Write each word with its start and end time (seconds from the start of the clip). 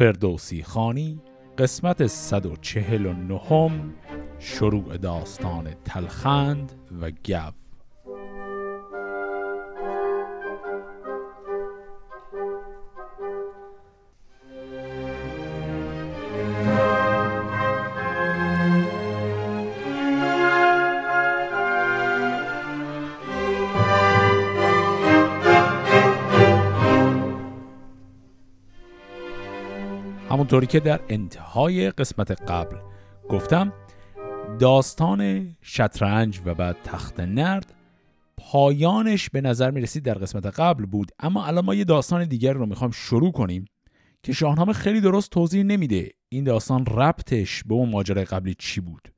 فردوسی 0.00 0.62
خانی 0.62 1.20
قسمت 1.58 2.06
149 2.06 3.70
شروع 4.38 4.96
داستان 4.96 5.74
تلخند 5.84 6.72
و 7.00 7.10
گو. 7.10 7.69
همونطوری 30.50 30.66
که 30.66 30.80
در 30.80 31.00
انتهای 31.08 31.90
قسمت 31.90 32.42
قبل 32.50 32.76
گفتم 33.28 33.72
داستان 34.58 35.50
شطرنج 35.62 36.40
و 36.44 36.54
بعد 36.54 36.76
تخت 36.84 37.20
نرد 37.20 37.74
پایانش 38.36 39.30
به 39.30 39.40
نظر 39.40 39.70
می 39.70 39.80
رسید 39.80 40.02
در 40.02 40.14
قسمت 40.14 40.46
قبل 40.46 40.86
بود. 40.86 41.12
اما 41.18 41.44
الان 41.46 41.64
ما 41.64 41.74
یه 41.74 41.84
داستان 41.84 42.24
دیگر 42.24 42.52
رو 42.52 42.66
می‌خوام 42.66 42.90
شروع 42.90 43.32
کنیم 43.32 43.64
که 44.22 44.32
شاهنامه 44.32 44.72
خیلی 44.72 45.00
درست 45.00 45.30
توضیح 45.30 45.62
نمیده 45.62 46.10
این 46.28 46.44
داستان 46.44 46.86
ربطش 46.86 47.64
به 47.64 47.74
اون 47.74 47.90
ماجرای 47.90 48.24
قبلی 48.24 48.54
چی 48.58 48.80
بود. 48.80 49.08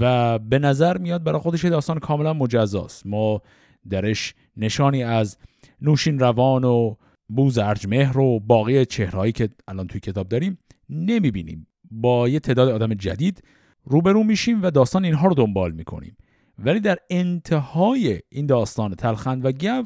و 0.00 0.38
به 0.38 0.58
نظر 0.58 0.98
میاد 0.98 1.24
برای 1.24 1.40
خودش 1.40 1.64
داستان 1.64 1.98
کاملا 1.98 2.32
مجزاست. 2.32 3.06
ما 3.06 3.42
درش 3.90 4.34
نشانی 4.56 5.02
از 5.02 5.38
نوشین 5.82 6.18
روان 6.18 6.64
و 6.64 6.94
بوز 7.28 7.58
ارجمهر 7.58 8.18
و 8.18 8.40
باقی 8.40 8.86
چهرهایی 8.86 9.32
که 9.32 9.48
الان 9.68 9.86
توی 9.86 10.00
کتاب 10.00 10.28
داریم 10.28 10.58
نمی‌بینیم. 10.90 11.66
با 11.90 12.28
یه 12.28 12.40
تعداد 12.40 12.68
آدم 12.68 12.94
جدید 12.94 13.42
روبرو 13.84 14.22
میشیم 14.24 14.62
و 14.62 14.70
داستان 14.70 15.04
اینها 15.04 15.28
رو 15.28 15.34
دنبال 15.34 15.72
می‌کنیم. 15.72 16.16
ولی 16.58 16.80
در 16.80 16.98
انتهای 17.10 18.20
این 18.28 18.46
داستان 18.46 18.94
تلخند 18.94 19.44
و 19.44 19.52
گو 19.52 19.84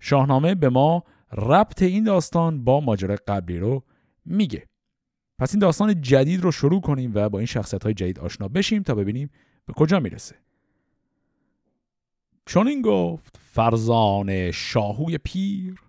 شاهنامه 0.00 0.54
به 0.54 0.68
ما 0.68 1.04
ربط 1.32 1.82
این 1.82 2.04
داستان 2.04 2.64
با 2.64 2.80
ماجرای 2.80 3.18
قبلی 3.28 3.58
رو 3.58 3.82
میگه. 4.24 4.66
پس 5.38 5.54
این 5.54 5.58
داستان 5.58 6.00
جدید 6.00 6.40
رو 6.40 6.52
شروع 6.52 6.80
کنیم 6.80 7.12
و 7.14 7.28
با 7.28 7.38
این 7.38 7.46
شخصیت 7.46 7.82
های 7.82 7.94
جدید 7.94 8.20
آشنا 8.20 8.48
بشیم 8.48 8.82
تا 8.82 8.94
ببینیم 8.94 9.30
به 9.66 9.72
کجا 9.72 10.00
می‌رسه. 10.00 10.34
چون 12.46 12.68
این 12.68 12.82
گفت 12.82 13.40
فرزان 13.52 14.50
شاهوی 14.50 15.18
پیر 15.18 15.83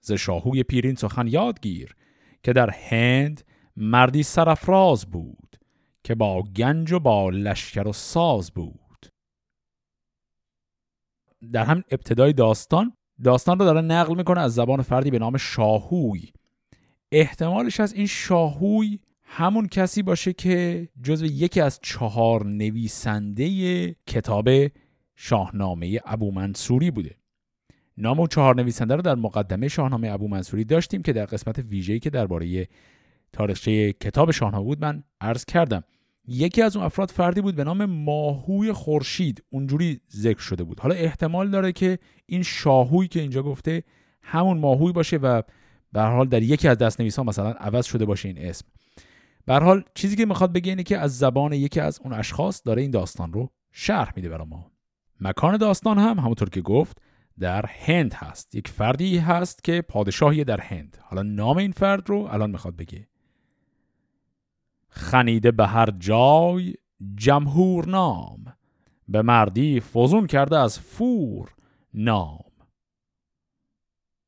ز 0.00 0.12
شاهوی 0.12 0.62
پیرین 0.62 0.94
سخن 0.94 1.26
یادگیر 1.26 1.94
که 2.42 2.52
در 2.52 2.70
هند 2.70 3.44
مردی 3.76 4.22
سرفراز 4.22 5.06
بود 5.06 5.56
که 6.04 6.14
با 6.14 6.42
گنج 6.42 6.92
و 6.92 6.98
با 6.98 7.30
لشکر 7.30 7.88
و 7.88 7.92
ساز 7.92 8.50
بود. 8.50 9.06
در 11.52 11.64
هم 11.64 11.84
ابتدای 11.90 12.32
داستان 12.32 12.92
داستان 13.24 13.58
رو 13.58 13.64
داره 13.64 13.80
نقل 13.80 14.16
می‌کنه 14.16 14.40
از 14.40 14.54
زبان 14.54 14.82
فردی 14.82 15.10
به 15.10 15.18
نام 15.18 15.36
شاهوی. 15.36 16.32
احتمالش 17.12 17.80
از 17.80 17.92
این 17.92 18.06
شاهوی 18.06 18.98
همون 19.22 19.68
کسی 19.68 20.02
باشه 20.02 20.32
که 20.32 20.88
جزو 21.02 21.26
یکی 21.26 21.60
از 21.60 21.80
چهار 21.82 22.46
نویسنده 22.46 23.48
کتاب 24.06 24.48
شاهنامه 25.16 26.00
ابو 26.04 26.30
منصوری 26.30 26.90
بوده. 26.90 27.19
نام 28.00 28.20
و 28.20 28.26
چهار 28.26 28.56
نویسنده 28.56 28.96
رو 28.96 29.02
در 29.02 29.14
مقدمه 29.14 29.68
شاهنامه 29.68 30.10
ابو 30.10 30.28
منصوری 30.28 30.64
داشتیم 30.64 31.02
که 31.02 31.12
در 31.12 31.24
قسمت 31.24 31.58
ویژه‌ای 31.58 32.00
که 32.00 32.10
درباره 32.10 32.68
تاریخچه 33.32 33.92
کتاب 33.92 34.30
شاهنامه 34.30 34.64
بود 34.64 34.84
من 34.84 35.02
عرض 35.20 35.44
کردم. 35.44 35.84
یکی 36.28 36.62
از 36.62 36.76
اون 36.76 36.84
افراد 36.84 37.10
فردی 37.10 37.40
بود 37.40 37.56
به 37.56 37.64
نام 37.64 37.84
ماهوی 37.84 38.72
خورشید. 38.72 39.44
اونجوری 39.50 40.00
ذکر 40.10 40.40
شده 40.40 40.64
بود. 40.64 40.80
حالا 40.80 40.94
احتمال 40.94 41.50
داره 41.50 41.72
که 41.72 41.98
این 42.26 42.42
شاهوی 42.42 43.08
که 43.08 43.20
اینجا 43.20 43.42
گفته 43.42 43.82
همون 44.22 44.58
ماهوی 44.58 44.92
باشه 44.92 45.16
و 45.16 45.42
به 45.92 46.02
حال 46.02 46.28
در 46.28 46.42
یکی 46.42 46.68
از 46.68 46.78
دست 46.78 47.00
ها 47.00 47.24
مثلا 47.24 47.50
عوض 47.50 47.86
شده 47.86 48.04
باشه 48.04 48.28
این 48.28 48.38
اسم. 48.38 48.66
به 49.46 49.54
حال 49.54 49.84
چیزی 49.94 50.16
که 50.16 50.26
می‌خواد 50.26 50.52
بگه 50.52 50.70
اینه 50.70 50.82
که 50.82 50.98
از 50.98 51.18
زبان 51.18 51.52
یکی 51.52 51.80
از 51.80 52.00
اون 52.04 52.12
اشخاص 52.12 52.62
داره 52.64 52.82
این 52.82 52.90
داستان 52.90 53.32
رو 53.32 53.50
شرح 53.72 54.12
میده 54.16 54.28
برای 54.28 54.46
ما. 54.46 54.70
مکان 55.20 55.56
داستان 55.56 55.98
هم 55.98 56.18
همونطور 56.18 56.50
که 56.50 56.60
گفت 56.60 57.02
در 57.38 57.66
هند 57.66 58.14
هست. 58.14 58.54
یک 58.54 58.68
فردی 58.68 59.18
هست 59.18 59.64
که 59.64 59.82
پادشاهی 59.82 60.44
در 60.44 60.60
هند. 60.60 60.98
حالا 61.02 61.22
نام 61.22 61.56
این 61.56 61.72
فرد 61.72 62.10
رو 62.10 62.28
الان 62.30 62.50
می‌خواد 62.50 62.76
بگه. 62.76 63.08
خنیده 64.88 65.50
به 65.50 65.66
هر 65.66 65.90
جای 65.90 66.74
جمهور 67.14 67.88
نام. 67.88 68.44
به 69.08 69.22
مردی 69.22 69.80
فزون 69.80 70.26
کرده 70.26 70.58
از 70.58 70.78
فور 70.78 71.54
نام. 71.94 72.50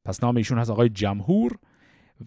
پس 0.05 0.23
نام 0.23 0.37
ایشون 0.37 0.59
هست 0.59 0.71
آقای 0.71 0.89
جمهور. 0.89 1.59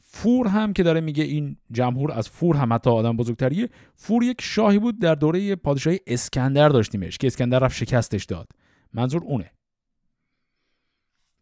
فور 0.02 0.48
هم 0.48 0.74
که 0.74 0.84
داره 0.84 1.02
میگه 1.02 1.24
این 1.24 1.58
جمهور 1.72 2.12
از 2.12 2.30
فور 2.30 2.56
هم 2.56 2.74
حتی 2.74 2.90
آدم 2.90 3.18
بزرگتریه. 3.18 3.70
فور 3.96 4.24
یک 4.24 4.42
شاهی 4.42 4.80
بود 4.80 5.00
در 5.00 5.16
دوره 5.16 5.56
پادشاهی 5.56 6.00
اسکندر 6.08 6.70
داشتیمش 6.70 7.18
که 7.18 7.28
اسکندر 7.28 7.60
رفت 7.60 7.76
شکستش 7.76 8.26
داد. 8.26 8.48
منظور 8.94 9.24
اونه. 9.24 9.52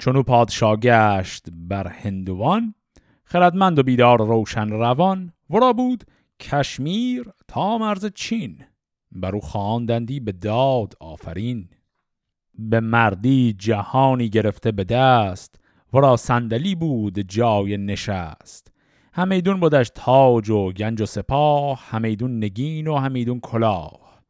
چون 0.03 0.15
او 0.15 0.23
پادشاه 0.23 0.77
گشت 0.77 1.45
بر 1.51 1.87
هندوان 1.87 2.75
خردمند 3.23 3.79
و 3.79 3.83
بیدار 3.83 4.27
روشن 4.27 4.69
روان 4.69 5.33
ورا 5.49 5.73
بود 5.73 6.03
کشمیر 6.39 7.29
تا 7.47 7.77
مرز 7.77 8.05
چین. 8.05 8.57
بر 9.11 9.35
او 9.35 9.41
خواندندی 9.41 10.19
به 10.19 10.31
داد 10.31 10.93
آفرین. 10.99 11.69
به 12.53 12.79
مردی 12.79 13.55
جهانی 13.57 14.29
گرفته 14.29 14.71
به 14.71 14.83
دست 14.83 15.55
ورا 15.93 16.17
صندلی 16.17 16.75
بود 16.75 17.19
جای 17.19 17.77
نشست. 17.77 18.71
همیدون 19.13 19.59
بودش 19.59 19.91
تاج 19.95 20.49
و 20.49 20.71
گنج 20.71 21.01
و 21.01 21.05
سپاه 21.05 21.83
همیدون 21.89 22.43
نگین 22.43 22.87
و 22.87 22.95
همیدون 22.95 23.39
کلاه. 23.39 24.21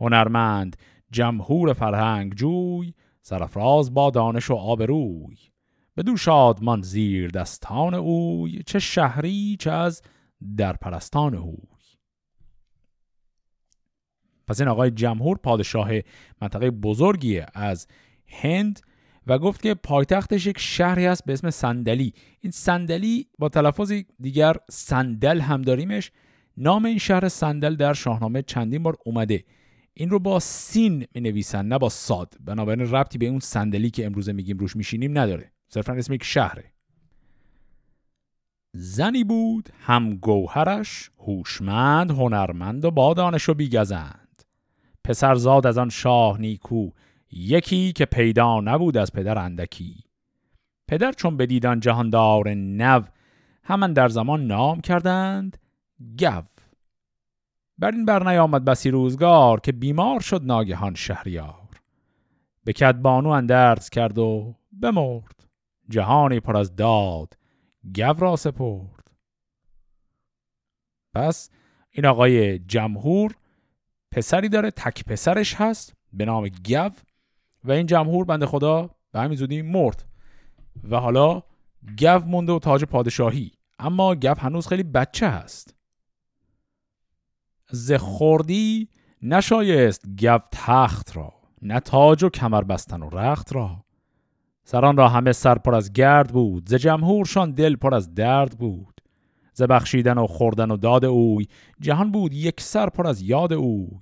هنرمند 0.00 0.76
جمهور 1.10 1.72
فرهنگ 1.72 2.34
جوی 2.34 2.94
سرفراز 3.26 3.94
با 3.94 4.10
دانش 4.10 4.50
و 4.50 4.54
آبروی. 4.54 5.36
بدو 5.96 6.16
شادمان 6.16 6.82
زیر 6.82 7.30
دستان 7.30 7.94
اوی 7.94 8.62
چه 8.66 8.78
شهری 8.78 9.56
چه 9.60 9.70
از 9.70 10.02
در 10.56 10.72
پرستان 10.72 11.34
اوی. 11.34 11.56
پس 14.46 14.60
این 14.60 14.68
آقای 14.68 14.90
جمهور 14.90 15.38
پادشاه 15.38 15.90
منطقه 16.42 16.70
بزرگیه 16.70 17.46
از 17.54 17.86
هند 18.26 18.80
و 19.26 19.38
گفت 19.38 19.62
که 19.62 19.74
پایتختش 19.74 20.46
یک 20.46 20.58
شهری 20.58 21.06
هست 21.06 21.24
به 21.24 21.32
اسم 21.32 21.50
صندلی. 21.50 22.14
این 22.40 22.50
صندلی 22.50 23.26
با 23.38 23.48
تلفظ 23.48 23.92
دیگر 24.20 24.56
صندل 24.70 25.40
هم 25.40 25.62
داریمش. 25.62 26.12
نام 26.56 26.84
این 26.84 26.98
شهر 26.98 27.28
صندل 27.28 27.76
در 27.76 27.92
شاهنامه 27.92 28.42
چندین 28.42 28.82
بار 28.82 28.96
اومده. 29.04 29.44
این 29.94 30.10
رو 30.10 30.18
با 30.18 30.40
سین 30.40 31.06
می 31.14 31.20
نویسن 31.20 31.66
نه 31.66 31.78
با 31.78 31.88
ساد. 31.88 32.34
بنابراین 32.40 32.90
ربطی 32.90 33.18
به 33.18 33.26
اون 33.26 33.40
صندلی 33.40 33.90
که 33.90 34.06
امروزه 34.06 34.32
میگیم 34.32 34.58
روش 34.58 34.76
میشینیم 34.76 35.18
نداره. 35.18 35.52
صرفا 35.68 35.92
اسم 35.92 36.12
یک 36.12 36.24
شهره. 36.24 36.64
زنی 38.72 39.24
بود 39.24 39.68
هم 39.80 40.16
گوهرش 40.16 41.10
هوشمند 41.18 42.10
هنرمند 42.10 42.84
و 42.84 42.90
با 42.90 43.14
دانش 43.14 43.48
و 43.48 43.54
بیگزند. 43.54 44.42
پسر 45.04 45.34
زاد 45.34 45.66
از 45.66 45.78
آن 45.78 45.88
شاه 45.88 46.40
نیکو 46.40 46.90
یکی 47.32 47.92
که 47.92 48.04
پیدا 48.04 48.60
نبود 48.60 48.96
از 48.96 49.12
پدر 49.12 49.38
اندکی. 49.38 50.04
پدر 50.88 51.12
چون 51.12 51.36
بدیدان 51.36 51.80
جهاندار 51.80 52.54
نو 52.54 53.02
همان 53.64 53.92
در 53.92 54.08
زمان 54.08 54.46
نام 54.46 54.80
کردند 54.80 55.58
گو. 56.18 56.53
بر 57.78 57.90
این 57.90 58.04
بر 58.04 58.28
نیامد 58.28 58.64
بسی 58.64 58.90
روزگار 58.90 59.60
که 59.60 59.72
بیمار 59.72 60.20
شد 60.20 60.42
ناگهان 60.44 60.94
شهریار. 60.94 61.68
به 62.64 62.72
کدبانو 62.72 63.28
اندرز 63.28 63.88
کرد 63.88 64.18
و 64.18 64.54
بمرد. 64.72 65.46
جهانی 65.88 66.40
پر 66.40 66.56
از 66.56 66.76
داد 66.76 67.36
گو 67.94 68.12
را 68.18 68.36
سپرد. 68.36 69.10
پس 71.14 71.50
این 71.90 72.06
آقای 72.06 72.58
جمهور 72.58 73.34
پسری 74.10 74.48
داره 74.48 74.70
تک 74.70 75.04
پسرش 75.04 75.54
هست 75.54 75.94
به 76.12 76.24
نام 76.24 76.48
گو 76.48 76.90
و 77.64 77.72
این 77.72 77.86
جمهور 77.86 78.24
بنده 78.24 78.46
خدا 78.46 78.90
به 79.12 79.20
همین 79.20 79.36
زودی 79.36 79.62
مرد. 79.62 80.04
و 80.90 80.96
حالا 80.96 81.42
گو 81.98 82.18
مونده 82.18 82.52
و 82.52 82.58
تاج 82.58 82.84
پادشاهی. 82.84 83.52
اما 83.78 84.14
گو 84.14 84.34
هنوز 84.38 84.66
خیلی 84.66 84.82
بچه 84.82 85.28
هست. 85.28 85.74
ز 87.70 87.92
خوردی 87.92 88.88
نشایست 89.22 90.04
گو 90.20 90.38
تخت 90.52 91.16
را 91.16 91.32
نه 91.62 91.80
تاج 91.80 92.24
و 92.24 92.28
کمر 92.28 92.64
بستن 92.64 93.02
و 93.02 93.10
رخت 93.10 93.54
را. 93.54 93.84
سران 94.64 94.96
را 94.96 95.08
همه 95.08 95.32
سر 95.32 95.58
پر 95.58 95.74
از 95.74 95.92
گرد 95.92 96.32
بود 96.32 96.68
ز 96.68 96.74
جمهورشان 96.74 97.50
دل 97.50 97.76
پر 97.76 97.94
از 97.94 98.14
درد 98.14 98.58
بود. 98.58 99.00
ز 99.52 99.62
بخشیدن 99.62 100.18
و 100.18 100.26
خوردن 100.26 100.70
و 100.70 100.76
داد 100.76 101.04
اوی 101.04 101.46
جهان 101.80 102.12
بود 102.12 102.34
یک 102.34 102.60
سر 102.60 102.88
پر 102.88 103.06
از 103.06 103.22
یاد 103.22 103.52
اوی. 103.52 104.00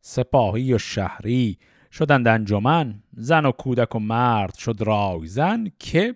سپاهی 0.00 0.74
و 0.74 0.78
شهری 0.78 1.58
شدند 1.92 2.28
انجمن 2.28 3.02
زن 3.12 3.46
و 3.46 3.52
کودک 3.52 3.94
و 3.94 3.98
مرد 3.98 4.54
شد 4.54 4.82
رای 4.82 5.26
زن 5.26 5.66
که 5.78 6.14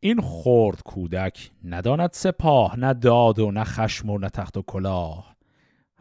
این 0.00 0.20
خورد 0.20 0.82
کودک 0.82 1.50
نداند 1.64 2.10
سپاه 2.12 2.78
نه 2.78 2.94
داد 2.94 3.38
و 3.38 3.50
نه 3.50 3.64
خشم 3.64 4.10
و 4.10 4.18
نه 4.18 4.28
تخت 4.28 4.56
و 4.56 4.62
کلاه. 4.62 5.35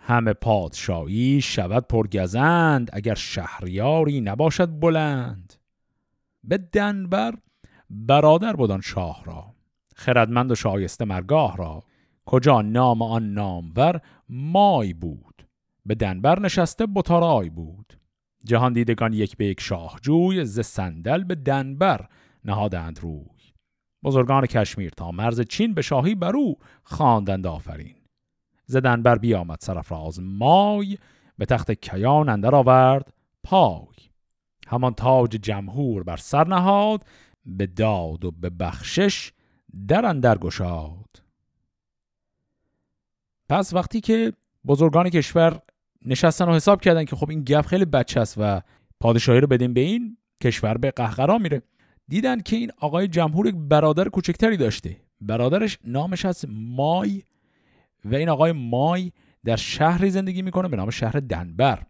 همه 0.07 0.33
پادشاهی 0.33 1.41
شود 1.41 1.87
پرگزند 1.87 2.89
اگر 2.93 3.15
شهریاری 3.15 4.21
نباشد 4.21 4.79
بلند. 4.79 5.53
به 6.43 6.57
دنبر 6.57 7.33
برادر 7.89 8.53
بودان 8.53 8.81
شاه 8.81 9.23
را 9.25 9.45
خردمند 9.95 10.51
و 10.51 10.55
شایسته 10.55 11.05
مرگاه 11.05 11.57
را. 11.57 11.83
کجا 12.25 12.61
نام 12.61 13.01
آن 13.01 13.33
نامور؟ 13.33 14.01
مای 14.29 14.93
بود. 14.93 15.47
به 15.85 15.95
دنبر 15.95 16.39
نشسته 16.39 16.87
بطارای 16.95 17.49
بود. 17.49 17.99
جهان 18.45 18.73
دیدگان 18.73 19.13
یک 19.13 19.37
به 19.37 19.45
یک 19.45 19.61
شاهجوی 19.61 20.45
ز 20.45 20.59
صندل 20.59 21.23
به 21.23 21.35
دنبر 21.35 22.07
نهادند 22.45 22.99
روی. 22.99 23.25
بزرگان 24.03 24.45
کشمیر 24.45 24.89
تا 24.89 25.11
مرز 25.11 25.41
چین 25.41 25.73
به 25.73 25.81
شاهی 25.81 26.15
برو 26.15 26.55
خواندند 26.83 27.47
آفرین. 27.47 28.04
ز 28.65 28.75
دنبر 28.75 29.17
بیامد 29.17 29.57
سرفراز 29.61 30.19
مای 30.19 30.97
به 31.37 31.45
تخت 31.45 31.71
کیان 31.71 32.29
اندر 32.29 32.55
آورد 32.55 33.13
پای. 33.43 33.95
همان 34.67 34.93
تاج 34.93 35.29
جمهور 35.29 36.03
بر 36.03 36.17
سر 36.17 36.47
نهاد 36.47 37.05
به 37.45 37.67
داد 37.67 38.25
و 38.25 38.31
به 38.31 38.49
بخشش 38.49 39.31
در 39.87 40.05
اندر 40.05 40.37
گشاد. 40.37 41.21
پس 43.49 43.73
وقتی 43.73 44.01
که 44.01 44.33
بزرگان 44.65 45.09
کشور 45.09 45.59
نشستن 46.05 46.45
و 46.49 46.53
حساب 46.53 46.81
کردن 46.81 47.05
که 47.05 47.15
خب 47.15 47.29
این 47.29 47.43
گپ 47.43 47.65
خیلی 47.65 47.85
بچه 47.85 48.19
است 48.19 48.35
و 48.37 48.61
پادشاهی 48.99 49.39
رو 49.39 49.47
بدیم 49.47 49.73
به 49.73 49.81
این 49.81 50.17
کشور 50.43 50.77
به 50.77 50.91
قهقرا 50.91 51.37
میره 51.37 51.61
دیدن 52.07 52.41
که 52.41 52.55
این 52.55 52.71
آقای 52.79 53.07
جمهور 53.07 53.47
یک 53.47 53.55
برادر 53.55 54.09
کوچکتری 54.09 54.57
داشته. 54.57 54.97
برادرش 55.21 55.79
نامش 55.85 56.25
از 56.25 56.45
مای 56.49 57.23
و 58.05 58.15
این 58.15 58.29
آقای 58.29 58.51
مای 58.51 59.11
در 59.45 59.55
شهری 59.55 60.09
زندگی 60.09 60.41
می‌کنه 60.41 60.67
به 60.67 60.77
نام 60.77 60.89
شهر 60.89 61.19
دنبر. 61.19 61.85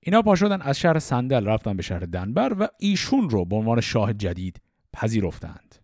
اینا 0.00 0.22
پا 0.22 0.34
شدن 0.34 0.62
از 0.62 0.78
شهر 0.78 0.98
سندل 0.98 1.46
رفتن 1.46 1.76
به 1.76 1.82
شهر 1.82 2.00
دنبر 2.00 2.56
و 2.58 2.68
ایشون 2.78 3.30
رو 3.30 3.44
به 3.44 3.56
عنوان 3.56 3.80
شاه 3.80 4.12
جدید 4.14 4.60
پذیرفتند. 4.92 5.74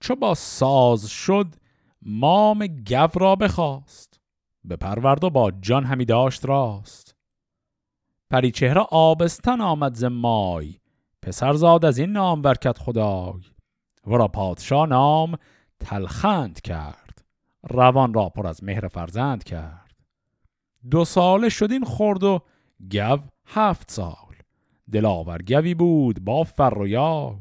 چو 0.00 0.16
با 0.16 0.34
ساز 0.34 1.08
شد 1.08 1.54
مام 2.02 2.66
گو 2.66 3.08
را 3.14 3.36
بخواست. 3.36 4.20
به 4.64 4.76
پرورد 4.76 5.24
و 5.24 5.30
با 5.30 5.50
جان 5.50 5.84
همی 5.84 6.04
داشت 6.04 6.46
راست. 6.46 7.16
پری 8.30 8.50
چهره 8.50 8.80
آبستن 8.80 9.60
آمد 9.60 9.94
ز 9.94 10.04
مای. 10.04 10.74
پسر 11.22 11.52
زاد 11.52 11.84
از 11.84 11.98
این 11.98 12.12
نام 12.12 12.42
برکت 12.42 12.78
خدای. 12.78 13.42
ورا 14.06 14.28
پادشاه 14.28 14.86
نام 14.86 15.36
تلخند 15.80 16.60
کرد. 16.60 17.03
روان 17.70 18.14
را 18.14 18.28
پر 18.28 18.46
از 18.46 18.64
مهر 18.64 18.88
فرزند 18.88 19.44
کرد. 19.44 19.90
دو 20.90 21.04
ساله 21.04 21.48
شد 21.48 21.72
این 21.72 21.84
خورد 21.84 22.24
و 22.24 22.40
گو 22.90 23.18
هفت 23.46 23.90
سال. 23.90 24.34
دلاور 24.92 25.42
گوی 25.42 25.74
بود 25.74 26.24
با 26.24 26.44
فر 26.44 26.78
و 26.78 26.88
یال. 26.88 27.36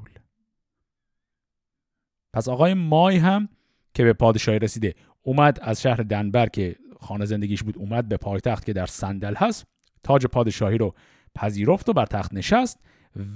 پس 2.34 2.48
آقای 2.48 2.74
مای 2.74 3.18
هم 3.18 3.50
که 3.94 4.04
به 4.04 4.14
پادشاهی 4.14 4.60
رسیده 4.60 4.96
اومد 5.22 5.60
از 5.62 5.82
شهر 5.82 5.98
دنبر 5.98 6.50
که 6.50 6.76
خانه 7.00 7.26
زندگیش 7.26 7.64
بود 7.64 7.78
اومد 7.78 8.08
به 8.08 8.18
پایتخت 8.18 8.66
که 8.66 8.74
در 8.74 8.86
صندل 8.86 9.36
هست 9.36 9.66
تاج 10.04 10.26
پادشاهی 10.26 10.78
رو 10.78 10.94
پذیرفت 11.36 11.90
و 11.90 11.94
بر 11.94 12.06
تخت 12.06 12.34
نشست 12.34 12.80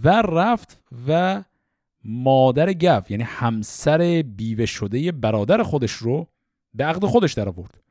و 0.03 0.21
رفت 0.21 0.81
و 1.07 1.43
مادر 2.03 2.73
گو 2.73 3.01
یعنی 3.09 3.23
همسر 3.23 4.23
بیوه 4.35 4.65
شده 4.65 5.11
برادر 5.11 5.63
خودش 5.63 5.91
رو 5.91 6.27
به 6.77 6.85
عقد 6.85 7.05
خودش 7.05 7.33
در 7.33 7.49
آورد. 7.49 7.81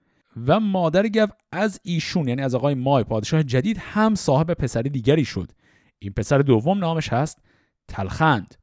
و 0.46 0.60
مادر 0.60 1.08
گو 1.08 1.26
از 1.52 1.80
ایشون 1.82 2.28
یعنی 2.28 2.42
از 2.42 2.54
آقای 2.54 2.74
مای 2.74 3.04
پادشاه 3.04 3.42
جدید 3.42 3.78
هم 3.78 4.14
صاحب 4.14 4.52
پسری 4.52 4.90
دیگری 4.90 5.24
شد. 5.24 5.52
این 5.98 6.12
پسر 6.12 6.38
دوم 6.38 6.78
نامش 6.78 7.12
هست 7.12 7.38
تلخند. 7.88 8.54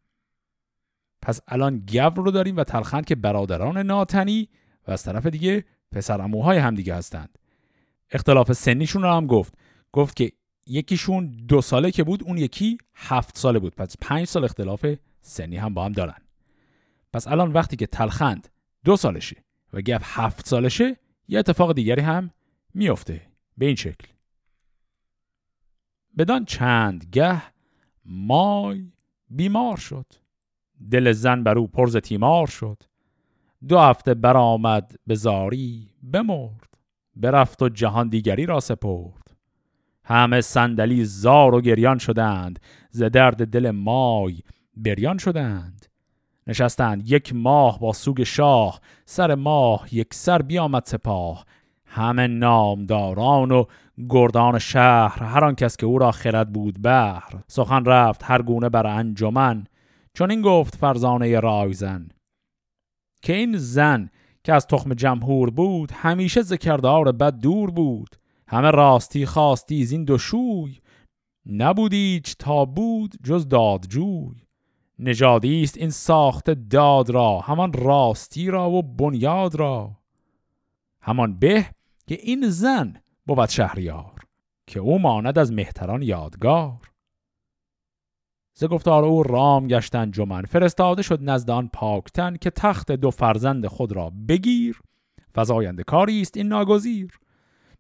پس 1.22 1.40
الان 1.48 1.84
گو 1.92 2.00
رو 2.00 2.32
داریم 2.32 2.58
و 2.58 2.64
تلخند 2.64 3.06
که 3.06 3.16
برادران 3.16 3.78
ناتنی 3.78 4.50
و 4.88 4.92
از 4.92 5.04
طرف 5.04 5.26
دیگه 5.26 5.66
پسر 5.92 6.22
اموهای 6.22 6.58
هم 6.58 6.76
دیگه 6.76 6.96
هستند. 6.96 7.40
اختلاف 8.12 8.54
سنیشون 8.54 9.02
رو 9.02 9.10
هم 9.10 9.28
گفت. 9.28 9.54
گفت 9.92 10.16
که 10.16 10.32
یکیشون 10.68 11.46
دو 11.48 11.62
ساله 11.62 11.92
که 11.92 12.04
بود 12.04 12.24
اون 12.24 12.38
یکی 12.38 12.78
هفت 12.96 13.38
ساله 13.38 13.60
بود. 13.60 13.76
پس 13.76 13.96
پنج 14.02 14.28
سال 14.28 14.44
اختلاف 14.44 14.86
سنی 15.22 15.58
هم 15.58 15.74
با 15.74 15.86
هم 15.86 15.92
دارن. 15.92 16.18
پس 17.14 17.28
الان 17.28 17.52
وقتی 17.52 17.76
که 17.76 17.88
تلخند 17.88 18.48
دو 18.84 18.98
سالشه 18.98 19.44
و 19.74 19.82
گف 19.82 20.02
هفت 20.04 20.48
سالشه 20.48 20.98
یه 21.28 21.40
اتفاق 21.40 21.74
دیگری 21.74 22.02
هم 22.02 22.32
میافته. 22.74 23.22
به 23.58 23.66
این 23.66 23.76
شکل. 23.76 24.08
بدان 26.18 26.46
چند 26.46 27.06
گه 27.12 27.42
مای 28.06 28.92
بیمار 29.30 29.78
شد. 29.78 30.06
دل 30.92 31.12
زن 31.12 31.44
بر 31.44 31.58
او 31.58 31.68
پرز 31.68 31.98
تیمار 31.98 32.48
شد. 32.48 32.84
دو 33.68 33.80
هفته 33.80 34.14
برآمد 34.14 34.96
به 35.08 35.16
زاری 35.16 35.90
بمرد. 36.04 36.74
برفت 37.16 37.62
و 37.62 37.70
جهان 37.70 38.10
دیگری 38.10 38.46
را 38.46 38.60
سپرد. 38.60 39.38
همه 40.04 40.42
صندلی 40.42 41.06
زار 41.06 41.56
و 41.56 41.62
گریان 41.62 41.98
شدند. 41.98 42.60
ز 42.90 43.04
درد 43.04 43.48
دل 43.48 43.72
مای 43.72 44.40
بریان 44.78 45.18
شدند. 45.18 45.86
نشستند. 46.48 47.12
یک 47.12 47.36
ماه 47.36 47.80
با 47.80 47.94
سوگ 47.94 48.24
شاه 48.24 48.80
سر 49.06 49.36
ماه 49.36 49.88
یک 49.92 50.14
سر 50.14 50.42
بیامد 50.42 50.84
سپاه. 50.86 51.46
همه 51.86 52.28
نامداران 52.28 53.52
و 53.52 53.66
گردان 54.10 54.60
شهر 54.60 55.24
هر 55.24 55.46
آن 55.46 55.56
کس 55.56 55.78
که 55.78 55.86
او 55.86 56.00
را 56.00 56.12
خرد 56.12 56.54
بود 56.54 56.82
بهر. 56.82 57.44
سخن 57.48 57.86
رفت 57.86 58.22
هر 58.24 58.42
گونه 58.42 58.70
بر 58.70 58.88
انجمن. 58.88 59.68
چون 60.14 60.32
این 60.32 60.42
گفت 60.42 60.76
فرزانه 60.76 61.40
رایزن 61.40 62.10
که 63.22 63.34
این 63.34 63.58
زن 63.58 64.10
که 64.44 64.54
از 64.54 64.68
تخم 64.68 64.94
جمهور 64.94 65.50
بود 65.50 65.92
همیشه 65.92 66.42
ذکردار 66.42 67.12
بد 67.12 67.40
دور 67.40 67.72
بود. 67.72 68.16
همه 68.48 68.72
راستی 68.72 69.26
خواستی 69.26 69.86
زین 69.86 70.06
دو 70.06 70.18
شوی 70.18 70.80
نبودیچ 71.46 72.36
تا 72.40 72.66
بود 72.66 73.16
جز 73.24 73.48
دادجوی. 73.48 74.43
نژادی 75.00 75.64
است 75.64 75.78
این 75.78 75.90
ساخت 75.90 76.50
داد 76.50 77.10
را 77.10 77.40
همان 77.40 77.74
راستی 77.74 78.50
را 78.50 78.70
و 78.70 78.82
بنیاد 78.82 79.56
را. 79.56 79.92
همان 81.02 81.40
به 81.40 81.66
که 82.08 82.18
این 82.22 82.50
زن 82.50 82.94
بود 83.28 83.50
شهریار 83.50 84.22
که 84.68 84.80
او 84.80 85.00
ماند 85.00 85.40
از 85.40 85.52
مهتران 85.52 86.02
یادگار. 86.02 86.92
ز 88.54 88.64
گفتار 88.64 89.04
او 89.04 89.24
رام 89.24 89.68
گشتن 89.68 90.12
جمن 90.12 90.42
فرستاده 90.42 91.02
شد 91.02 91.20
نزد 91.22 91.50
آن 91.50 91.70
پاکتن 91.74 92.36
که 92.36 92.50
تخت 92.50 92.92
دو 92.92 93.12
فرزند 93.12 93.68
خود 93.68 93.92
را 93.92 94.12
بگیر. 94.28 94.82
فزاینده 95.36 95.84
کاری 95.84 96.22
است 96.22 96.38
این 96.38 96.48
ناگزیر 96.48 97.20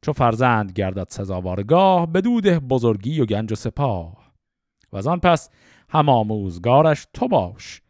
چو 0.01 0.13
فرزند 0.13 0.72
گردد 0.72 1.08
سزاوارگاه 1.10 2.08
بدوده 2.08 2.60
بزرگی 2.60 3.22
و 3.22 3.25
گنج 3.25 3.51
و 3.51 3.55
سپاه. 3.55 4.34
و 4.91 4.98
از 4.98 5.08
آن 5.08 5.20
پس 5.20 5.50
هم 5.93 6.09
آموزگارش 6.09 7.07
تو 7.13 7.27
باش 7.27 7.81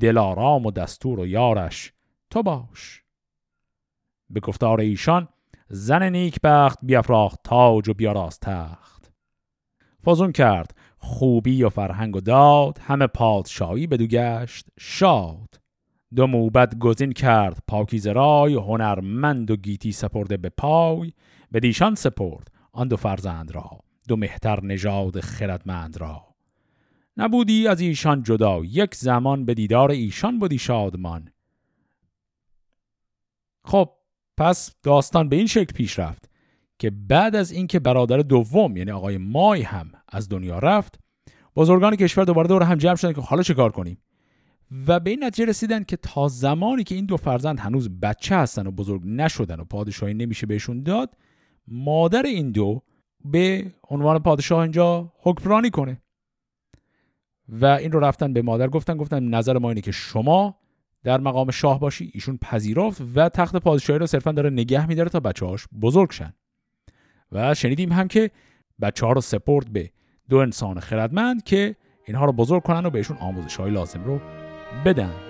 دلارام 0.00 0.66
و 0.66 0.70
دستور 0.70 1.20
و 1.20 1.26
یارش 1.26 1.92
تو 2.30 2.42
باش. 2.42 3.02
به 4.30 4.40
گفتار 4.40 4.80
ایشان 4.80 5.28
زن 5.68 6.02
نیک 6.02 6.40
بخت 6.44 6.78
بیافراخت 6.82 7.38
تاج 7.44 7.88
و 7.88 7.94
بیاراست 7.94 8.40
تخت. 8.40 9.12
فزون 10.06 10.32
کرد 10.32 10.74
خوبی 10.98 11.62
و 11.62 11.68
فرهنگ 11.68 12.16
و 12.16 12.20
داد 12.20 12.78
همه 12.82 13.06
پادشاهی 13.06 13.86
بدو 13.86 14.06
گشت 14.06 14.66
شاد. 14.78 15.60
دو 16.14 16.26
موبت 16.26 16.78
گزین 16.78 17.12
کرد 17.12 17.62
پاکیز 17.68 18.06
رای 18.06 18.54
هنرمند 18.54 19.50
و 19.50 19.56
گیتی 19.56 19.92
سپرده 19.92 20.36
به 20.36 20.48
پای. 20.48 21.12
به 21.50 21.60
دیشان 21.60 21.94
سپرد 21.94 22.48
آن 22.72 22.88
دو 22.88 22.96
فرزند 22.96 23.54
را 23.54 23.70
دو 24.08 24.16
مهتر 24.16 24.64
نژاد 24.64 25.20
خردمند 25.20 25.96
را. 25.96 26.29
نبودی 27.16 27.68
از 27.68 27.80
ایشان 27.80 28.22
جدا 28.22 28.64
یک 28.64 28.94
زمان 28.94 29.44
به 29.44 29.54
دیدار 29.54 29.90
ایشان 29.90 30.38
بودی 30.38 30.58
شادمان. 30.58 31.28
خب 33.64 33.90
پس 34.36 34.74
داستان 34.82 35.28
به 35.28 35.36
این 35.36 35.46
شکل 35.46 35.74
پیش 35.74 35.98
رفت 35.98 36.30
که 36.78 36.90
بعد 36.90 37.36
از 37.36 37.52
اینکه 37.52 37.78
برادر 37.78 38.18
دوم 38.18 38.76
یعنی 38.76 38.90
آقای 38.90 39.18
مای 39.18 39.62
هم 39.62 39.92
از 40.08 40.28
دنیا 40.28 40.58
رفت 40.58 41.00
بزرگان 41.56 41.96
کشور 41.96 42.24
دوباره 42.24 42.48
دور 42.48 42.62
هم 42.62 42.78
جمع 42.78 42.94
شدن 42.94 43.12
که 43.12 43.20
حالا 43.20 43.42
چه 43.42 43.54
کار 43.54 43.72
کنیم؟ 43.72 43.98
و 44.86 45.00
به 45.00 45.10
این 45.10 45.24
نتیجه 45.24 45.48
رسیدن 45.48 45.84
که 45.84 45.96
تا 45.96 46.28
زمانی 46.28 46.84
که 46.84 46.94
این 46.94 47.06
دو 47.06 47.16
فرزند 47.16 47.60
هنوز 47.60 48.00
بچه 48.00 48.36
هستن 48.36 48.66
و 48.66 48.70
بزرگ 48.70 49.02
نشدن 49.04 49.60
و 49.60 49.64
پادشاهی 49.64 50.14
نمیشه 50.14 50.46
بهشون 50.46 50.82
داد 50.82 51.16
مادر 51.68 52.22
این 52.22 52.52
دو 52.52 52.82
به 53.24 53.74
عنوان 53.90 54.18
پادشاه 54.18 54.60
اینجا 54.60 55.12
حکمرانی 55.22 55.70
کنه. 55.70 56.02
و 57.50 57.66
این 57.66 57.92
رو 57.92 58.00
رفتن 58.00 58.32
به 58.32 58.42
مادر 58.42 58.68
گفتن 58.68 58.96
گفتن 58.96 59.22
نظر 59.22 59.58
ما 59.58 59.68
اینه 59.68 59.80
که 59.80 59.92
شما 59.92 60.56
در 61.04 61.20
مقام 61.20 61.50
شاه 61.50 61.80
باشی 61.80 62.10
ایشون 62.14 62.36
پذیرفت 62.36 63.02
و 63.14 63.28
تخت 63.28 63.56
پادشاهی 63.56 63.98
رو 63.98 64.06
صرفا 64.06 64.32
داره 64.32 64.50
نگه 64.50 64.86
میداره 64.86 65.08
تا 65.08 65.20
بچه‌هاش 65.20 65.66
بزرگ 65.80 66.10
شن. 66.10 66.32
و 67.32 67.54
شنیدیم 67.54 67.92
هم 67.92 68.08
که 68.08 68.30
بچه 68.80 69.06
ها 69.06 69.12
رو 69.12 69.20
سپورت 69.20 69.68
به 69.68 69.90
دو 70.28 70.36
انسان 70.36 70.80
خردمند 70.80 71.44
که 71.44 71.76
اینها 72.06 72.24
رو 72.24 72.32
بزرگ 72.32 72.62
کنن 72.62 72.86
و 72.86 72.90
بهشون 72.90 73.16
آموزش 73.16 73.56
های 73.56 73.70
لازم 73.70 74.04
رو 74.04 74.20
بدن. 74.84 75.29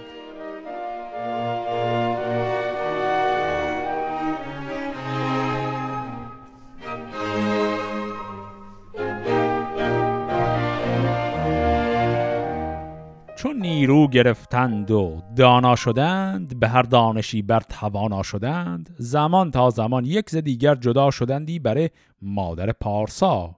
چون 13.40 13.56
نیرو 13.56 14.08
گرفتند 14.08 14.90
و 14.90 15.22
دانا 15.36 15.76
شدند 15.76 16.60
به 16.60 16.68
هر 16.68 16.82
دانشی 16.82 17.42
بر 17.42 17.60
توانا 17.60 18.22
شدند 18.22 18.94
زمان 18.98 19.50
تا 19.50 19.70
زمان 19.70 20.04
یک 20.04 20.30
ز 20.30 20.36
دیگر 20.36 20.74
جدا 20.74 21.10
شدندی 21.10 21.58
برای 21.58 21.90
مادر 22.22 22.72
پارسا 22.72 23.56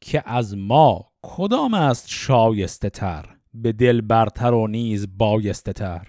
که 0.00 0.22
از 0.26 0.56
ما 0.56 1.08
کدام 1.22 1.74
است 1.74 2.06
شایسته 2.08 2.90
تر 2.90 3.24
به 3.54 3.72
دل 3.72 4.00
برتر 4.00 4.54
و 4.54 4.66
نیز 4.66 5.18
بایسته 5.18 5.72
تر؟ 5.72 6.06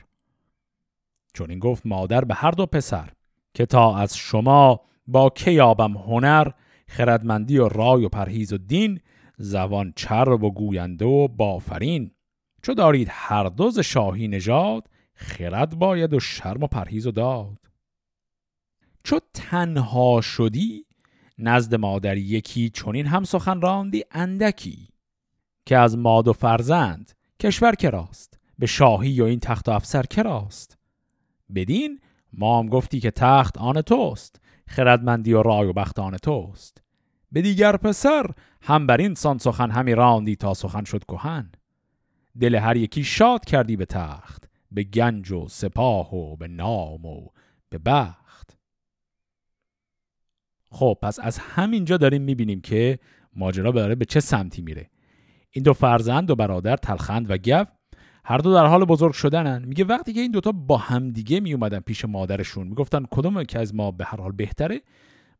چون 1.34 1.50
این 1.50 1.60
گفت 1.60 1.86
مادر 1.86 2.26
به 2.26 2.34
هر 2.34 2.52
دو 2.52 2.66
پسر 2.66 3.10
که 3.54 3.66
تا 3.66 3.98
از 3.98 4.18
شما 4.18 4.82
با 5.08 5.30
که 5.30 5.52
یابم 5.52 5.98
هنر 5.98 6.48
خردمندی 6.88 7.58
و 7.58 7.68
رای 7.70 8.06
و 8.06 8.10
پرهیز 8.10 8.54
و 8.54 8.58
دین 8.58 9.00
زبان 9.38 9.94
چرب 9.96 10.44
و 10.44 10.52
گوینده 10.52 11.06
و 11.06 11.28
بافرین. 11.28 12.12
چو 12.66 12.74
دارید 12.74 13.08
هر 13.12 13.44
دوز 13.44 13.80
شاهی 13.80 14.28
نژاد 14.28 14.88
خرد 15.16 15.76
باید 15.76 16.14
و 16.14 16.20
شرم 16.20 16.64
و 16.64 16.68
پرهیز 16.68 17.08
و 17.08 17.12
داد. 17.12 17.58
چو 19.04 19.20
تنها 19.34 20.22
شدی 20.22 20.86
نزد 21.38 21.76
مادر 21.76 22.18
یکی 22.18 22.70
چونین 22.70 23.06
هم 23.06 23.24
سخن 23.24 23.62
راندی 23.62 24.04
اندکی 24.12 24.90
که 25.66 25.78
از 25.78 25.98
ماد 25.98 26.28
و 26.28 26.34
فرزند 26.34 27.12
کشور 27.40 27.76
کراست 27.76 28.40
به 28.60 28.66
شاهی 28.66 29.22
و 29.22 29.24
این 29.26 29.40
تخت 29.40 29.70
و 29.70 29.72
افسر 29.72 30.04
کراست 30.04 30.78
بدین 31.56 32.00
ما 32.34 32.60
هم 32.60 32.70
گفتی 32.70 33.00
که 33.00 33.12
تخت 33.12 33.58
آن 33.58 33.82
توست 33.82 34.42
خردمندی 34.68 35.34
و 35.34 35.42
رای 35.42 35.68
و 35.68 35.74
بخت 35.74 36.00
آن 36.00 36.18
توست. 36.18 36.82
به 37.32 37.42
دیگر 37.42 37.78
پسر 37.78 38.26
هم 38.62 38.88
بر 38.88 38.98
این 38.98 39.14
سان 39.14 39.38
سخن 39.38 39.72
همی 39.72 39.96
راندی 39.96 40.36
تا 40.36 40.54
سخن 40.54 40.84
شد 40.84 41.04
کهن. 41.04 41.52
دل 42.40 42.56
هر 42.56 42.78
یکی 42.78 43.04
شاد 43.04 43.46
کردی 43.46 43.76
به 43.76 43.86
تخت 43.86 44.50
به 44.72 44.84
گنج 44.84 45.32
و 45.32 45.48
سپاه 45.48 46.16
و 46.16 46.36
به 46.36 46.48
نام 46.48 47.06
و 47.06 47.28
به 47.70 47.78
بخت. 47.78 48.58
خب 50.72 50.98
پس 51.02 51.20
از 51.22 51.38
همینجا 51.38 51.98
داریم 51.98 52.22
می‌بینیم 52.22 52.62
که 52.62 53.00
ماجرا 53.36 53.72
داره 53.72 53.96
به 53.96 54.06
چه 54.06 54.20
سمتی 54.20 54.62
میره. 54.62 54.90
این 55.52 55.64
دو 55.64 55.74
فرزند 55.74 56.30
و 56.30 56.36
برادر 56.36 56.78
تلخند 56.78 57.32
و 57.32 57.38
گف 57.38 57.68
هر 58.26 58.38
دو 58.38 58.54
در 58.54 58.66
حال 58.66 58.86
بزرگ 58.86 59.14
شدنن. 59.14 59.66
میگه 59.66 59.86
وقتی 59.86 60.14
که 60.14 60.22
این 60.22 60.32
دوتا 60.32 60.52
با 60.52 60.78
همدیگه 60.78 61.40
می 61.40 61.54
اومدن 61.54 61.80
پیش 61.80 62.06
مادرشون 62.06 62.68
می‌گفتن 62.68 63.06
کدوم 63.12 63.44
که 63.44 63.60
از 63.60 63.76
ما 63.76 63.92
به 63.92 64.06
هر 64.06 64.22
حال 64.22 64.32
بهتره؟ 64.32 64.82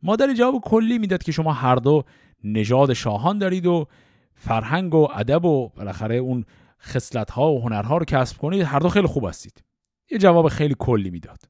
مادر 0.04 0.34
جواب 0.34 0.62
کلی 0.62 0.98
می‌داد 0.98 1.24
که 1.24 1.32
شما 1.32 1.54
هر 1.54 1.76
دو 1.76 2.04
نژاد 2.44 2.94
شاهان 2.94 3.38
دارید 3.38 3.66
و 3.66 3.88
فرهنگ 4.36 4.96
و 4.96 5.08
ادب 5.16 5.46
و 5.46 5.70
بالاخره 5.70 6.16
اون 6.16 6.46
خصلت 6.86 7.32
ها 7.32 7.52
و 7.52 7.62
هنرها 7.62 7.98
رو 7.98 8.06
کسب 8.06 8.38
کنید 8.38 8.62
هر 8.62 8.80
دو 8.80 8.90
خیلی 8.90 9.08
خوب 9.08 9.26
هستید. 9.26 9.64
یه 10.12 10.18
جواب 10.18 10.48
خیلی 10.48 10.76
کلی 10.80 11.10
می‌داد. 11.10 11.42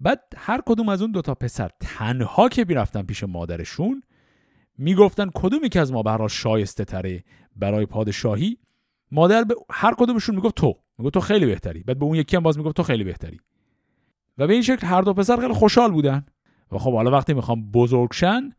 بعد 0.00 0.20
هر 0.36 0.60
کدوم 0.66 0.88
از 0.88 1.02
اون 1.02 1.12
دوتا 1.12 1.34
پسر 1.34 1.70
تنها 1.80 2.48
که 2.48 2.64
می‌رفتن 2.68 3.02
پیش 3.02 3.24
مادرشون 3.24 4.02
می‌گفتن 4.78 5.30
کدومی 5.34 5.68
که 5.68 5.80
از 5.80 5.92
ما 5.92 6.02
به 6.02 6.28
شایسته 6.28 6.84
تره 6.84 7.24
برای 7.56 7.86
پادشاهی؟ 7.86 8.58
مادر 9.10 9.44
به 9.44 9.54
هر 9.70 9.94
کدومشون 9.98 10.34
می‌گفت 10.34 10.54
تو. 10.54 10.74
می‌گفت 10.98 11.14
تو 11.14 11.20
خیلی 11.20 11.46
بهتری. 11.46 11.82
بعد 11.82 11.98
به 11.98 12.04
اون 12.04 12.14
یکی 12.14 12.36
هم 12.36 12.42
باز 12.42 12.58
می‌گفت 12.58 12.76
تو 12.76 12.82
خیلی 12.82 13.04
بهتری. 13.04 13.40
و 14.38 14.46
به 14.46 14.52
این 14.52 14.62
شکل 14.62 14.86
هر 14.86 15.02
دو 15.02 15.14
پسر 15.14 15.36
خیلی 15.36 15.54
خوشحال 15.54 15.92
بودن. 15.92 16.26
و 16.72 16.78
خب 16.78 16.92
حالا 16.92 17.10
وقتی 17.10 17.34
می‌خوام 17.34 17.70
بزرگشن 17.70 18.52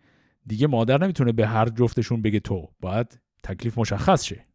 دیگه 0.45 0.67
مادر 0.67 0.97
نمی‌تونه 0.97 1.31
به 1.31 1.47
هر 1.47 1.69
جفتشون 1.69 2.21
بگه 2.21 2.39
تو. 2.39 2.67
باید 2.79 3.19
تکلیف 3.43 3.77
مشخص 3.77 4.23
شه. 4.23 4.45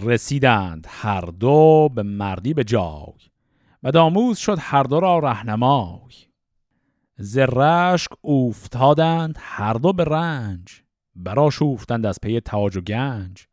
رسیدند 0.00 0.86
هر 0.90 1.20
دو 1.20 1.88
به 1.94 2.02
مردی 2.02 2.54
به 2.54 2.64
جای 2.64 3.28
و 3.82 3.90
داموز 3.90 4.38
شد 4.38 4.56
هر 4.60 4.82
دو 4.82 5.00
را 5.00 5.18
رهنمای. 5.18 6.12
ز 7.16 7.38
رشک 7.38 8.10
اوفتادند 8.20 9.36
هر 9.40 9.72
دو 9.72 9.92
به 9.92 10.04
رنج 10.04 10.82
براش 11.14 11.62
اوفتند 11.62 12.06
از 12.06 12.18
پی 12.22 12.40
تاج 12.40 12.76
و 12.76 12.80
گنج. 12.80 13.46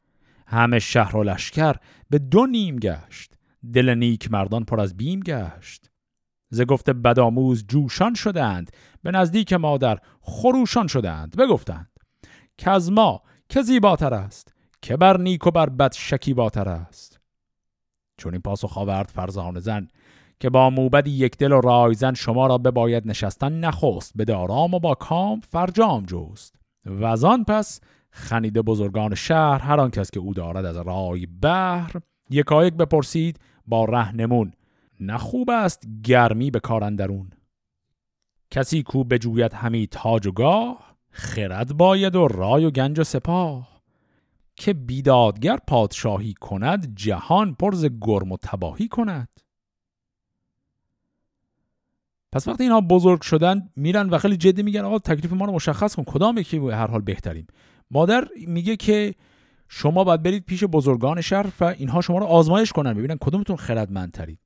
همه 0.48 0.80
شهر 0.80 1.16
و 1.16 1.24
لشکر 1.24 1.76
به 2.10 2.20
دو 2.20 2.46
نیم 2.46 2.76
گشت 2.76 3.34
دل 3.74 3.90
نیک 3.96 4.32
مردان 4.32 4.64
پر 4.64 4.80
از 4.80 4.98
بیم 4.98 5.20
گشت. 5.20 5.92
ز 6.50 6.62
گفت 6.62 6.90
بدآموز 6.90 7.66
جوشان 7.68 8.14
شدند 8.14 8.72
به 9.04 9.12
نزدیک 9.12 9.54
مادر 9.54 10.00
خروشان 10.22 10.88
شدند 10.88 11.36
بگفتند 11.36 11.90
که 12.58 12.70
از 12.70 12.92
ما 12.92 13.22
که 13.50 13.62
زیباتر 13.62 14.14
است؟ 14.14 14.55
که 14.86 14.98
بر 14.98 15.18
نیک 15.18 15.48
و 15.48 15.52
بر 15.52 15.70
بد 15.70 15.94
شکیباتر 15.94 16.70
است. 16.70 17.20
چون 18.18 18.34
این 18.34 18.42
پاسخ 18.42 18.78
آورد 18.78 19.10
فرزان 19.10 19.60
زن 19.60 19.88
که 20.40 20.50
با 20.50 20.70
موبدی 20.70 21.12
یک 21.12 21.38
دل 21.38 21.52
و 21.52 21.62
رایزن 21.62 22.14
شما 22.14 22.48
را 22.48 22.58
بباید 22.58 23.08
نشستن 23.08 23.60
نخست 23.60 24.12
به 24.16 24.26
دارام 24.26 24.74
و 24.74 24.80
با 24.80 24.96
کام 24.96 25.40
فرجام 25.40 26.04
جوست 26.04 26.56
و 26.86 27.06
از 27.06 27.26
پس 27.26 27.82
خنیده 28.10 28.62
بزرگان 28.62 29.16
شهر 29.16 29.60
هر 29.62 29.80
آن 29.80 29.92
کس 29.92 30.12
که 30.12 30.20
او 30.20 30.34
دارد 30.34 30.66
از 30.66 30.78
رای 30.78 31.26
بهر 31.26 31.92
یکایک 32.30 32.74
بپرسید 32.74 33.40
با 33.68 33.86
رهنمون 33.86 34.54
نه 35.00 35.18
خوب 35.18 35.50
است 35.50 35.88
گرمی 36.04 36.52
به 36.52 36.60
کارندرون 36.60 37.32
کسی 38.52 38.84
کو 38.84 39.04
بجوید 39.04 39.54
همی 39.54 39.88
تاج 39.88 40.28
و 40.28 40.32
گاه 40.32 40.96
خرد 41.10 41.78
باید 41.78 42.16
و 42.16 42.28
رای 42.28 42.66
و 42.66 42.72
گنج 42.72 43.00
و 43.00 43.04
سپاه. 43.04 43.75
که 44.56 44.74
بیدادگر 44.74 45.58
پادشاهی 45.68 46.34
کند 46.34 46.96
جهان 46.96 47.56
پرز 47.56 47.86
گرم 48.02 48.32
و 48.32 48.38
تباهی 48.42 48.88
کند. 48.88 49.30
پس 52.32 52.48
وقتی 52.48 52.64
اینها 52.64 52.82
بزرگ 52.82 53.22
شدن 53.22 53.70
میرن 53.76 54.10
و 54.10 54.18
خیلی 54.18 54.38
جدی 54.38 54.64
میگن 54.64 54.82
آقا 54.82 55.00
تکلیف 55.00 55.34
ما 55.34 55.46
رو 55.46 55.52
مشخص 55.52 55.96
کن 55.96 56.04
کدام 56.04 56.38
یکی 56.38 56.58
هر 56.58 56.88
حال 56.88 57.02
بهتریم؟ 57.02 57.48
مادر 57.92 58.28
میگه 58.48 58.76
که 58.76 59.16
شما 59.68 60.04
باید 60.04 60.24
برید 60.24 60.46
پیش 60.46 60.64
بزرگان 60.64 61.22
شهر 61.22 61.48
و 61.60 61.64
اینها 61.64 62.02
شما 62.02 62.18
رو 62.18 62.26
آزمایش 62.26 62.72
کنن 62.72 62.94
ببینن 62.94 63.18
کدومتون 63.22 63.56
خردمندترید. 63.56 64.40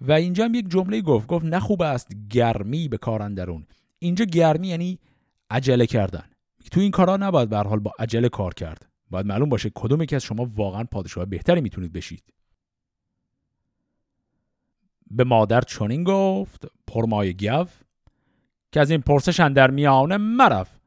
و 0.00 0.12
اینجا 0.12 0.44
هم 0.44 0.54
یک 0.54 0.68
جمله 0.68 1.00
گفت 1.00 1.26
گفت 1.26 1.44
نه 1.44 1.60
خوب 1.60 1.82
است 1.82 2.08
گرمی 2.30 2.88
به 2.88 2.96
کار 2.96 3.22
اندرون. 3.22 3.66
اینجا 3.98 4.24
گرمی 4.24 4.68
یعنی 4.68 4.98
عجله 5.50 5.86
کردن. 5.86 6.24
تو 6.72 6.80
این 6.80 6.90
کارا 6.90 7.16
نباید 7.16 7.48
به 7.48 7.56
حال 7.56 7.78
با 7.78 7.92
عجله 7.98 8.28
کار 8.28 8.54
کرد. 8.54 8.87
باید 9.10 9.26
معلوم 9.26 9.48
باشه 9.48 9.70
کدوم 9.74 10.02
یکی 10.02 10.16
از 10.16 10.22
شما 10.22 10.50
واقعا 10.56 10.84
پادشاه 10.84 11.24
بهتری 11.24 11.60
می‌تونید 11.60 11.92
بشید. 11.92 12.32
به 15.10 15.24
مادر 15.24 15.60
چنین 15.60 16.04
گفت 16.04 16.66
پرمای 16.86 17.34
گو 17.34 17.64
که 18.72 18.80
از 18.80 18.90
این 18.90 19.00
پرسش 19.00 19.40
در 19.40 19.70
میانه 19.70 20.16
مرف. 20.16 20.78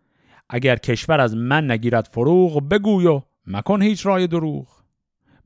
اگر 0.50 0.75
کشور 0.75 1.22
از 1.22 1.36
من 1.36 1.72
نگیرد 1.72 2.08
فروغ 2.08 2.70
بگوی 2.70 3.08
و 3.08 3.22
مکن 3.48 3.82
هیچ 3.82 4.06
رای 4.06 4.28
دروغ. 4.28 4.68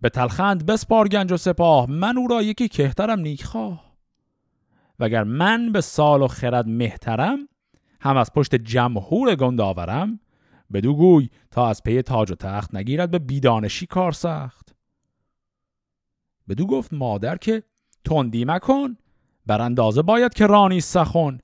به 0.02 0.10
تلخند 0.10 0.66
بسپار 0.66 1.08
گنج 1.08 1.32
و 1.32 1.38
سپاه 1.38 1.92
من 1.92 2.18
او 2.18 2.28
را 2.28 2.42
یکی 2.42 2.68
کهترم 2.68 3.20
نیک 3.20 3.44
خواه. 3.44 3.96
وگر 5.00 5.24
من 5.24 5.72
به 5.72 5.82
سال 5.82 6.22
و 6.22 6.28
خرد 6.28 6.68
مهترم 6.68 7.48
هم 8.02 8.18
از 8.18 8.34
پشت 8.34 8.56
جمهور 8.56 9.36
گند 9.36 9.62
آورم 9.62 10.20
بدو 10.74 10.96
گوی 10.96 11.30
تا 11.52 11.68
از 11.68 11.84
پی 11.84 12.02
تاج 12.02 12.32
و 12.32 12.36
تخت 12.36 12.76
نگیرد 12.76 13.12
به 13.12 13.20
بیدانشی 13.20 13.86
کار 13.86 14.12
سخت. 14.12 14.76
بدو 16.50 16.68
گفت 16.68 16.94
مادر 16.94 17.38
که 17.38 17.64
تندی 18.06 18.46
مکن 18.46 18.98
بر 19.46 19.62
اندازه 19.62 20.02
باید 20.02 20.34
که 20.34 20.48
رانی 20.48 20.82
سخن. 20.82 21.38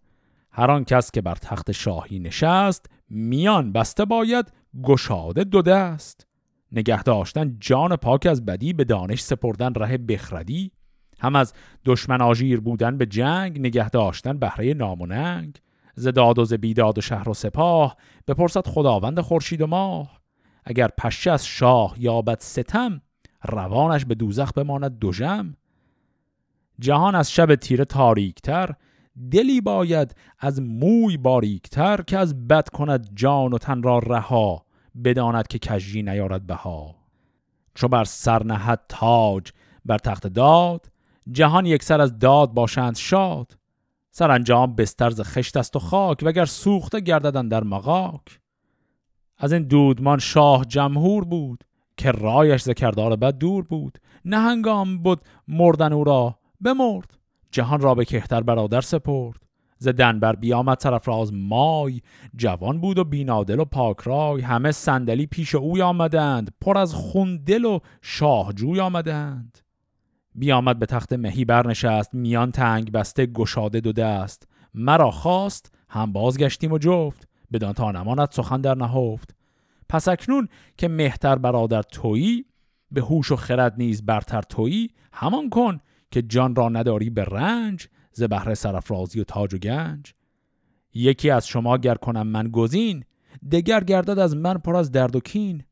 هر 0.52 0.72
آن 0.72 0.84
کس 0.84 1.12
که 1.12 1.22
بر 1.22 1.36
تخت 1.36 1.72
شاهی 1.72 2.20
نشست 2.20 2.86
میان 3.10 3.72
بسته 3.72 4.06
باید 4.06 4.54
گشاده 4.84 5.44
دو 5.44 5.62
دست. 5.62 6.28
نگه 6.72 7.04
داشتن 7.04 7.58
جان 7.60 7.96
پاک 7.96 8.26
از 8.26 8.46
بدی 8.46 8.74
به 8.74 8.84
دانش 8.84 9.22
سپردن 9.22 9.74
ره 9.74 9.98
بخردی. 9.98 10.72
هم 11.20 11.36
از 11.36 11.54
دشمن 11.86 12.22
آژیر 12.22 12.60
بودن 12.60 12.98
به 12.98 13.06
جنگ 13.06 13.60
نگه 13.60 13.90
داشتن 13.90 14.40
بهره 14.40 14.74
ناموننگ 14.74 15.58
ز 15.96 16.08
داد 16.08 16.40
و 16.40 16.46
ز 16.46 16.54
بیداد 16.54 16.98
و 16.98 17.02
شهر 17.02 17.30
و 17.30 17.34
سپاه 17.34 17.98
بپرسد 18.28 18.68
خداوند 18.68 19.20
خورشید 19.20 19.62
و 19.62 19.68
ماه. 19.68 20.22
اگر 20.66 20.88
پشه 20.88 21.32
از 21.32 21.46
شاه 21.46 21.96
یابد 21.98 22.40
ستم 22.40 23.02
روانش 23.44 24.06
به 24.06 24.16
دوزخ 24.16 24.54
بماند 24.54 25.00
دوژم 25.00 25.56
جهان 26.80 27.16
از 27.16 27.32
شب 27.32 27.56
تیره 27.56 27.86
تاریکتر 27.86 28.76
دلی 29.32 29.62
باید 29.62 30.16
از 30.40 30.62
موی 30.62 31.18
باریکتر 31.18 32.02
که 32.02 32.18
از 32.18 32.48
بد 32.48 32.70
کند 32.70 33.10
جان 33.16 33.54
و 33.54 33.58
تن 33.58 33.84
را 33.84 34.00
رها 34.00 34.66
بداند 35.04 35.48
که 35.48 35.60
کجی 35.60 36.04
نیارد 36.04 36.48
بها. 36.48 36.96
چو 37.76 37.88
بر 37.88 38.04
سر 38.04 38.44
نهد 38.44 38.82
تاج 38.90 39.52
بر 39.86 39.98
تخت 39.98 40.28
داد 40.28 40.92
جهان 41.32 41.66
یک 41.66 41.84
سر 41.84 42.02
از 42.02 42.20
داد 42.20 42.54
باشند 42.54 42.96
شاد. 42.96 43.58
سرانجام 44.12 44.76
بسترز 44.76 45.22
خشت 45.22 45.58
است 45.58 45.76
و 45.76 45.80
خاک 45.80 46.20
وگر 46.24 46.46
سوخته 46.46 47.00
گرددن 47.00 47.48
در 47.48 47.64
مغاک. 47.64 48.40
از 49.38 49.54
این 49.54 49.64
دودمان 49.64 50.20
شاه 50.20 50.66
جمهور 50.66 51.26
بود 51.26 51.64
که 51.98 52.12
رایش 52.12 52.62
ز 52.62 52.70
کردار 52.70 53.16
بد 53.16 53.38
دور 53.38 53.64
بود. 53.64 53.98
نه 54.26 54.38
هنگام 54.38 54.98
بود 54.98 55.22
مردن 55.48 55.94
او 55.94 56.04
را 56.04 56.38
بمرد 56.62 57.18
جهان 57.52 57.82
را 57.82 57.96
به 57.96 58.06
کهتر 58.06 58.42
برادر 58.42 58.82
سپرد. 58.82 59.40
ز 59.78 59.88
دنبر 59.88 60.36
بیامد 60.36 60.80
سرفراز 60.80 61.34
مای 61.34 62.02
جوان 62.36 62.82
بود 62.82 62.98
و 62.98 63.04
بینادل 63.04 63.60
و 63.60 63.66
پاکرای 63.66 64.42
همه 64.42 64.72
صندلی 64.72 65.26
پیش 65.26 65.56
اوی 65.56 65.82
آمدند 65.82 66.54
پر 66.62 66.78
از 66.78 66.94
خون 66.94 67.38
دل 67.38 67.66
و 67.66 67.80
شاهجوی 68.02 68.80
آمدند. 68.80 69.58
بیامد 70.36 70.80
به 70.80 70.86
تخت 70.86 71.14
مهی 71.14 71.46
برنشست 71.46 72.14
میان 72.14 72.52
تنگ 72.52 72.92
بسته 72.92 73.26
گشاده 73.26 73.80
دو 73.80 73.92
دست. 73.92 74.48
مرا 74.74 75.12
خواست 75.12 75.76
هم 75.90 76.14
بازگشتیم 76.14 76.72
و 76.72 76.78
جفت. 76.78 77.28
بدان 77.54 77.74
تا 77.74 77.92
نماند 77.92 78.32
سخن 78.32 78.62
در 78.62 78.76
نهفت. 78.76 79.36
پس 79.90 80.08
اکنون 80.08 80.48
که 80.78 80.88
مهتر 80.88 81.36
برادر 81.36 81.82
تویی 81.82 82.46
به 82.92 83.02
هوش 83.02 83.32
و 83.32 83.36
خرد 83.36 83.74
نیز 83.78 84.06
برتر 84.06 84.42
تویی 84.42 84.90
همان 85.14 85.50
کن 85.50 85.80
که 86.12 86.22
جان 86.22 86.56
را 86.56 86.70
نداری 86.70 87.10
به 87.10 87.24
رنج 87.24 87.88
ز 88.12 88.24
بهر 88.24 88.54
سرفرازی 88.54 89.20
و 89.20 89.24
تاج 89.24 89.54
و 89.54 89.58
گنج. 89.58 90.14
یکی 90.94 91.30
از 91.30 91.48
شما 91.48 91.78
گر 91.78 91.96
کنم 91.96 92.28
من 92.28 92.48
گزین 92.48 93.04
دگر 93.52 93.84
گردد 93.84 94.20
از 94.20 94.36
من 94.36 94.58
پر 94.58 94.76
از 94.76 94.92
درد 94.92 95.16
و 95.16 95.20
کین. 95.20 95.64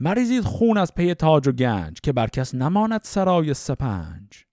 مریزید 0.00 0.44
خون 0.44 0.78
از 0.78 0.94
پی 0.94 1.14
تاج 1.14 1.48
و 1.48 1.52
گنج 1.52 2.00
که 2.02 2.12
بر 2.12 2.26
کس 2.26 2.54
نماند 2.54 3.00
سرای 3.04 3.54
سپنج. 3.54 4.44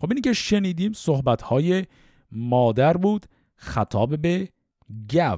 خب 0.00 0.10
اینی 0.10 0.20
که 0.20 0.32
شنیدیم 0.32 0.92
صحبت 0.92 1.42
های 1.42 1.86
مادر 2.32 2.96
بود 2.96 3.26
خطاب 3.56 4.16
به 4.16 4.48
گو 5.12 5.36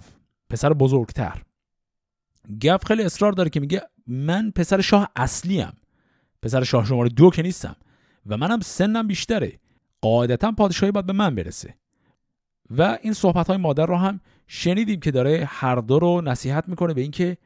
پسر 0.50 0.72
بزرگتر. 0.72 1.42
گف 2.62 2.84
خیلی 2.84 3.02
اصرار 3.02 3.32
داره 3.32 3.50
که 3.50 3.60
میگه 3.60 3.82
من 4.06 4.50
پسر 4.50 4.80
شاه 4.80 5.10
اصلیم. 5.16 5.72
پسر 6.42 6.64
شاه 6.64 6.86
شماره 6.86 7.08
دو 7.08 7.30
که 7.30 7.42
نیستم. 7.42 7.76
و 8.26 8.36
منم 8.36 8.60
سنم 8.60 9.06
بیشتره. 9.06 9.60
قاعدتا 10.00 10.52
پادشاهی 10.52 10.92
باید 10.92 11.06
به 11.06 11.12
من 11.12 11.34
برسه. 11.34 11.74
و 12.70 12.98
این 13.02 13.12
صحبت 13.12 13.46
های 13.46 13.56
مادر 13.56 13.86
رو 13.86 13.96
هم 13.96 14.20
شنیدیم 14.46 15.00
که 15.00 15.10
داره 15.10 15.48
هر 15.50 15.76
دو 15.76 15.98
رو 15.98 16.20
نصیحت 16.20 16.68
می‌کنه 16.68 16.94
به 16.94 17.00
اینکه 17.00 17.36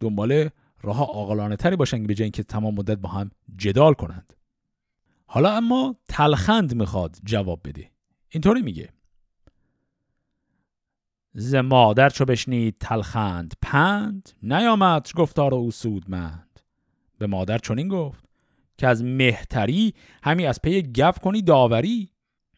دنبال 0.00 0.48
راه 0.82 1.00
عاقلانه 1.00 1.56
تری 1.56 1.76
باشن 1.76 2.06
به 2.06 2.14
جای 2.14 2.24
اینکه 2.24 2.42
تمام 2.42 2.74
مدت 2.74 2.98
با 2.98 3.08
هم 3.08 3.30
جدال 3.56 3.94
کنند. 3.94 4.32
حالا 5.26 5.56
اما 5.56 5.96
تلخند 6.08 6.74
می‌خواد 6.74 7.16
جواب 7.24 7.60
بده. 7.64 7.90
اینطوری 8.28 8.62
میگه. 8.62 8.88
ز 11.34 11.54
مادر 11.54 12.10
چو 12.10 12.24
بشنید 12.24 12.76
تلخند 12.80 13.54
پند 13.62 14.30
نیامد 14.42 15.08
گفتار 15.16 15.54
او 15.54 15.70
سودمند. 15.70 16.60
به 17.18 17.26
مادر 17.26 17.58
چنین 17.58 17.88
گفت 17.88 18.24
که 18.78 18.86
از 18.86 19.04
مهتری 19.04 19.94
همی 20.22 20.46
از 20.46 20.62
پی 20.62 20.82
گف 20.82 21.18
کنی 21.18 21.42
داوری. 21.42 22.10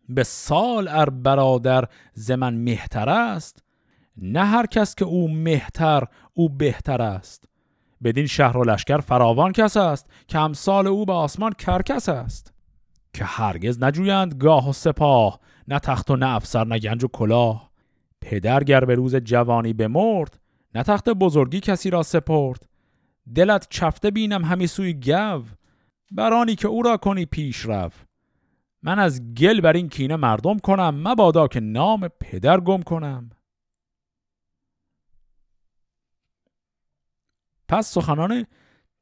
به 0.09 0.23
سال 0.23 0.89
ار 0.89 1.11
برادر 1.11 1.89
ز 2.15 2.31
من 2.31 2.55
مهتر 2.55 3.09
است 3.09 3.63
نه 4.17 4.45
هر 4.45 4.67
کس 4.67 4.95
که 4.95 5.05
او 5.05 5.29
مهتر 5.29 6.05
او 6.35 6.49
بهتر 6.49 7.03
است. 7.03 7.45
بدین 8.05 8.27
شهر 8.27 8.57
و 8.57 8.65
لشکر 8.65 9.01
فراوان 9.01 9.53
کس 9.53 9.77
است 9.77 10.11
که 10.29 10.39
امثال 10.39 10.87
او 10.87 11.05
به 11.05 11.13
آسمان 11.13 11.53
کرکس 11.53 12.09
است. 12.09 12.53
که 13.15 13.25
هرگز 13.25 13.83
نجویند 13.83 14.35
گاه 14.35 14.69
و 14.69 14.73
سپاه 14.73 15.41
نه 15.69 15.79
تخت 15.79 16.11
و 16.11 16.17
نه 16.17 16.35
افسر 16.35 16.65
نه 16.65 16.79
گنج 16.79 17.05
و 17.05 17.09
کلاه. 17.09 17.71
پدر 18.21 18.65
گر 18.65 18.85
به 18.85 18.95
روز 18.95 19.17
جوانی 19.17 19.73
بمرد 19.73 20.41
نه 20.75 20.83
تخت 20.83 21.09
بزرگی 21.09 21.61
کسی 21.61 21.91
را 21.91 22.03
سپرد. 22.03 22.67
دلت 23.35 23.67
چفته 23.71 24.11
بینم 24.11 24.45
همی 24.45 24.67
سوی 24.67 24.93
گو 24.93 25.43
برانی 26.11 26.55
که 26.55 26.69
او 26.69 26.83
را 26.83 26.97
کنی 26.97 27.27
پیش 27.27 27.67
رفت 27.67 28.07
من 28.83 28.99
از 28.99 29.35
گل 29.35 29.61
بر 29.61 29.73
این 29.73 29.89
کینه 29.89 30.17
مردم 30.17 30.59
کنم 30.59 31.09
مبادا 31.09 31.49
که 31.49 31.61
نام 31.61 32.09
پدر 32.21 32.61
گم 32.61 32.83
کنم. 32.83 33.31
پس 37.73 37.93
سخنان 37.93 38.47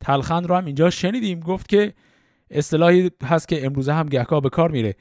تلخند 0.01 0.47
رو 0.47 0.57
هم 0.57 0.65
اینجا 0.65 0.91
شنیدیم. 0.91 1.41
گفت 1.41 1.69
که 1.69 1.93
اصطلاحی 2.51 3.11
هست 3.23 3.49
که 3.49 3.67
امروزه 3.67 3.93
هم 3.93 4.07
گهگاه 4.07 4.41
به 4.41 4.49
کار 4.49 4.71
میره. 4.71 4.95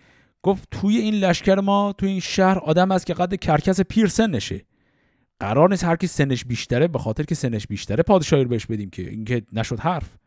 گفت 0.44 0.68
توی 0.72 0.98
این 0.98 1.14
لشکر 1.14 1.60
ما 1.60 1.94
توی 1.98 2.10
این 2.10 2.20
شهر 2.20 2.58
آدم 2.58 2.92
است 2.92 3.06
که 3.06 3.14
قد 3.14 3.36
کرکس 3.36 3.82
پیر 3.82 4.08
سنشه. 4.08 4.62
قرار 5.40 5.70
نیست 5.70 5.84
هر 5.84 5.96
کی 5.96 6.08
سنش 6.08 6.46
بیشتره 6.46 6.88
به 6.88 7.00
خاطر 7.00 7.24
که 7.24 7.36
سنش 7.36 7.68
بیشتره 7.68 8.04
پادشاهی 8.04 8.44
رو 8.44 8.50
بهش 8.50 8.66
بدیم 8.66 8.90
که 8.90 9.10
اینکه 9.10 9.42
نشد 9.54 9.80
حرف. 9.80 10.18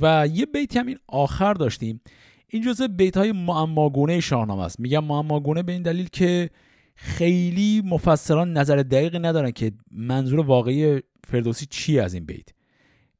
و 0.00 0.28
یه 0.32 0.46
بیتی 0.46 0.78
هم 0.78 0.86
این 0.86 0.98
آخر 1.06 1.54
داشتیم. 1.54 2.00
این 2.48 2.62
جزء 2.62 2.86
بیت 2.86 3.16
های 3.16 3.32
معماگونه 3.32 4.20
شاهنامه 4.20 4.62
است. 4.62 4.80
میگم 4.80 5.04
معماگونه 5.04 5.62
به 5.62 5.72
این 5.72 5.82
دلیل 5.82 6.08
که 6.12 6.50
خیلی 6.94 7.82
مفسران 7.84 8.52
نظر 8.52 8.76
دقیقی 8.76 9.18
ندارن 9.18 9.50
که 9.50 9.72
منظور 9.90 10.40
واقعی 10.40 11.02
فردوسی 11.24 11.66
چی 11.66 12.00
از 12.00 12.14
این 12.14 12.24
بیت. 12.24 12.57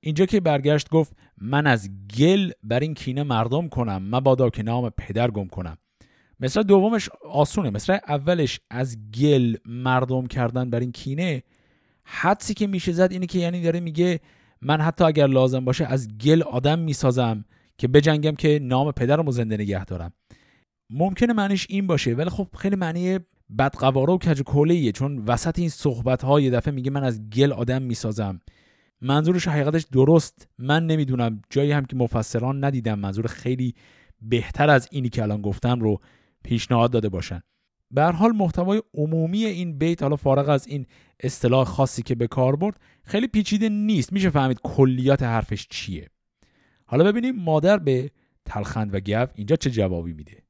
اینجا 0.01 0.27
که 0.27 0.41
برگشت 0.41 0.89
گفت 0.89 1.13
من 1.39 1.67
از 1.67 1.91
گل 2.19 2.51
بر 2.63 2.81
این 2.81 2.95
کینه 2.95 3.23
مردم 3.23 3.69
کنم 3.69 4.09
مبادا 4.11 4.51
که 4.51 4.63
نام 4.63 4.91
پدر 4.91 5.31
گم 5.31 5.49
کنم. 5.49 5.79
مثل 6.41 6.63
دومش 6.63 7.09
آسونه 7.31 7.71
مثل 7.71 7.99
اولش 8.09 8.61
از 8.71 8.97
گل 9.11 9.57
مردم 9.67 10.27
کردن 10.27 10.71
بر 10.71 10.81
این 10.81 10.93
کینه 10.93 11.43
حدسی 12.05 12.55
که 12.55 12.67
میشه 12.67 12.93
زد 12.93 13.13
اینه 13.13 13.27
که 13.27 13.39
یعنی 13.39 13.63
داره 13.63 13.81
میگه 13.81 14.21
من 14.63 14.81
حتی 14.81 15.05
اگر 15.05 15.27
لازم 15.27 15.65
باشه 15.65 15.85
از 15.85 16.19
گل 16.19 16.43
آدم 16.43 16.79
می‌سازم 16.79 17.45
که 17.79 17.89
بجنگم 17.89 18.35
که 18.35 18.59
نام 18.63 18.93
پدرمو 18.93 19.33
زنده 19.33 19.57
نگه 19.57 19.85
دارم. 19.85 20.13
ممکنه 20.91 21.33
معنیش 21.33 21.67
این 21.71 21.87
باشه 21.87 22.15
ولی 22.15 22.31
خب 22.31 22.49
خیلی 22.59 22.77
معنی 22.77 23.19
بدقواره 23.59 24.13
و 24.13 24.19
کج 24.19 24.43
چون 24.95 25.19
وسط 25.19 25.59
این 25.59 25.69
صحبت 25.69 26.25
های 26.25 26.45
یه 26.45 26.51
دفعه 26.51 26.75
میگه 26.75 26.91
من 26.91 27.05
از 27.05 27.31
گل 27.31 27.53
آدم 27.53 27.83
می‌سازم. 27.83 28.41
منظورش 29.01 29.49
حقیقتش 29.49 29.83
درست. 29.93 30.49
من 30.59 30.87
نمی‌دونم. 30.87 31.43
جایی 31.51 31.73
هم 31.73 31.85
که 31.85 31.97
مفسران 31.97 32.65
ندیدم 32.65 32.99
منظور 32.99 33.27
خیلی 33.27 33.75
بهتر 34.23 34.71
از 34.71 34.89
اینی 34.91 35.09
که 35.09 35.23
الان 35.23 35.43
گفتم 35.43 35.81
رو 35.81 36.01
پیشنهاد 36.45 36.91
داده 36.91 37.09
باشن. 37.09 37.41
به 37.91 38.05
حال 38.05 38.33
محتوای 38.33 38.83
عمومی 38.95 39.45
این 39.45 39.79
بیت 39.79 40.03
حالا 40.03 40.17
فارغ 40.17 40.49
از 40.49 40.67
این 40.67 40.87
اصطلاح 41.21 41.65
خاصی 41.65 42.03
که 42.03 42.15
به 42.15 42.27
کار 42.27 42.57
برد 42.57 42.81
خیلی 43.05 43.27
پیچیده 43.27 43.69
نیست. 43.69 44.13
میشه 44.13 44.31
فهمید 44.31 44.61
کلیات 44.63 45.23
حرفش 45.23 45.67
چیه. 45.71 46.11
حالا 46.85 47.05
ببینیم 47.05 47.37
مادر 47.37 47.79
به 47.79 48.11
تلخند 48.45 48.95
و 48.95 49.01
گف 49.01 49.33
اینجا 49.35 49.57
چه 49.57 49.71
جوابی 49.71 50.13
میده. 50.13 50.43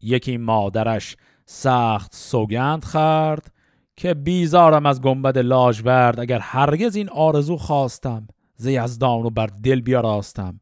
یکی 0.00 0.36
مادرش 0.36 1.16
سخت 1.46 2.14
سوگند 2.14 2.84
خرد 2.84 3.51
که 3.96 4.14
بیزارم 4.14 4.86
از 4.86 5.00
گنبد 5.00 5.38
لاجورد 5.38 6.20
اگر 6.20 6.38
هرگز 6.38 6.96
این 6.96 7.08
آرزو 7.08 7.56
خواستم 7.56 8.26
ز 8.56 8.66
یزدان 8.66 9.26
و 9.26 9.30
بر 9.30 9.46
دل 9.46 9.80
بیاراستم. 9.80 10.60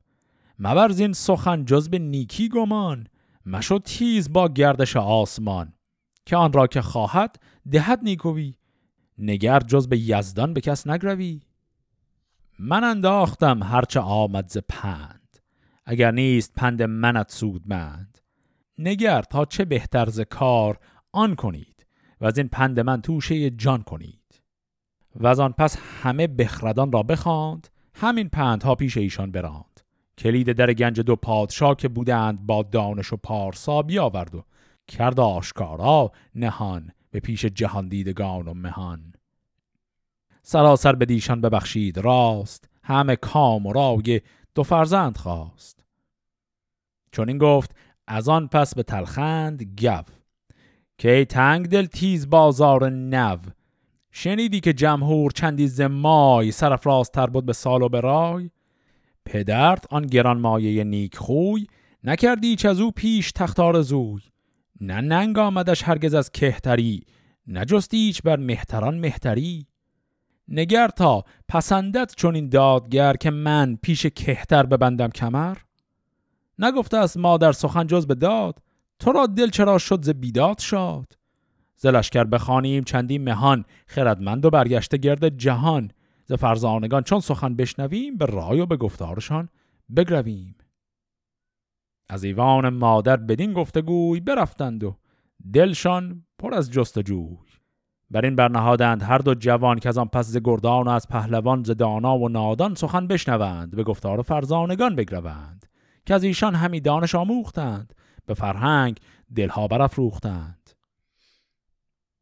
مبرز 0.59 1.01
این 1.01 1.13
سخن 1.13 1.65
جز 1.65 1.89
به 1.89 1.99
نیکی 1.99 2.49
گمان 2.49 3.07
مشو 3.47 3.79
تیز 3.79 4.33
با 4.33 4.49
گردش 4.49 4.97
آسمان. 4.97 5.73
که 6.27 6.37
آن 6.37 6.53
را 6.53 6.67
که 6.67 6.83
خواهد 6.83 7.37
دهد 7.73 8.01
نیکوی 8.03 8.55
نگر 9.19 9.61
جز 9.61 9.89
به 9.89 9.99
یزدان 9.99 10.55
به 10.55 10.61
کس 10.61 10.87
نگروی. 10.87 11.41
من 12.59 12.85
انداختم 12.85 13.63
هرچه 13.63 14.01
آمد 14.01 14.49
ز 14.49 14.59
پند 14.69 15.39
اگر 15.87 16.11
نیست 16.11 16.53
پند 16.55 16.83
منت 16.83 17.31
سودمند. 17.31 18.19
نگر 18.79 19.23
تا 19.23 19.45
چه 19.45 19.65
بهتر 19.65 20.09
ز 20.11 20.21
کار 20.21 20.79
آن 21.13 21.35
کنید. 21.35 21.70
و 22.21 22.27
از 22.27 22.39
این 22.39 22.49
پند 22.49 22.81
من 22.81 23.03
توشه 23.03 23.51
جان 23.51 23.83
کنید. 23.83 24.43
و 25.15 25.27
از 25.27 25.41
آن 25.41 25.53
پس 25.53 25.77
همه 26.03 26.27
بخردان 26.27 26.93
را 26.93 27.03
بخواند 27.03 27.69
همین 27.95 28.29
پندها 28.29 28.75
پیش 28.75 28.97
ایشان 28.97 29.31
براند. 29.31 29.81
کلید 30.19 30.53
در 30.53 30.73
گنج 30.73 31.01
دو 31.01 31.17
پادشاه 31.17 31.77
که 31.77 31.89
بودند 31.89 32.47
با 32.47 32.63
دانش 32.63 33.13
و 33.13 33.17
پارسا 33.17 33.83
بیاورد 33.83 34.35
و 34.35 34.45
کرد 34.89 35.21
آشکارا 35.21 36.13
نهان 36.35 36.93
به 37.11 37.21
پیش 37.21 37.45
جهان 37.45 37.89
دیدگان 37.89 38.49
و 38.49 38.55
مهان. 38.55 39.13
سراسر 40.43 40.93
به 40.93 41.05
دیشان 41.05 41.41
ببخشید 41.41 41.99
راست 41.99 42.69
همه 42.83 43.17
کام 43.17 43.67
و 43.67 43.73
رای 43.73 44.21
دو 44.55 44.63
فرزند 44.63 45.17
خواست. 45.17 45.85
چون 47.13 47.29
این 47.29 47.39
گفت 47.39 47.77
از 48.07 48.29
آن 48.29 48.49
پس 48.49 48.75
به 48.75 48.83
تلخند 48.83 49.63
گو. 49.63 50.20
که 51.01 51.25
تنگ 51.25 51.69
دل 51.69 51.87
تیز 51.87 52.31
بازار 52.31 52.91
نو 52.91 53.37
شنیدی 54.13 54.61
که 54.61 54.73
جمهور 54.73 55.31
چندی 55.31 55.69
زمای 55.69 56.53
سرفراز 56.53 57.11
تر 57.11 57.27
بود 57.27 57.47
به 57.47 57.53
سال 57.53 57.83
و 57.83 57.89
به 57.89 58.01
رای؟ 58.01 58.51
پدرت 59.25 59.87
آن 59.91 60.07
گران 60.07 60.39
مایه 60.41 60.85
نیک 60.85 61.17
خوی 61.17 61.67
نکردی 62.05 62.57
چه 62.57 62.69
از 62.69 62.81
او 62.81 62.91
پیش 62.91 63.33
تختار 63.33 63.83
زوی 63.83 64.21
نه 64.81 65.01
ننگ 65.01 65.39
آمدش 65.39 65.83
هرگز 65.83 66.15
از 66.15 66.31
کهتری 66.31 67.03
نجستی 67.47 67.97
ایچ 67.97 68.23
بر 68.23 68.37
مهتران 68.37 68.99
مهتری؟ 68.99 69.67
نگر 70.49 70.89
تا 70.89 71.25
پسندت 71.49 72.15
چون 72.17 72.35
این 72.35 72.49
دادگر 72.49 73.15
که 73.15 73.31
من 73.31 73.79
پیش 73.83 74.07
کهتر 74.07 74.67
ببندم 74.67 75.09
کمر؟ 75.09 75.57
نگفته 76.59 76.97
است 76.97 77.17
مادر 77.17 77.53
سخن 77.53 77.87
جز 77.87 78.07
به 78.07 78.15
داد 78.15 78.59
تو 79.01 79.13
را 79.13 79.27
دل 79.27 79.51
چرا 79.51 79.79
شد 79.79 80.03
ز 80.03 80.11
بیداد 80.11 80.59
شاد؟ 80.59 81.19
زلشکر 81.77 82.25
بخوانیم 82.25 82.85
چندی 82.85 83.19
مهان 83.19 83.65
خردمند 83.87 84.45
و 84.45 84.51
برگشته 84.51 84.97
گرد 84.97 85.29
جهان. 85.29 85.91
ز 86.25 86.33
فرزانگان 86.33 87.03
چون 87.03 87.21
سخن 87.21 87.57
بشنویم 87.57 88.17
به 88.17 88.27
رای 88.27 88.61
و 88.61 88.67
به 88.67 88.77
گفتارشان 88.77 89.49
بگرویم. 89.97 90.55
از 92.09 92.25
ایوان 92.25 92.69
مادر 92.69 93.17
بدین 93.17 93.53
گفتگوی 93.53 94.21
برفتند 94.21 94.85
و 94.85 94.97
دلشان 95.53 96.25
پر 96.39 96.55
از 96.55 96.71
جستجوی. 96.71 97.37
بر 98.11 98.25
این 98.25 98.37
برنهادند 98.37 99.03
هر 99.03 99.19
دو 99.19 99.35
جوان 99.35 99.79
که 99.79 99.89
از 99.89 99.99
آن 99.99 100.09
پس 100.09 100.27
ز 100.27 100.37
گردان 100.45 100.89
و 100.89 100.91
از 100.91 101.09
پهلوان 101.09 101.65
ز 101.65 101.71
دانا 101.71 102.19
و 102.19 102.29
نادان 102.29 102.75
سخن 102.75 103.07
بشنوند 103.07 103.77
به 103.77 103.85
گفتار 103.85 104.23
فرزانگان 104.23 104.97
بگروند. 104.97 105.67
که 106.07 106.15
از 106.15 106.25
ایشان 106.25 106.55
همی 106.55 106.81
دانش 106.81 107.15
آموختند. 107.15 107.95
به 108.31 108.35
فرهنگ 108.35 109.01
دلها 109.37 109.69
برافروختند. 109.69 110.71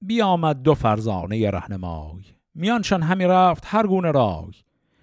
بیامد 0.03 0.63
دو 0.63 0.75
فرزانه 0.75 1.51
رهنمای. 1.51 2.23
میانشان 2.55 3.03
همی 3.03 3.25
رفت 3.25 3.65
هر 3.67 3.87
گونه 3.87 4.11
رای. 4.11 4.53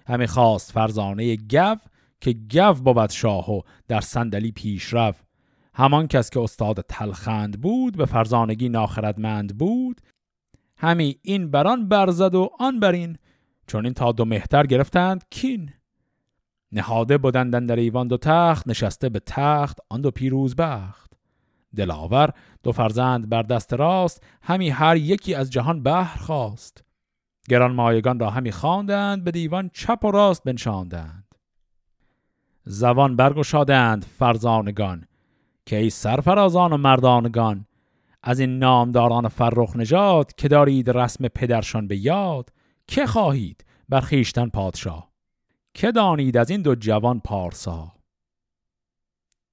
همی 0.08 0.28
خواست 0.28 0.72
فرزانه 0.72 1.36
گو 1.36 1.76
که 2.22 2.34
گو 2.34 2.74
بود 2.74 3.10
شاه 3.10 3.52
و 3.52 3.62
در 3.88 4.02
صندلی 4.02 4.52
پیش 4.52 4.94
رفت. 4.94 5.26
همان 5.74 6.08
کس 6.08 6.30
که 6.30 6.40
استاد 6.40 6.86
تلخند 6.90 7.62
بود 7.62 7.98
به 7.98 8.06
فرزانگی 8.06 8.70
ناخردمند 8.70 9.58
بود. 9.58 10.02
همی 10.78 11.20
این 11.22 11.52
بران 11.52 11.88
برزد 11.88 12.36
و 12.36 12.50
آن 12.60 12.80
برین 12.80 13.18
چون 13.68 13.86
این 13.86 13.94
تا 13.94 14.12
دو 14.12 14.26
مهتر 14.26 14.66
گرفتند 14.66 15.24
کین. 15.30 15.74
نهاده 16.72 17.18
بودندن 17.18 17.66
در 17.66 17.76
ایوان 17.76 18.08
دو 18.08 18.18
تخت 18.18 18.68
نشسته 18.68 19.10
به 19.10 19.20
تخت 19.26 19.80
آن 19.90 20.02
دو 20.02 20.12
پیروز 20.12 20.56
بخت. 20.56 21.14
دلاور 21.76 22.30
دو 22.64 22.72
فرزند 22.72 23.30
بر 23.30 23.42
دست 23.42 23.74
راست 23.74 24.24
همی 24.42 24.70
هر 24.70 24.96
یکی 24.96 25.36
از 25.36 25.50
جهان 25.50 25.84
بهر 25.84 26.18
خواست. 26.18 26.84
گران 27.50 27.72
مایگان 27.72 28.20
را 28.20 28.30
همی 28.30 28.52
خواندند 28.52 29.24
به 29.24 29.32
دیوان 29.32 29.70
چپ 29.74 30.06
و 30.06 30.12
راست 30.12 30.44
بنشاندند. 30.44 31.26
زبان 32.64 33.16
برگشادند 33.16 34.06
فرزانگان 34.06 35.06
که 35.66 35.76
ای 35.76 35.90
سرفرازان 35.90 36.74
و 36.74 36.78
مردانگان 36.78 37.66
از 38.24 38.40
این 38.40 38.60
نامداران 38.60 39.28
فرخ 39.28 39.76
نژاد 39.76 40.34
که 40.36 40.48
دارید 40.48 40.90
رسم 40.90 41.28
پدرشان 41.28 41.88
به 41.88 41.98
یاد 41.98 42.50
که 42.88 43.06
خواهید 43.06 43.66
بر 43.90 44.02
خیشتن 44.02 44.50
پادشاه؟ 44.50 45.15
که 45.76 45.92
دانید 45.92 46.38
از 46.38 46.50
این 46.50 46.62
دو 46.62 46.76
جوان 46.76 47.20
پارسا؟ 47.20 47.92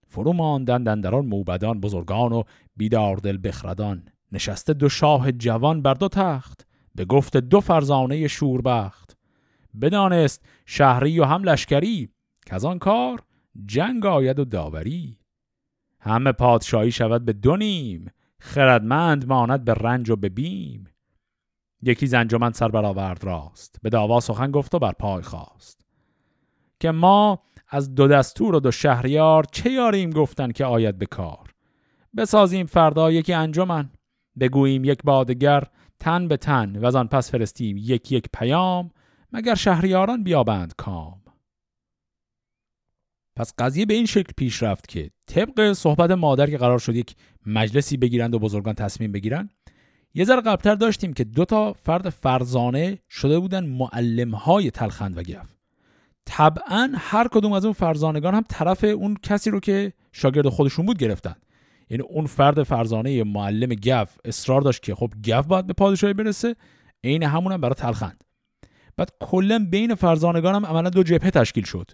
فرو 0.06 0.32
ماندند 0.32 0.88
اندران 0.88 1.26
موبدان 1.26 1.80
بزرگان 1.80 2.32
و 2.32 2.42
بیدار 2.76 3.16
دل 3.16 3.38
بخردان. 3.44 4.08
نشسته 4.32 4.72
دو 4.72 4.88
شاه 4.88 5.32
جوان 5.32 5.82
بر 5.82 5.94
دو 5.94 6.08
تخت 6.08 6.66
به 6.94 7.04
گفت 7.04 7.36
دو 7.36 7.60
فرزانه 7.60 8.28
شوربخت. 8.28 9.16
بدانست 9.80 10.44
شهری 10.66 11.20
و 11.20 11.24
هم 11.24 11.44
لشکری 11.44 12.08
که 12.46 12.54
از 12.54 12.64
آن 12.64 12.78
کار 12.78 13.22
جنگ 13.66 14.06
آید 14.06 14.38
و 14.38 14.44
داوری. 14.44 15.18
همه 16.00 16.32
پادشاهی 16.32 16.92
شود 16.92 17.24
به 17.24 17.32
دو 17.32 17.56
نیم 17.56 18.10
خردمند 18.38 19.26
ماند 19.26 19.64
به 19.64 19.74
رنج 19.74 20.10
و 20.10 20.16
به 20.16 20.28
بیم. 20.28 20.88
یکی 21.82 22.06
زنجمن 22.06 22.52
سر 22.52 22.68
برآورد 22.68 23.24
راست 23.24 23.78
به 23.82 23.90
داوا 23.90 24.20
سخن 24.20 24.50
گفت 24.50 24.74
و 24.74 24.78
بر 24.78 24.92
پای 24.92 25.22
خواست 25.22 25.82
که 26.82 26.90
ما 26.90 27.42
از 27.68 27.94
دو 27.94 28.08
دستور 28.08 28.54
و 28.54 28.60
دو 28.60 28.70
شهریار 28.70 29.44
چه 29.52 29.70
یاریم 29.70 30.10
گفتن 30.10 30.52
که 30.52 30.64
آید 30.64 30.98
به 30.98 31.06
کار؟ 31.06 31.54
بسازیم 32.16 32.66
فردا 32.66 33.12
یکی 33.12 33.32
انجمن 33.32 33.90
بگوییم 34.40 34.84
یک 34.84 35.02
بادگر 35.04 35.64
تن 36.00 36.28
به 36.28 36.36
تن 36.36 36.76
و 36.76 36.86
از 36.86 36.96
آن 36.96 37.08
پس 37.08 37.30
فرستیم 37.30 37.76
یک 37.78 38.12
یک 38.12 38.24
پیام 38.32 38.90
مگر 39.32 39.54
شهریاران 39.54 40.22
بیابند 40.22 40.74
کام؟ 40.76 41.22
پس 43.36 43.54
قضیه 43.58 43.86
به 43.86 43.94
این 43.94 44.06
شکل 44.06 44.32
پیش 44.36 44.62
رفت 44.62 44.88
که 44.88 45.10
طبق 45.26 45.72
صحبت 45.72 46.10
مادر 46.10 46.50
که 46.50 46.58
قرار 46.58 46.78
شد 46.78 46.96
یک 46.96 47.16
مجلسی 47.46 47.96
بگیرند 47.96 48.34
و 48.34 48.38
بزرگان 48.38 48.74
تصمیم 48.74 49.12
بگیرن 49.12 49.50
یه 50.14 50.24
ذره 50.24 50.40
قبلتر 50.40 50.74
داشتیم 50.74 51.12
که 51.12 51.24
دو 51.24 51.44
تا 51.44 51.72
فرد 51.72 52.08
فرزانه 52.08 52.98
شده 53.10 53.38
بودن 53.38 53.66
معلم 53.66 54.34
های 54.34 54.70
تلخند 54.70 55.18
و 55.18 55.22
گف 55.22 55.61
طبعا 56.24 56.92
هر 56.96 57.28
کدوم 57.28 57.52
از 57.52 57.64
اون 57.64 57.72
فرزانگان 57.72 58.34
هم 58.34 58.44
طرف 58.48 58.84
اون 58.84 59.16
کسی 59.22 59.50
رو 59.50 59.60
که 59.60 59.92
شاگرد 60.12 60.48
خودشون 60.48 60.86
بود 60.86 60.98
گرفتن. 60.98 61.34
یعنی 61.90 62.02
اون 62.02 62.26
فرد 62.26 62.62
فرزانه 62.62 63.24
معلم 63.24 63.74
گف 63.74 64.16
اصرار 64.24 64.60
داشت 64.60 64.82
که 64.82 64.94
خب 64.94 65.12
گف 65.26 65.46
باید 65.46 65.66
به 65.66 65.72
پادشاهی 65.72 66.12
برسه 66.12 66.56
عین 67.04 67.22
همون 67.22 67.52
هم 67.52 67.60
برای 67.60 67.74
تلخند. 67.74 68.24
بعد 68.96 69.10
کلا 69.20 69.66
بین 69.70 69.94
فرزانگان 69.94 70.54
هم 70.54 70.66
عملا 70.66 70.90
دو 70.90 71.02
جبهه 71.02 71.30
تشکیل 71.30 71.64
شد. 71.64 71.90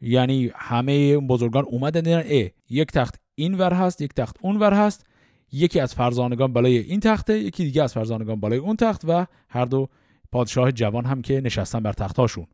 یعنی 0.00 0.50
همه 0.54 1.18
بزرگان 1.18 1.64
اومدن 1.64 2.00
دیدن 2.00 2.18
ای 2.18 2.50
یک 2.70 2.88
تخت 2.88 3.14
این 3.34 3.54
ور 3.54 3.72
هست 3.72 4.00
یک 4.00 4.14
تخت 4.14 4.36
اون 4.40 4.56
ور 4.56 4.72
هست. 4.72 5.06
یکی 5.52 5.80
از 5.80 5.94
فرزانگان 5.94 6.52
بالای 6.52 6.78
این 6.78 7.00
تخته 7.00 7.38
یکی 7.38 7.64
دیگه 7.64 7.82
از 7.82 7.94
فرزانگان 7.94 8.40
بالای 8.40 8.58
اون 8.58 8.76
تخت 8.76 9.02
و 9.08 9.26
هر 9.48 9.64
دو 9.64 9.88
پادشاه 10.32 10.72
جوان 10.72 11.04
هم 11.04 11.22
که 11.22 11.40
نشستن 11.40 11.80
بر 11.80 11.92
تختاشون. 11.92 12.46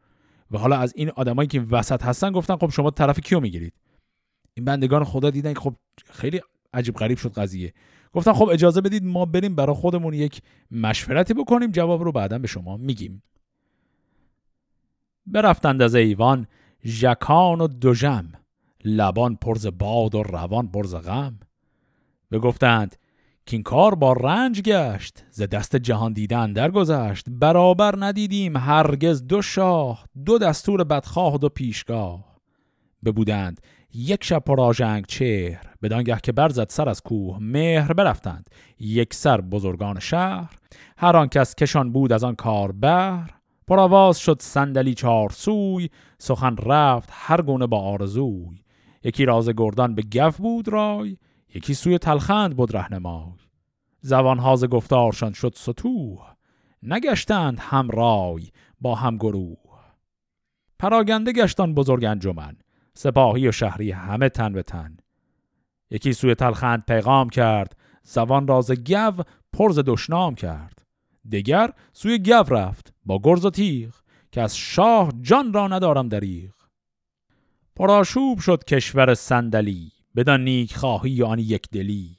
و 0.52 0.58
حالا 0.58 0.76
از 0.76 0.92
این 0.96 1.10
آدمایی 1.10 1.48
که 1.48 1.60
وسط 1.60 2.02
هستن 2.02 2.32
گفتن 2.32 2.56
خب 2.56 2.70
شما 2.70 2.90
طرف 2.90 3.20
کیو 3.20 3.40
می‌گیرید؟ 3.40 3.72
این 4.54 4.64
بندگان 4.64 5.04
خدا 5.04 5.30
دیدن 5.30 5.54
که 5.54 5.60
خب 5.60 5.74
خیلی 6.04 6.40
عجیب 6.74 6.94
غریب 6.94 7.18
شد 7.18 7.32
قضیه. 7.32 7.74
گفتن 8.12 8.32
خب 8.32 8.48
اجازه 8.52 8.80
بدید 8.80 9.04
ما 9.04 9.24
بریم 9.24 9.54
برای 9.54 9.76
خودمون 9.76 10.14
یک 10.14 10.42
مشورتی 10.70 11.34
بکنیم 11.34 11.70
جواب 11.70 12.02
رو 12.02 12.12
بعدا 12.12 12.38
به 12.38 12.48
شما 12.48 12.76
میگیم. 12.76 13.22
برفتند 15.26 15.82
از 15.82 15.94
ایوان 15.94 16.46
ژکان 16.84 17.60
و 17.60 17.66
دوژم 17.68 18.32
لبان 18.84 19.36
پرز 19.36 19.66
باد 19.66 20.14
و 20.14 20.22
روان 20.22 20.68
پرز 20.68 20.94
غم. 20.94 21.38
بگفتند 22.30 22.96
که 23.46 23.56
این 23.56 23.62
کار 23.62 23.94
با 23.94 24.12
رنج 24.12 24.60
گشت 24.60 25.24
ز 25.30 25.42
دست 25.42 25.76
جهان 25.76 26.12
دیدن 26.12 26.52
درگذشت. 26.52 27.26
برابر 27.28 27.94
ندیدیم 27.98 28.56
هرگز 28.56 29.26
دو 29.26 29.42
شاه 29.42 30.04
دو 30.24 30.38
دستور 30.38 30.84
بدخواه 30.84 31.34
و 31.34 31.38
دو 31.38 31.48
پیشگاه. 31.48 32.24
ببودند 33.04 33.60
یک 33.94 34.24
شب 34.24 34.42
پراژنگ 34.46 35.06
چهر 35.06 35.74
بدانگه 35.82 36.18
که 36.22 36.32
برزد 36.32 36.68
سر 36.68 36.88
از 36.88 37.00
کوه 37.00 37.38
مهر 37.40 37.92
برفتند. 37.92 38.50
یک 38.78 39.14
سر 39.14 39.40
بزرگان 39.40 40.00
شهر 40.00 40.56
هر 40.96 41.16
آن 41.16 41.28
کس 41.28 41.54
کشان 41.54 41.92
بود 41.92 42.12
از 42.12 42.24
آن 42.24 42.34
کار 42.34 42.72
بهر 42.72 43.30
پرآواز 43.66 44.18
شد 44.18 44.42
صندلی 44.42 44.94
چهار 44.94 45.30
سوی 45.30 45.88
سخن 46.18 46.56
رفت 46.56 47.08
هر 47.12 47.42
گونه 47.42 47.66
با 47.66 47.78
آرزوی. 47.78 48.62
یکی 49.04 49.24
راز 49.24 49.48
گردان 49.48 49.94
به 49.94 50.02
گف 50.02 50.36
بود 50.36 50.68
رای 50.68 51.16
یکی 51.54 51.74
سوی 51.74 51.98
تلخند 51.98 52.56
بود 52.56 52.76
رهنمای 52.76 53.32
زبان 54.00 54.38
هاز 54.38 54.64
گفتارشان 54.64 55.32
شد 55.32 55.52
سطوح 55.56 56.34
نگشتند 56.82 57.58
هم 57.60 57.90
رای 57.90 58.48
با 58.80 58.94
هم 58.94 59.16
گروه 59.16 59.58
پراگنده 60.78 61.32
گشتان 61.32 61.74
بزرگ 61.74 62.04
انجمن 62.04 62.56
سپاهی 62.94 63.48
و 63.48 63.52
شهری 63.52 63.90
همه 63.90 64.28
تن 64.28 64.52
به 64.52 64.62
تن. 64.62 64.96
یکی 65.90 66.12
سوی 66.12 66.34
تلخند 66.34 66.84
پیغام 66.86 67.30
کرد 67.30 67.76
زبان 68.02 68.46
راز 68.46 68.70
گو 68.70 69.22
پرز 69.52 69.78
دشنام 69.78 70.34
کرد. 70.34 70.78
دگر 71.32 71.72
سوی 71.92 72.18
گو 72.18 72.32
رفت 72.32 72.94
با 73.06 73.20
گرز 73.24 73.44
و 73.44 73.50
تیغ 73.50 73.94
که 74.32 74.40
از 74.40 74.56
شاه 74.56 75.12
جان 75.20 75.52
را 75.52 75.68
ندارم 75.68 76.08
دریغ. 76.08 76.52
پراشوب 77.76 78.38
شد 78.38 78.64
کشور 78.64 79.14
صندلی. 79.14 79.92
بدان 80.16 80.44
نیک 80.44 80.76
خواهی 80.76 81.22
آن 81.22 81.38
یک 81.38 81.68
دلی 81.70 82.18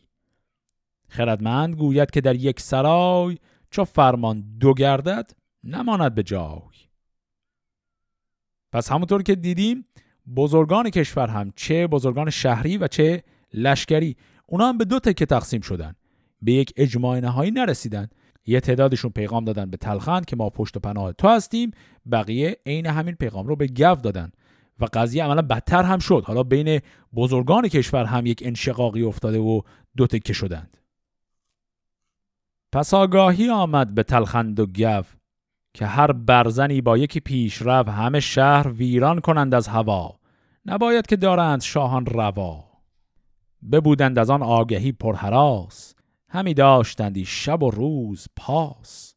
خردمند 1.08 1.75
گوید 1.75 2.12
که 2.12 2.21
در 2.21 2.36
یک 2.36 2.60
سرای 2.60 3.38
چو 3.69 3.86
فرمان 3.86 4.43
دو 4.60 4.73
گردد 4.73 5.32
نماند 5.63 6.15
به 6.15 6.23
جای. 6.23 6.60
پس 8.71 8.91
همونطور 8.91 9.23
که 9.23 9.36
دیدیم 9.36 9.86
بزرگان 10.36 10.89
کشور 10.89 11.27
هم 11.27 11.53
چه 11.56 11.88
بزرگان 11.88 12.29
شهری 12.29 12.77
و 12.77 12.88
چه 12.88 13.23
لشکری 13.53 14.17
اونا 14.45 14.67
هم 14.67 14.77
به 14.77 14.86
دو 14.86 14.99
تکه 14.99 15.25
تقسیم 15.25 15.62
شدن. 15.62 15.95
به 16.41 16.51
یک 16.51 16.73
اجماع 16.75 17.19
نهایی 17.19 17.51
نرسیدن. 17.51 18.10
یه 18.45 18.60
تعدادشون 18.60 19.12
پیغام 19.12 19.45
دادن 19.45 19.69
به 19.69 19.77
تلخند 19.77 20.25
که 20.25 20.36
ما 20.36 20.49
پشت 20.49 20.77
و 20.77 20.79
پناه 20.79 21.13
تو 21.13 21.27
هستیم 21.27 21.71
بقیه 22.12 22.58
عین 22.65 22.86
همین 22.86 23.15
پیغام 23.15 23.47
رو 23.47 23.56
به 23.56 23.67
گو 23.67 23.95
دادن. 23.95 24.32
و 24.79 24.88
قضیه 24.93 25.23
عملا 25.23 25.41
بدتر 25.41 25.83
هم 25.83 25.99
شد. 25.99 26.23
حالا 26.25 26.43
بین 26.43 26.79
بزرگان 27.15 27.67
کشور 27.67 28.05
هم 28.05 28.25
یک 28.25 28.39
انشقاقی 28.45 29.03
افتاده 29.03 29.39
و 29.39 29.62
دو 29.97 30.07
تکه 30.07 30.33
شدند. 30.33 30.77
پس 32.71 32.93
آگاهی 32.93 33.49
آمد 33.49 33.95
به 33.95 34.03
تلخند 34.03 34.59
و 34.59 34.65
گو 34.65 35.03
که 35.73 35.86
هر 35.86 36.12
برزنی 36.12 36.81
با 36.81 36.97
یکی 36.97 37.19
پیشرو 37.19 37.89
همه 37.89 38.19
شهر 38.19 38.67
ویران 38.67 39.19
کنند 39.19 39.53
از 39.53 39.67
هوا. 39.67 40.19
نباید 40.65 41.07
که 41.07 41.15
دارند 41.15 41.62
شاهان 41.62 42.05
روا. 42.05 42.63
ببودند 43.71 44.19
از 44.19 44.29
آن 44.29 44.43
آگهی 44.43 44.91
پرهراس 44.91 45.95
همی 46.29 46.53
داشتندی 46.53 47.25
شب 47.25 47.63
و 47.63 47.71
روز 47.71 48.27
پاس. 48.36 49.15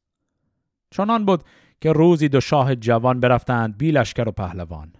چنان 0.90 1.24
بود 1.24 1.42
که 1.80 1.92
روزی 1.92 2.28
دو 2.28 2.40
شاه 2.40 2.74
جوان 2.74 3.20
برفتند 3.20 3.78
بی 3.78 3.90
لشکر 3.90 4.28
و 4.28 4.32
پهلوان. 4.32 4.92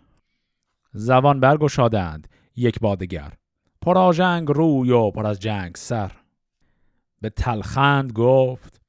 زبان 0.99 1.41
برگشادند 1.41 2.29
یک 2.57 2.81
بادگر 2.81 3.33
پر 3.81 3.99
آژنگ 3.99 4.49
روی 4.49 4.91
و 4.91 5.11
پر 5.11 5.27
از 5.27 5.41
جنگ 5.41 5.75
سر. 5.77 6.13
به 7.21 7.31
تلخند 7.31 8.13
گفت 8.13 8.81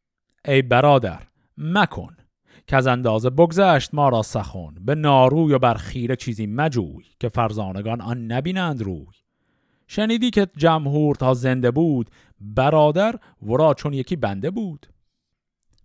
ای 0.46 0.62
برادر 0.62 1.24
مکن 1.58 2.18
که 2.68 2.76
از 2.76 2.88
اندازه 2.88 3.30
بگذشت 3.30 3.94
ما 3.94 4.10
را 4.10 4.22
سخون 4.22 4.76
به 4.82 4.96
ناروی 4.96 5.54
و 5.54 5.60
بر 5.60 5.74
خیره 5.74 6.16
چیزی 6.16 6.48
مجوی 6.48 7.04
که 7.20 7.30
فرزانگان 7.30 8.02
آن 8.02 8.32
نبینند 8.32 8.82
روی. 8.82 9.06
شنیدی 9.88 10.30
که 10.30 10.48
جمهور 10.58 11.16
تا 11.16 11.34
زنده 11.34 11.72
بود 11.72 12.10
برادر 12.40 13.16
ورا 13.42 13.74
چون 13.74 13.94
یکی 13.94 14.16
بنده 14.16 14.52
بود. 14.52 14.88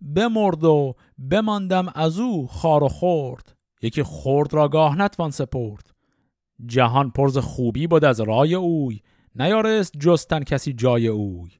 بمرد 0.01 0.63
و 0.63 0.95
بماندم 1.17 1.87
از 1.95 2.19
او 2.19 2.47
خار 2.47 2.83
و 2.83 2.87
خورد. 2.87 3.55
یکی 3.81 4.03
خورد 4.03 4.53
را 4.53 4.67
گاه 4.67 4.95
نتوان 4.95 5.31
سپرد. 5.31 5.92
جهان 6.65 7.11
پرز 7.11 7.37
خوبی 7.37 7.87
بود 7.87 8.05
از 8.05 8.21
رای 8.21 8.55
اوی. 8.55 9.01
نیارست 9.35 9.97
جستن 9.97 10.43
کسی 10.43 10.73
جای 10.73 11.07
اوی. 11.07 11.51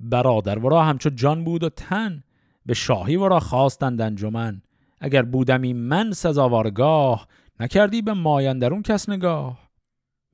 برادر 0.00 0.58
ورا 0.58 0.84
همچو 0.84 1.10
جان 1.10 1.44
بود 1.44 1.64
و 1.64 1.68
تن. 1.68 2.24
به 2.66 2.74
شاهی 2.74 3.16
ورا 3.16 3.40
خواستند 3.40 4.00
انجمن. 4.00 4.62
اگر 5.00 5.22
بودمی 5.22 5.72
من 5.72 6.12
سزاوارگاه 6.12 7.28
نکردی 7.60 8.02
به 8.02 8.12
مایندرون 8.12 8.82
کس 8.82 9.08
نگاه. 9.08 9.70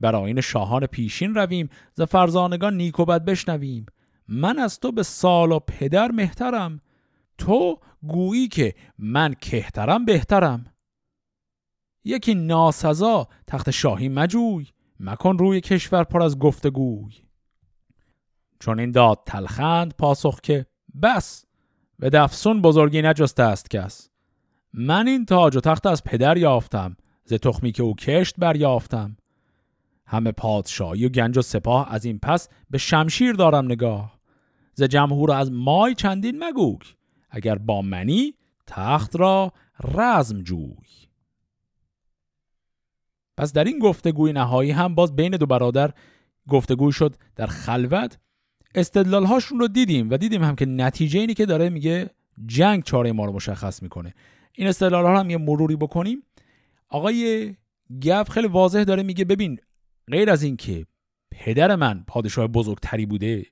بر 0.00 0.40
شاهان 0.40 0.86
پیشین 0.86 1.34
رویم 1.34 1.68
ز 1.94 2.02
فرزانگان 2.02 2.76
نیک 2.76 3.00
و 3.00 3.04
بد 3.04 3.24
بشنویم. 3.24 3.86
من 4.28 4.58
از 4.58 4.80
تو 4.80 4.92
به 4.92 5.02
سال 5.02 5.52
و 5.52 5.58
پدر 5.58 6.12
مهترم. 6.12 6.80
تو 7.38 7.78
گویی 8.02 8.48
که 8.48 8.74
من 8.98 9.34
کهترم 9.34 10.04
بهترم. 10.04 10.66
یکی 12.06 12.34
ناسزا 12.34 13.28
تخت 13.46 13.70
شاهی 13.70 14.08
مجوی 14.08 14.66
مکن 15.00 15.38
روی 15.38 15.60
کشور 15.60 16.04
پر 16.04 16.22
از 16.22 16.38
گفتگوی. 16.38 17.14
چون 18.60 18.80
این 18.80 18.90
داد 18.90 19.22
تلخند 19.26 19.94
پاسخ 19.98 20.40
که 20.40 20.66
بس 21.02 21.46
به 21.98 22.10
دفسون 22.10 22.62
بزرگی 22.62 23.02
نجسته 23.02 23.42
است 23.42 23.70
کس. 23.70 24.10
من 24.72 25.08
این 25.08 25.24
تاج 25.24 25.56
و 25.56 25.60
تخت 25.60 25.86
از 25.86 26.04
پدر 26.04 26.36
یافتم 26.36 26.96
ز 27.24 27.32
تخمی 27.32 27.72
که 27.72 27.82
او 27.82 27.94
کشت 27.94 28.34
بریافتم. 28.38 29.16
همه 30.06 30.32
پادشاهی 30.32 31.06
و 31.06 31.08
گنج 31.08 31.38
و 31.38 31.42
سپاه 31.42 31.92
از 31.92 32.04
این 32.04 32.18
پس 32.18 32.48
به 32.70 32.78
شمشیر 32.78 33.32
دارم 33.32 33.64
نگاه. 33.64 34.18
ز 34.74 34.82
جمهور 34.82 35.32
از 35.32 35.52
مای 35.52 35.94
چندین 35.94 36.44
مگوی 36.44 36.78
اگر 37.30 37.58
با 37.58 37.82
منی 37.82 38.34
تخت 38.66 39.16
را 39.16 39.52
رزم 39.94 40.42
جوی. 40.42 41.05
پس 43.36 43.52
در 43.52 43.64
این 43.64 43.78
گفتگوی 43.78 44.32
نهایی 44.32 44.70
هم 44.70 44.94
باز 44.94 45.16
بین 45.16 45.36
دو 45.36 45.46
برادر 45.46 45.90
گفتگوی 46.48 46.92
شد 46.92 47.16
در 47.36 47.46
خلوت. 47.46 48.18
استدلال 48.74 49.24
هاشون 49.24 49.60
رو 49.60 49.68
دیدیم 49.68 50.10
و 50.10 50.16
دیدیم 50.16 50.44
هم 50.44 50.56
که 50.56 50.66
نتیجه 50.66 51.20
اینی 51.20 51.34
که 51.34 51.46
داره 51.46 51.68
میگه 51.68 52.10
جنگ 52.46 52.82
چاره 52.82 53.12
ما 53.12 53.24
رو 53.24 53.32
مشخص 53.32 53.82
می‌کنه. 53.82 54.14
این 54.52 54.68
استدلال 54.68 55.04
ها 55.04 55.20
هم 55.20 55.30
یه 55.30 55.38
مروری 55.38 55.76
بکنیم. 55.76 56.22
آقای 56.88 57.54
گف 58.02 58.30
خیلی 58.30 58.48
واضح 58.48 58.84
داره 58.84 59.02
میگه 59.02 59.24
ببین 59.24 59.58
غیر 60.10 60.30
از 60.30 60.42
اینکه 60.42 60.86
پدر 61.30 61.76
من 61.76 62.04
پادشاه 62.08 62.46
بزرگتری 62.46 63.06
بوده 63.06 63.46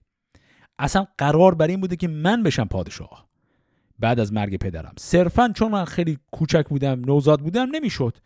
اصلا 0.79 1.07
قرار 1.19 1.55
بر 1.55 1.67
این 1.67 1.81
بوده 1.81 1.97
که 1.97 2.09
من 2.09 2.43
بشم 2.43 2.65
پادشاه. 2.65 3.29
بعد 3.99 4.21
از 4.21 4.33
مرگ 4.33 4.57
پدرم. 4.57 4.95
صرفا 4.99 5.53
چون 5.55 5.73
من 5.73 5.85
خیلی 5.85 6.19
کوچک 6.33 6.69
بودم 6.69 7.01
نوزاد 7.05 7.41
بودم 7.41 7.69
نمی‌شد. 7.73 8.17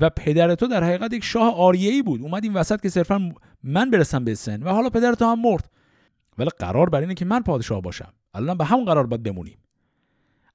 و 0.00 0.10
پدر 0.10 0.54
تو 0.54 0.66
در 0.66 0.84
حقیقت 0.84 1.12
یک 1.12 1.24
شاه 1.24 1.54
آریه‌ای 1.54 2.02
بود. 2.02 2.22
اومد 2.22 2.44
این 2.44 2.52
وسط 2.52 2.80
که 2.80 2.88
صرفا 2.88 3.32
من 3.62 3.90
برسم 3.90 4.24
به 4.24 4.34
سن 4.34 4.62
و 4.62 4.68
حالا 4.68 4.90
پدر 4.90 5.14
تو 5.14 5.24
هم 5.24 5.40
مرد. 5.40 5.70
ولی 6.38 6.50
قرار 6.58 6.88
بر 6.88 7.00
اینه 7.00 7.14
که 7.14 7.24
من 7.24 7.42
پادشاه 7.42 7.82
باشم. 7.82 8.12
الان 8.34 8.58
به 8.58 8.64
همون 8.64 8.84
قرار 8.84 9.06
باید 9.06 9.22
بمونیم. 9.22 9.58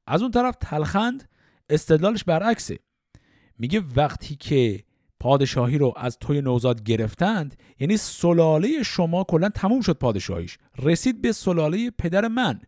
از 0.07 0.21
اون 0.21 0.31
طرف 0.31 0.55
تلخند 0.61 1.29
استدلالش 1.69 2.23
برعکسه. 2.23 2.79
میگه 3.59 3.83
وقتی 3.95 4.35
که 4.35 4.83
پادشاهی 5.19 5.77
رو 5.77 5.93
از 5.97 6.17
توی 6.17 6.41
نوزاد 6.41 6.83
گرفتند 6.83 7.55
یعنی 7.79 7.97
سلاله 7.97 8.83
شما 8.83 9.23
کلا 9.23 9.49
تموم 9.49 9.81
شد 9.81 9.97
پادشاهیش. 9.97 10.57
رسید 10.83 11.21
به 11.21 11.31
سلاله 11.31 11.91
پدر 11.91 12.27
من 12.27 12.61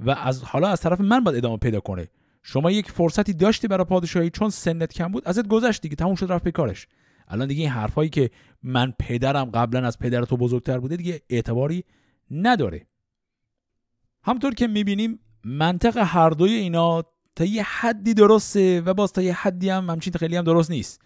و 0.00 0.10
از 0.10 0.42
حالا 0.42 0.68
از 0.68 0.80
طرف 0.80 1.00
من 1.00 1.24
باید 1.24 1.36
ادامه 1.36 1.56
پیدا 1.56 1.80
کنه. 1.80 2.08
شما 2.48 2.70
یک 2.70 2.90
فرصتی 2.90 3.32
داشتی 3.32 3.68
برای 3.68 3.84
پادشاهی 3.84 4.30
چون 4.30 4.50
سنت 4.50 4.92
کم 4.92 5.08
بود 5.08 5.28
ازت 5.28 5.48
گذشت 5.48 5.82
دیگه 5.82 5.96
تموم 5.96 6.14
شد 6.14 6.32
رفت 6.32 6.44
به 6.44 6.50
کارش. 6.50 6.86
الان 7.28 7.48
دیگه 7.48 7.60
این 7.60 7.70
حرفایی 7.70 8.10
که 8.10 8.30
من 8.62 8.92
پدرم 8.98 9.44
قبلا 9.44 9.86
از 9.86 9.98
پدر 9.98 10.22
تو 10.22 10.36
بزرگتر 10.36 10.78
بوده 10.78 10.96
دیگه 10.96 11.20
اعتباری 11.30 11.84
نداره. 12.30 12.86
همطور 14.22 14.54
که 14.54 14.66
می‌بینیم 14.66 15.18
منطق 15.44 15.96
هر 15.96 16.30
دوی 16.30 16.52
اینا 16.52 17.04
تا 17.36 17.44
یه 17.44 17.62
حدی 17.62 18.14
درسته 18.14 18.80
و 18.80 18.94
باز 18.94 19.12
تا 19.12 19.22
یه 19.22 19.32
حدی 19.32 19.68
هم 19.68 19.90
همچین 19.90 20.12
خیلی 20.12 20.36
هم 20.36 20.44
درست 20.44 20.70
نیست. 20.70 21.02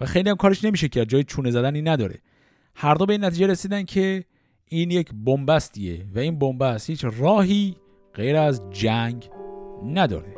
و 0.00 0.06
خیلی 0.06 0.30
هم 0.30 0.36
کارش 0.36 0.64
نمیشه 0.64 0.88
کرد 0.88 1.08
جای 1.08 1.24
چونه 1.24 1.50
زدنی 1.50 1.82
نداره. 1.82 2.18
هر 2.74 2.94
دو 2.94 3.06
به 3.06 3.12
این 3.12 3.24
نتیجه 3.24 3.46
رسیدن 3.46 3.82
که 3.82 4.24
این 4.68 4.90
یک 4.90 5.10
بنبستیه 5.14 6.06
و 6.14 6.18
این 6.18 6.38
بنبست 6.38 6.90
هیچ 6.90 7.04
راهی 7.04 7.76
غیر 8.14 8.36
از 8.36 8.70
جنگ 8.70 9.30
نداره. 9.84 10.35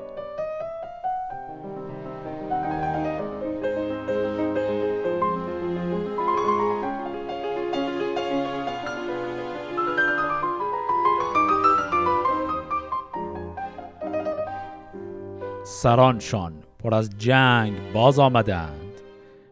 سرانشان 15.82 16.52
پر 16.78 16.94
از 16.94 17.10
جنگ 17.18 17.92
باز 17.92 18.18
آمدند. 18.18 18.92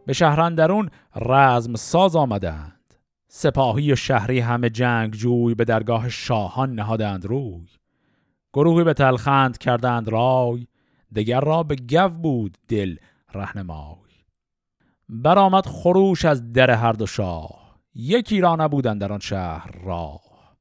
به 0.06 0.12
شهرندرون 0.12 0.90
رزم 1.16 1.74
ساز 1.74 2.16
آمدند. 2.16 2.94
سپاهی 3.28 3.92
و 3.92 3.96
شهری 3.96 4.40
همه 4.40 4.70
جنگ 4.70 5.12
جوی 5.12 5.54
به 5.54 5.64
درگاه 5.64 6.08
شاهان 6.08 6.74
نهادند 6.74 7.24
روی. 7.24 7.66
گروهی 8.52 8.84
به 8.84 8.94
تلخند 8.94 9.58
کردند 9.58 10.08
رای 10.08 10.66
دگر 11.14 11.40
را 11.40 11.62
به 11.62 11.76
گو 11.76 12.08
بود 12.08 12.58
دل 12.68 12.96
رهنمای. 13.34 14.10
برآمد 15.08 15.66
خروش 15.66 16.24
از 16.24 16.52
در 16.52 16.70
هر 16.70 16.92
دو 16.92 17.06
شاه 17.06 17.78
یکی 17.94 18.40
را 18.40 18.56
نبودند 18.56 19.00
در 19.00 19.12
آن 19.12 19.20
شهر 19.20 19.70
راه. 19.84 20.56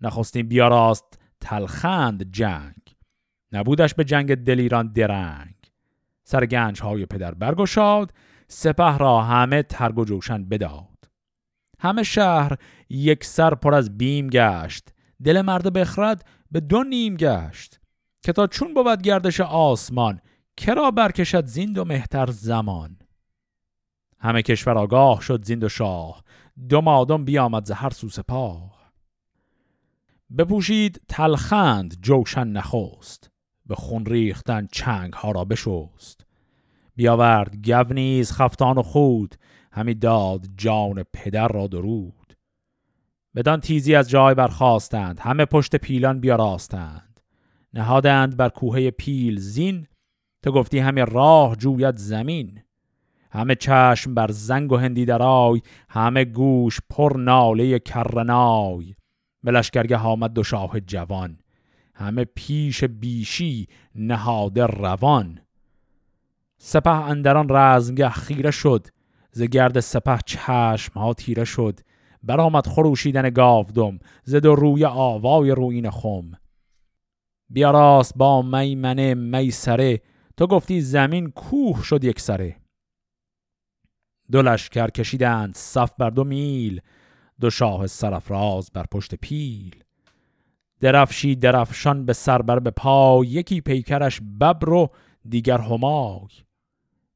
نخستین 0.00 0.48
بیاراست 0.48 1.18
تلخند 1.40 2.32
جنگ. 2.32 2.87
نبودش 3.52 3.94
به 3.94 4.04
جنگ 4.04 4.34
دلیران 4.34 4.92
درنگ. 4.92 5.54
سر 6.24 6.46
گنج 6.46 6.82
های 6.82 7.06
پدر 7.06 7.34
برگشاد 7.34 8.12
سپه 8.48 8.98
را 8.98 9.22
همه 9.22 9.62
ترگ 9.62 9.98
و 9.98 10.04
جوشن 10.04 10.44
بداد. 10.44 10.98
همه 11.78 12.02
شهر 12.02 12.52
یک 12.88 13.24
سر 13.24 13.54
پر 13.54 13.74
از 13.74 13.98
بیم 13.98 14.28
گشت. 14.28 14.88
دل 15.24 15.42
مرد 15.42 15.72
بخرد 15.72 16.24
به 16.50 16.60
دو 16.60 16.82
نیم 16.82 17.16
گشت. 17.16 17.80
که 18.22 18.32
تا 18.32 18.46
چون 18.46 18.74
بود 18.74 19.02
گردش 19.02 19.40
آسمان 19.40 20.20
کرا 20.56 20.90
برکشد 20.90 21.46
زیند 21.46 21.78
و 21.78 21.84
مهتر 21.84 22.26
زمان. 22.26 22.98
همه 24.20 24.42
کشور 24.42 24.78
آگاه 24.78 25.20
شد 25.20 25.44
زیند 25.44 25.64
و 25.64 25.68
شاه. 25.68 26.22
دو 26.68 26.80
مادم 26.80 27.24
بیامد 27.24 27.64
زهر 27.64 27.90
سو 27.90 28.08
سپاه. 28.08 28.92
بپوشید 30.38 31.02
تلخند 31.08 31.96
جوشن 32.02 32.48
نخست. 32.48 33.30
به 33.68 33.74
خون 33.74 34.06
ریختن 34.06 34.68
چنگ 34.72 35.12
ها 35.12 35.30
را 35.30 35.44
بشست. 35.44 36.26
بیاورد 36.96 37.70
گونیز 37.70 38.32
خفتان 38.32 38.78
و 38.78 38.82
خود 38.82 39.34
همی 39.72 39.94
داد 39.94 40.46
جان 40.56 41.04
پدر 41.12 41.48
را 41.48 41.66
درود. 41.66 42.36
بدان 43.34 43.60
تیزی 43.60 43.94
از 43.94 44.10
جای 44.10 44.34
برخواستند 44.34 45.20
همه 45.20 45.44
پشت 45.44 45.76
پیلان 45.76 46.20
بیاراستند. 46.20 47.20
نهادند 47.74 48.36
بر 48.36 48.48
کوه 48.48 48.90
پیل 48.90 49.40
زین 49.40 49.86
تو 50.42 50.52
گفتی 50.52 50.78
همه 50.78 51.04
راه 51.04 51.56
جوید 51.56 51.96
زمین. 51.96 52.60
همه 53.30 53.54
چشم 53.54 54.14
بر 54.14 54.30
زنگ 54.30 54.72
و 54.72 54.76
هندی 54.76 55.04
درای 55.04 55.62
همه 55.88 56.24
گوش 56.24 56.78
پر 56.90 57.16
ناله 57.16 57.78
کرنای. 57.78 58.94
به 59.42 59.50
لشکرگه 59.50 59.98
آمد 59.98 60.32
دو 60.32 60.42
شاه 60.42 60.80
جوان. 60.80 61.38
همه 61.98 62.24
پیش 62.24 62.84
بیشی 62.84 63.68
نهاده 63.94 64.66
روان. 64.66 65.40
سپه 66.58 66.90
اندران 66.90 67.46
رزمگه 67.50 68.08
خیره 68.08 68.50
شد. 68.50 68.86
ز 69.32 69.42
گرد 69.42 69.80
سپه 69.80 70.18
چشم 70.26 71.00
ها 71.00 71.14
تیره 71.14 71.44
شد. 71.44 71.80
برآمد 72.22 72.66
خروشیدن 72.66 73.30
گاودم. 73.30 73.98
ز 74.24 74.34
دو 74.34 74.54
روی 74.54 74.84
آوای 74.84 75.50
روین 75.50 75.90
خم. 75.90 76.32
بیاراست 77.50 78.12
با 78.16 78.42
میمنه 78.42 79.14
میسره. 79.14 80.00
تو 80.36 80.46
گفتی 80.46 80.80
زمین 80.80 81.30
کوه 81.30 81.82
شد 81.82 82.04
یک 82.04 82.20
سره. 82.20 82.56
دو 84.32 84.42
لشکر 84.42 84.88
کشیدند 84.88 85.54
صف 85.54 85.94
بر 85.98 86.10
دو 86.10 86.24
میل. 86.24 86.80
دو 87.40 87.50
شاه 87.50 87.86
سرفراز 87.86 88.70
بر 88.74 88.84
پشت 88.90 89.14
پیل. 89.14 89.84
درفشی 90.80 91.36
درفشان 91.36 92.06
به 92.06 92.12
سر 92.12 92.42
بر 92.42 92.58
به 92.58 92.70
پای 92.70 93.26
یکی 93.26 93.60
پیکرش 93.60 94.20
ببر 94.40 94.70
و 94.70 94.88
دیگر 95.28 95.58
همای. 95.58 96.28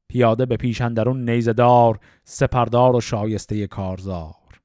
پیاده 0.07 0.45
به 0.45 0.57
پیش 0.57 0.81
اندرون 0.81 1.29
نیزدار 1.29 1.99
سپردار 2.23 2.95
و 2.95 3.01
شایسته 3.01 3.67
کارزار. 3.67 4.61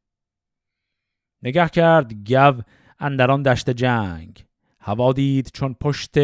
نگه 1.42 1.68
کرد 1.68 2.30
گو 2.30 2.60
اندران 2.98 3.42
دشت 3.42 3.70
جنگ. 3.70 4.44
هوا 4.80 5.12
دید 5.12 5.50
چون 5.54 5.76
پشت 5.80 6.14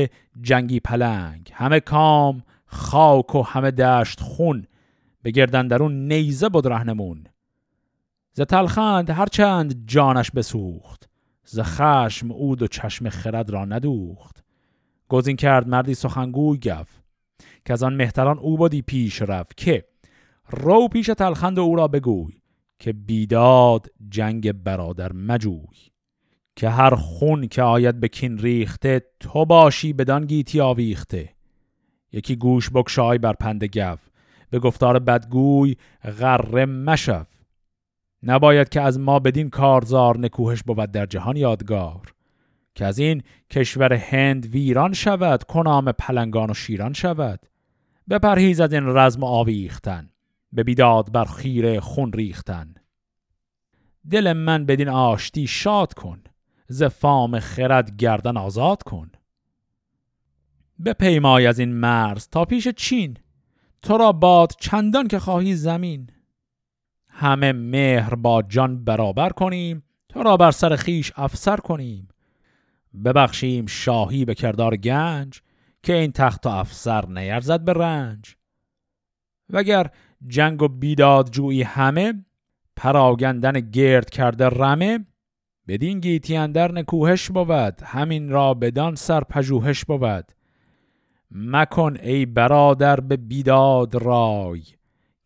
جنگی 0.41 0.81
پلنگ. 0.81 1.51
همه 1.55 1.81
کام 1.81 2.43
خاک 2.67 3.35
و 3.35 3.43
همه 3.43 3.71
دشت 3.71 4.21
خون. 4.21 4.67
به 5.23 5.31
گردندرون 5.31 6.09
نیزه 6.09 6.49
بود 6.49 6.67
رهنمون. 6.67 7.27
ز 8.33 8.41
تلخند 8.41 9.11
هرچند 9.11 9.87
جانش 9.87 10.31
بسوخت. 10.31 11.09
ز 11.44 11.61
خشم 11.61 12.30
اود 12.30 12.62
و 12.62 12.66
چشم 12.66 13.09
خرد 13.09 13.50
را 13.50 13.64
ندوخت. 13.64 14.44
گزین 15.09 15.37
کرد 15.37 15.68
مردی 15.68 15.94
سخنگوی 15.94 16.59
گف 16.59 16.88
که 17.64 17.72
از 17.72 17.83
آن 17.83 17.94
مهتران 17.94 18.38
او 18.38 18.57
بودی 18.57 18.83
پیش 18.83 19.22
رفت 19.22 19.57
که 19.57 19.85
رو 20.50 20.88
پیش 20.88 21.07
تلخند 21.07 21.59
او 21.59 21.76
را 21.76 21.88
بگوی 21.88 22.33
که 22.78 22.92
بیداد 22.92 23.87
جنگ 24.11 24.52
برادر 24.52 25.12
مجوی. 25.12 25.90
که 26.57 26.68
هر 26.68 26.94
خون 26.94 27.48
که 27.48 27.62
آید 27.62 28.00
به 28.00 28.09
کین 28.09 28.38
ریخته 28.38 29.02
تو 29.20 29.44
باشی 29.44 29.92
بدان 29.92 30.26
گیتی 30.26 30.61
آویخته. 30.61 31.28
یکی 32.12 32.37
گوش 32.37 32.70
بکشای 32.74 33.18
بر 33.18 33.33
پند 33.33 33.64
گف 33.64 33.98
به 34.50 34.59
گفتار 34.59 34.98
بدگوی 34.98 35.76
غره 36.20 36.66
مشف 36.66 37.26
نباید 38.25 38.69
که 38.69 38.81
از 38.81 38.99
ما 38.99 39.19
بدین 39.19 39.51
کارزار 39.51 40.19
نکوهش 40.19 40.63
بود 40.63 40.91
در 40.91 41.07
جهان 41.07 41.37
یادگار. 41.37 42.15
که 42.75 42.85
از 42.85 42.99
این 42.99 43.23
کشور 43.51 43.93
هند 43.93 44.47
ویران 44.47 44.93
شود 44.93 45.43
کنام 45.43 45.93
پلنگان 45.93 46.51
و 46.51 46.55
شیران 46.55 46.93
شود. 46.93 47.41
بپرهیز 48.11 48.61
از 48.61 48.73
این 48.73 48.87
رزم 48.87 49.25
آویختن 49.25 50.11
به 50.53 50.63
بیداد 50.63 51.13
بر 51.13 51.25
خیره 51.25 51.81
خون 51.81 52.13
ریختن. 52.13 52.75
دل 54.11 54.33
من 54.33 54.67
بدین 54.67 54.89
آشتی 54.89 55.47
شاد 55.47 55.95
کن 55.95 56.23
ز 56.69 56.83
فام 56.83 57.41
خرد 57.41 57.97
گردن 57.97 58.37
آزاد 58.37 58.83
کن. 58.83 59.11
به 60.79 60.93
پیمای 60.93 61.47
از 61.47 61.59
این 61.59 61.73
مرز 61.73 62.29
تا 62.29 62.45
پیش 62.45 62.69
چین 62.69 63.17
تو 63.83 63.99
را 63.99 64.13
باد 64.13 64.53
چندان 64.61 65.09
که 65.09 65.19
خواهی 65.19 65.55
زمین. 65.55 66.11
همه 67.16 67.53
مهر 67.53 68.14
با 68.14 68.42
جان 68.42 68.85
برابر 68.85 69.31
کنیم 69.31 69.83
تو 70.09 70.22
را 70.22 70.37
بر 70.37 70.50
سر 70.50 70.77
خیش 70.77 71.12
افسر 71.16 71.57
کنیم. 71.57 72.09
ببخشیم 73.05 73.66
شاهی 73.66 74.24
به 74.24 74.35
کردار 74.35 74.77
گنج 74.77 75.40
که 75.83 75.94
این 75.94 76.12
تخت 76.12 76.46
و 76.46 76.48
افسر 76.48 77.07
نیرزد 77.07 77.61
به 77.61 77.72
رنج. 77.72 78.37
وگر 79.50 79.90
جنگ 80.27 80.62
و 80.62 80.68
بیداد 80.68 81.31
جویی 81.31 81.62
همه 81.62 82.24
پراگندن 82.77 83.61
گرد 83.61 84.11
کرده 84.11 84.46
رمه 84.46 85.07
بدین 85.68 86.00
گیتی 86.00 86.37
اندر 86.37 86.72
نکوهش 86.72 87.31
بود 87.31 87.83
همین 87.83 88.29
را 88.29 88.55
بدان 88.55 88.94
سر 88.94 89.20
پژوهش 89.20 89.85
بود. 89.85 90.33
مکن 91.31 91.96
ای 92.03 92.27
برادر 92.27 93.00
به 93.00 93.16
بیداد 93.16 93.94
رای. 93.94 94.62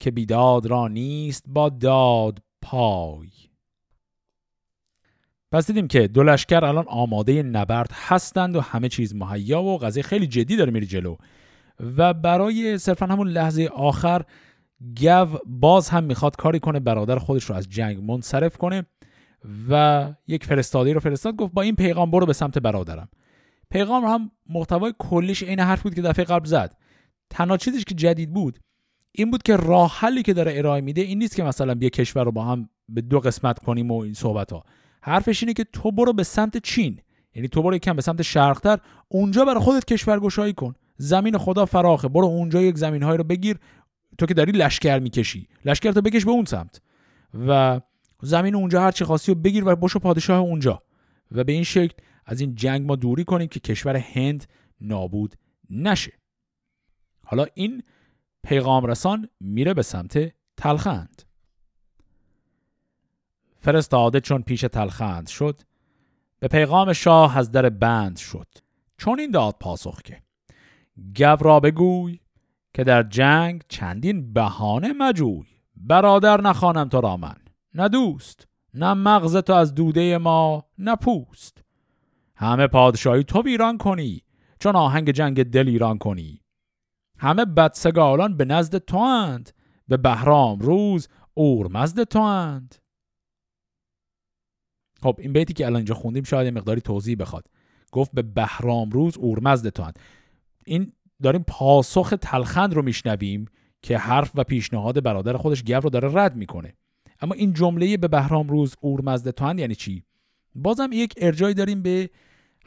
که 0.00 0.10
بیداد 0.10 0.66
را 0.66 0.88
نیست 0.88 1.44
با 1.48 1.68
داد 1.68 2.42
پای. 2.62 3.28
پس 5.52 5.66
دیدیم 5.66 5.88
که 5.88 6.08
دو 6.08 6.22
لشکر 6.22 6.64
الان 6.64 6.84
آماده 6.88 7.42
نبرد 7.42 7.90
هستند 7.92 8.56
و 8.56 8.60
همه 8.60 8.88
چیز 8.88 9.14
مهیا 9.14 9.62
و 9.62 9.78
قضیه 9.78 10.02
خیلی 10.02 10.26
جدی 10.26 10.56
داره 10.56 10.70
میری 10.70 10.86
جلو. 10.86 11.16
و 11.80 12.14
برای 12.14 12.78
صرفا 12.78 13.06
همون 13.06 13.28
لحظه 13.28 13.70
آخر 13.74 14.22
گو 15.00 15.26
باز 15.46 15.88
هم 15.88 16.04
می‌خواد 16.04 16.36
کاری 16.36 16.60
کنه 16.60 16.80
برادر 16.80 17.18
خودش 17.18 17.44
رو 17.44 17.54
از 17.54 17.68
جنگ 17.68 17.98
منصرف 18.10 18.56
کنه 18.56 18.86
و 19.70 20.14
یک 20.26 20.44
فرستادی 20.44 20.92
رو 20.92 21.00
فرستاد 21.00 21.36
گفت 21.36 21.52
با 21.52 21.62
این 21.62 21.76
پیغام 21.76 22.10
برو 22.10 22.26
به 22.26 22.32
سمت 22.32 22.58
برادرم. 22.58 23.08
پیغام 23.70 24.04
هم 24.04 24.30
محتوای 24.48 24.94
کلیش 24.98 25.42
این 25.42 25.60
حرف 25.60 25.82
بود 25.82 25.94
که 25.94 26.02
دفعه 26.02 26.24
قبل 26.24 26.46
زد. 26.46 26.76
تنها 27.30 27.56
چیزش 27.56 27.84
که 27.84 27.94
جدید 27.94 28.32
بود 28.32 28.58
این 29.18 29.30
بود 29.30 29.42
که 29.42 29.56
راه 29.56 29.98
حلی 29.98 30.22
که 30.22 30.34
داره 30.34 30.58
ارائه 30.58 30.80
میده 30.80 31.00
این 31.00 31.18
نیست 31.18 31.36
که 31.36 31.42
مثلا 31.42 31.74
بیا 31.74 31.88
کشور 31.88 32.24
رو 32.24 32.32
با 32.32 32.44
هم 32.44 32.68
به 32.88 33.00
دو 33.00 33.20
قسمت 33.20 33.58
کنیم 33.58 33.90
و 33.90 33.98
این 34.00 34.14
صحبت 34.14 34.52
ها 34.52 34.64
حرفش 35.02 35.42
اینه 35.42 35.52
که 35.52 35.64
تو 35.64 35.92
برو 35.92 36.12
به 36.12 36.22
سمت 36.22 36.56
چین. 36.56 37.00
یعنی 37.34 37.48
تو 37.48 37.62
برو 37.62 37.74
یکم 37.74 37.92
به 37.96 38.02
سمت 38.02 38.22
شرقتر. 38.22 38.78
اونجا 39.08 39.44
برای 39.44 39.60
خودت 39.60 39.84
کشور 39.84 40.20
گشایی 40.20 40.52
کن. 40.52 40.74
زمین 40.96 41.38
خدا 41.38 41.66
فراخه. 41.66 42.08
برو 42.08 42.26
اونجا 42.26 42.62
یک 42.62 42.78
زمین 42.78 43.02
های 43.02 43.16
رو 43.16 43.24
بگیر. 43.24 43.58
تو 44.18 44.26
که 44.26 44.34
داری 44.34 44.52
لشکر 44.52 44.98
می‌کشی. 44.98 45.48
لشکر 45.64 45.92
تو 45.92 46.00
بکش 46.00 46.24
به 46.24 46.30
اون 46.30 46.44
سمت. 46.44 46.80
و 47.46 47.80
زمین 48.22 48.54
اونجا 48.54 48.80
هر 48.80 48.90
چی 48.90 49.04
خاصی 49.04 49.32
رو 49.32 49.40
بگیر 49.40 49.68
و 49.68 49.76
باشو 49.76 49.98
پادشاه 49.98 50.38
اونجا. 50.40 50.82
و 51.32 51.44
به 51.44 51.52
این 51.52 51.64
شکل 51.64 51.94
از 52.26 52.40
این 52.40 52.54
جنگ 52.54 52.86
ما 52.86 52.96
دوری 52.96 53.24
کنیم 53.24 53.48
که 53.48 53.60
کشور 53.60 53.96
هند 53.96 54.46
نابود 54.80 55.34
نشه. 55.70 56.12
حالا 57.24 57.46
این 57.54 57.82
پیغام 58.42 58.86
رسان 58.86 59.28
میره 59.40 59.74
به 59.74 59.82
سمت 59.82 60.32
تلخند. 60.56 61.22
فرستاده 63.60 64.20
چون 64.20 64.42
پیش 64.42 64.60
تلخند 64.60 65.26
شد 65.26 65.60
به 66.38 66.48
پیغام 66.48 66.92
شاه 66.92 67.38
از 67.38 67.50
در 67.50 67.68
بند 67.68 68.16
شد. 68.16 68.46
چون 68.98 69.20
این 69.20 69.30
داد 69.30 69.56
پاسخ 69.60 70.02
که 70.02 70.22
گو 71.16 71.36
را 71.40 71.60
بگوی 71.60 72.20
که 72.74 72.84
در 72.84 73.02
جنگ 73.02 73.62
چندین 73.68 74.32
بهانه 74.32 74.92
مجوی. 74.92 75.46
برادر 75.76 76.40
نخوانم 76.40 76.88
تو 76.88 77.00
را 77.00 77.16
من 77.16 77.36
نه 77.74 77.88
دوست 77.88 78.48
نه 78.74 78.94
مغز 78.94 79.36
تو 79.36 79.52
از 79.52 79.74
دوده 79.74 80.18
ما 80.18 80.64
نه 80.78 80.96
پوست. 80.96 81.64
همه 82.36 82.66
پادشاهی 82.66 83.24
تو 83.24 83.42
ویران 83.42 83.78
کنی 83.78 84.22
چون 84.60 84.76
آهنگ 84.76 85.10
جنگ 85.10 85.42
دل 85.42 85.68
ایران 85.68 85.98
کنی. 85.98 86.40
همه 87.18 87.44
بدسگالان 87.44 88.36
به 88.36 88.44
نزد 88.44 88.78
تو 88.78 88.96
اند. 88.96 89.50
به 89.88 89.96
بهرام 89.96 90.58
روز 90.58 91.08
اورمزد 91.34 92.02
تو 92.04 92.20
اند. 92.20 92.74
خب 95.02 95.16
این 95.18 95.32
بیتی 95.32 95.52
که 95.52 95.66
الان 95.66 95.76
اینجا 95.76 95.94
خوندیم 95.94 96.22
شاید 96.22 96.44
یه 96.44 96.50
مقداری 96.50 96.80
توضیح 96.80 97.16
بخواد. 97.16 97.46
گفت 97.92 98.10
به 98.14 98.22
بهرام 98.22 98.90
روز 98.90 99.16
اورمزد 99.16 99.68
تو 99.68 99.82
اند. 99.82 99.98
این 100.64 100.92
داریم 101.22 101.44
پاسخ 101.46 102.14
تلخند 102.20 102.74
رو 102.74 102.82
میشنویم 102.82 103.46
که 103.82 103.98
حرف 103.98 104.30
و 104.34 104.44
پیشنهاد 104.44 105.02
برادر 105.02 105.36
خودش 105.36 105.62
گو 105.62 105.74
رو 105.74 105.90
داره 105.90 106.10
رد 106.12 106.36
می‌کنه. 106.36 106.74
اما 107.20 107.34
این 107.34 107.52
جمله 107.52 107.96
به 107.96 108.08
بهرام 108.08 108.48
روز 108.48 108.74
اورمزد 108.80 109.30
تو 109.30 109.44
اند 109.44 109.60
یعنی 109.60 109.74
چی؟ 109.74 110.04
بازم 110.54 110.90
یک 110.92 111.14
ارجایی 111.16 111.54
داریم 111.54 111.82
به 111.82 112.10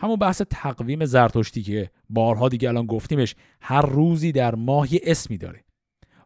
همون 0.02 0.16
بحث 0.16 0.42
تقویم 0.50 1.06
زرتشتی 1.06 1.62
که 1.64 1.92
بارها 2.10 2.50
دیگه 2.50 2.70
الان 2.70 2.86
گفتیمش 2.86 3.36
هر 3.62 3.82
روزی 3.82 4.32
در 4.32 4.56
ماه 4.56 4.94
یه 4.94 5.02
اسمی 5.04 5.38
داره. 5.38 5.64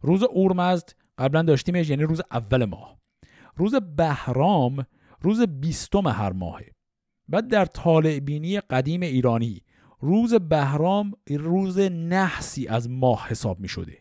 روز 0.02 0.24
اورمزد 0.24 0.90
قبلا 1.18 1.42
داشتیمش 1.42 1.90
یعنی 1.90 2.04
روز 2.04 2.22
اول 2.32 2.66
ماه. 2.66 2.98
روز 3.56 3.76
بهرام 3.76 4.86
روز 5.22 5.42
بیستم 5.42 6.08
هر 6.08 6.32
ماهه. 6.32 6.72
بعد 7.30 7.48
در 7.48 7.66
طالع 7.66 8.20
بینی 8.20 8.60
قدیم 8.60 9.02
ایرانی 9.02 9.62
روز 10.00 10.34
بهرام 10.34 11.14
روز 11.30 11.80
نحسی 11.80 12.68
از 12.68 12.90
ماه 12.90 13.28
حساب 13.28 13.60
می 13.60 13.68
شده 13.68 13.98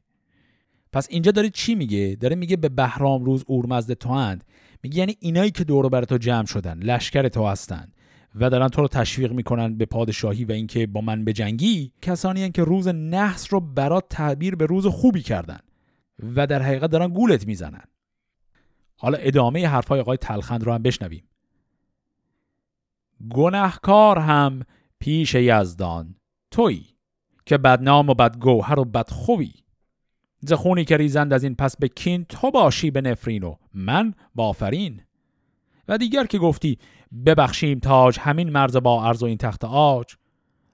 پس 0.93 1.07
اینجا 1.11 1.33
داره 1.33 1.51
چی 1.51 1.75
میگه؟ 1.75 2.17
داره 2.21 2.37
میگه 2.37 2.57
به 2.57 2.69
بهرام 2.69 3.25
روز 3.25 3.45
اورمزد 3.47 3.93
تو 3.93 4.09
هند 4.15 4.45
میگه 4.83 4.99
یعنی 4.99 5.17
اینایی 5.21 5.51
که 5.51 5.65
دور 5.65 5.89
بر 5.89 6.05
تو 6.05 6.19
جمع 6.19 6.47
شدن 6.47 6.79
لشکر 6.79 7.29
تو 7.29 7.47
هستن 7.47 7.93
و 8.35 8.51
دارن 8.51 8.69
تو 8.69 8.83
رو 8.83 8.89
تشویق 8.89 9.33
می‌کنن 9.33 9.77
به 9.77 9.87
پادشاهی 9.87 10.45
و 10.45 10.53
اینکه 10.53 10.87
با 10.87 11.01
من 11.01 11.25
بجنگی 11.25 11.93
کسانی 12.03 12.43
هن 12.43 12.53
که 12.53 12.65
روز 12.65 12.89
نحس 12.89 13.53
رو 13.53 13.61
برات 13.61 14.05
تعبیر 14.11 14.57
به 14.57 14.67
روز 14.67 14.87
خوبی 14.87 15.23
کردن 15.23 15.59
و 16.37 16.47
در 16.47 16.63
حقیقت 16.63 16.91
دارن 16.91 17.09
گولت 17.09 17.47
می‌زنن. 17.47 17.85
حالا 18.97 19.19
ادامه 19.19 19.69
حرفای 19.69 20.01
آقای 20.01 20.17
تلخند 20.17 20.65
رو 20.65 20.73
هم 20.73 20.83
بشنویم. 20.83 21.25
گنهکار 23.31 24.19
هم 24.19 24.63
پیش 24.99 25.35
یزدان 25.35 26.15
توی 26.51 26.85
که 27.47 27.59
بدنام 27.59 28.09
و 28.09 28.15
بدگوهر 28.15 28.79
و 28.79 28.85
بدخوی 28.85 29.53
ز 30.41 30.53
خونی 30.53 30.85
که 30.85 30.97
ریزند 30.97 31.33
از 31.33 31.45
این 31.45 31.55
پس 31.55 31.77
به 31.77 31.89
کین 31.89 32.25
تو 32.25 32.51
باشی 32.51 32.91
به 32.91 33.01
نفرین 33.01 33.43
و 33.43 33.55
من 33.75 34.15
بافرین 34.35 35.03
و 35.89 35.99
دیگر 35.99 36.27
که 36.27 36.39
گفتی 36.39 36.79
ببخشیم 37.27 37.79
تاج 37.79 38.19
همین 38.21 38.51
مرز 38.51 38.77
با 38.77 39.05
عرض 39.05 39.23
و 39.23 39.27
این 39.27 39.39
تخت 39.39 39.65
آج. 39.65 40.15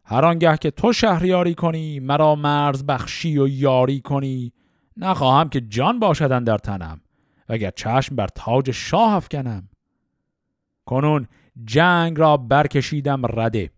هر 0.04 0.24
آنگه 0.24 0.56
که 0.56 0.70
تو 0.70 0.92
شهریاری 0.92 1.54
کنی 1.54 2.00
مرا 2.00 2.34
مرز 2.34 2.84
بخشی 2.84 3.38
و 3.38 3.48
یاری 3.48 4.00
کنی. 4.00 4.52
نخواهم 4.96 5.48
که 5.48 5.60
جان 5.60 5.98
باشدن 5.98 6.44
در 6.44 6.58
تنم 6.58 7.00
وگر 7.48 7.70
چشم 7.70 8.16
بر 8.16 8.28
تاج 8.34 8.70
شاه 8.70 9.14
افکنم. 9.14 9.68
کنون 10.86 11.28
جنگ 11.64 12.18
را 12.18 12.36
برکشیدم 12.36 13.22
رده. 13.24 13.70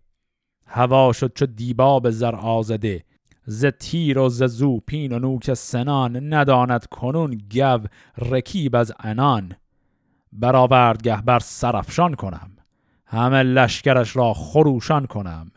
هوا 0.65 1.13
شد 1.13 1.33
چو 1.35 1.45
دیباب 1.45 2.09
زر 2.09 2.35
آزده. 2.35 3.03
ز 3.45 3.65
تیر 3.65 4.19
و 4.19 4.29
ز 4.29 4.43
زو 4.43 4.79
پین 4.79 5.11
و 5.11 5.19
نوک 5.19 5.53
سنان 5.53 6.33
نداند 6.33 6.85
کنون 6.85 7.37
گو 7.53 7.79
رکیب 8.17 8.75
از 8.75 8.93
انان 8.99 9.55
برآورد 10.35 11.01
گه 11.01 11.21
بر 11.21 11.39
سرفشان 11.39 12.13
کنم. 12.13 12.51
همه 13.05 13.43
لشکرش 13.43 14.15
را 14.15 14.33
خروشان 14.33 15.05
کنم. 15.05 15.51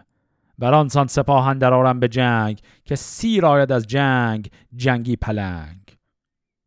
بر 0.59 0.75
آنسان 0.75 1.07
سپاهن 1.07 1.59
درارم 1.59 2.01
به 2.01 2.09
جنگ 2.09 2.61
که 2.85 2.97
سیر 2.97 3.47
آید 3.47 3.73
از 3.73 3.87
جنگ 3.87 4.51
جنگی 4.77 5.17
پلنگ. 5.17 5.99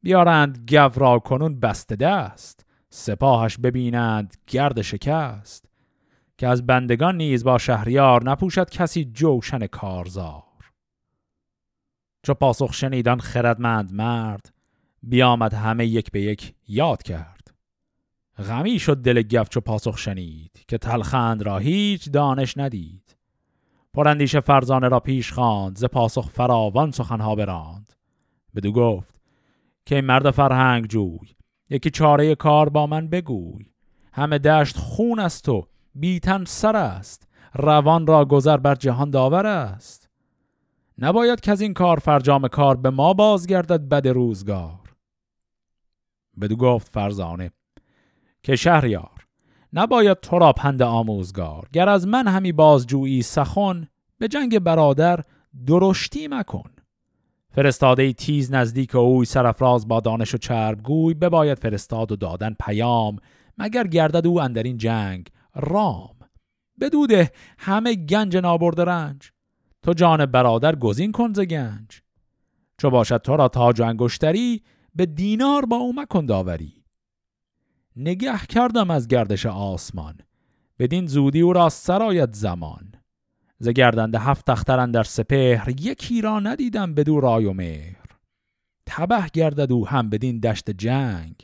بیارند 0.01 0.72
گو 0.72 0.89
را 0.95 1.20
کنون 1.20 1.60
بسته 1.60 1.95
دست 1.95 2.66
سپاهش 2.89 3.57
ببینند 3.57 4.38
گرد 4.47 4.82
شکست. 4.82 5.66
که 6.38 6.47
از 6.47 6.66
بندگان 6.66 7.18
نیز 7.18 7.43
با 7.43 7.57
شهریار 7.57 8.24
نپوشد 8.24 8.70
کسی 8.70 9.05
جوشن 9.05 9.68
کارزار. 9.68 10.43
چو 12.24 12.34
پاسخ 12.34 12.74
شنیدان 12.74 13.20
خردمند 13.20 13.93
مرد 13.93 14.53
بیامد 15.03 15.53
همه 15.53 15.86
یک 15.86 16.12
به 16.12 16.22
یک 16.22 16.53
یاد 16.68 17.03
کرد. 17.03 17.39
غمی 18.40 18.80
شد 18.80 18.98
دل 18.98 19.22
گف 19.22 19.50
چو 19.50 19.62
پاسخ 19.62 19.98
شنید 19.98 20.66
که 20.68 20.78
تلخند 20.78 21.42
را 21.42 21.58
هیچ 21.58 22.12
دانش 22.12 22.58
ندید. 22.58 23.18
پراندیش 23.94 24.36
فرزانه 24.36 24.88
را 24.88 25.00
پیش 25.00 25.34
خواند 25.34 25.78
ز 25.78 25.86
پاسخ 25.86 26.30
فراوان 26.30 26.92
سخنها 26.92 27.36
براند. 27.36 27.94
بدو 28.56 28.72
گفت 28.72 29.22
که 29.86 30.02
مرد 30.02 30.32
فرهنگ 30.32 30.86
جوی 30.86 31.20
یکی 31.70 31.90
چاره 31.90 32.36
کار 32.36 32.70
با 32.70 32.88
من 32.88 33.08
بگوی. 33.08 33.66
همه 34.14 34.38
دشت 34.38 34.78
خون 34.78 35.20
است 35.20 35.50
و 35.50 35.68
بیتن 35.96 36.46
سر 36.46 36.76
است 36.76 37.28
روان 37.54 38.08
را 38.08 38.26
گذر 38.26 38.58
بر 38.58 38.76
جهان 38.76 39.10
داور 39.10 39.46
است. 39.46 40.10
نباید 40.98 41.40
که 41.40 41.52
از 41.52 41.62
این 41.62 41.74
کار 41.74 42.00
فرجام 42.00 42.48
کار 42.48 42.78
به 42.78 42.90
ما 42.90 43.14
بازگردد 43.14 43.90
بد 43.90 44.08
روزگار. 44.08 44.96
بدو 46.42 46.56
گفت 46.56 46.88
فرزانه 46.88 47.52
که 48.44 48.56
شهریار. 48.56 49.26
نباید 49.74 50.20
تو 50.20 50.40
را 50.40 50.54
پند 50.54 50.82
آموزگار. 50.82 51.68
گر 51.74 51.90
از 51.90 52.08
من 52.08 52.28
همی 52.28 52.52
بازجویی 52.52 53.22
سخن 53.22 53.88
به 54.18 54.28
جنگ 54.28 54.60
برادر 54.60 55.24
درشتی 55.68 56.28
مکن. 56.28 56.72
فرستاده 57.52 58.14
تیز 58.14 58.54
نزدیک 58.54 58.96
اوی 58.96 59.26
سرفراز 59.26 59.88
با 59.88 60.00
دانش 60.00 60.34
و 60.34 60.38
چربگوی 60.38 61.14
بباید 61.14 61.60
فرستاد 61.60 62.12
و 62.12 62.16
دادن 62.16 62.56
پیام. 62.66 63.18
مگر 63.58 63.88
گردد 63.88 64.28
او 64.28 64.42
اندر 64.42 64.64
جنگ 64.64 65.28
رام؟ 65.56 66.16
بدوده 66.82 67.32
همه 67.58 67.96
گنج 67.96 68.38
نابرده 68.38 68.84
رنج. 68.84 69.32
تو 69.84 69.94
جان 69.94 70.26
برادر 70.26 70.76
گزین 70.76 71.12
کن 71.12 71.34
ز 71.34 71.40
گنج. 71.40 72.02
چو 72.78 72.90
باشد 72.90 73.18
تو 73.18 73.38
را 73.38 73.48
تاج 73.48 73.82
و 73.82 73.84
انگشتری 73.84 74.64
به 74.96 75.06
دینار 75.06 75.66
با 75.66 75.76
او 75.76 75.94
مکن 75.96 76.26
داوری. 76.26 76.79
نگه 78.02 78.39
کردم 78.50 78.91
از 78.91 79.08
گردش 79.08 79.45
آسمان. 79.45 80.16
بدین 80.80 81.08
زودی 81.08 81.41
او 81.41 81.54
را 81.54 81.70
سرایت 81.70 82.34
زمان. 82.34 82.93
ز 83.60 83.70
گردنده 83.70 84.20
هفت 84.20 84.50
اخترن 84.50 84.91
در 84.91 85.04
سپهر 85.04 85.70
یکی 85.70 86.22
را 86.22 86.39
ندیدم 86.39 86.93
بدو 86.93 87.20
رای 87.20 87.45
و 87.45 87.54
مهر. 87.54 88.06
تبه 88.86 89.28
گردد 89.34 89.72
او 89.72 89.88
هم 89.88 90.10
بدین 90.10 90.39
دشت 90.39 90.72
جنگ. 90.72 91.36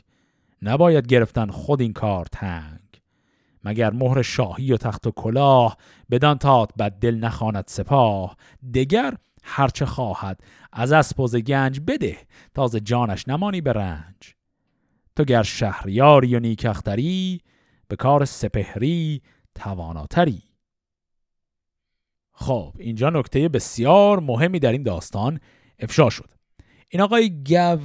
نباید 0.62 1.06
گرفتن 1.06 1.50
خود 1.50 1.80
این 1.80 1.92
کار 1.92 2.26
تنگ. 2.32 2.80
مگر 3.64 3.92
مهر 3.92 4.22
شاهی 4.22 4.72
و 4.72 4.76
تخت 4.76 5.06
و 5.06 5.10
کلاه 5.10 5.76
بدان 6.10 6.38
تات 6.38 6.70
بد 6.78 6.92
دل 6.92 7.14
نخواند 7.14 7.64
سپاه. 7.66 8.36
دگر 8.74 9.14
هرچه 9.42 9.86
خواهد 9.86 10.40
از 10.72 10.92
اسب 10.92 11.20
و 11.20 11.28
گنج 11.28 11.80
بده 11.86 12.18
تازه 12.54 12.80
جانش 12.80 13.28
نمانی 13.28 13.60
به 13.60 13.72
رنج. 13.72 14.35
تو 15.16 15.24
گر 15.24 15.42
شهریاری 15.42 16.36
و 16.36 16.40
نیکختری 16.40 17.40
به 17.88 17.96
کار 17.96 18.24
سپهری 18.24 19.22
تواناتری. 19.54 20.42
خب 22.32 22.74
اینجا 22.78 23.10
نکته 23.10 23.48
بسیار 23.48 24.20
مهمی 24.20 24.58
در 24.58 24.72
این 24.72 24.82
داستان 24.82 25.40
افشا 25.78 26.10
شد. 26.10 26.30
این 26.88 27.02
آقای 27.02 27.42
گو 27.44 27.78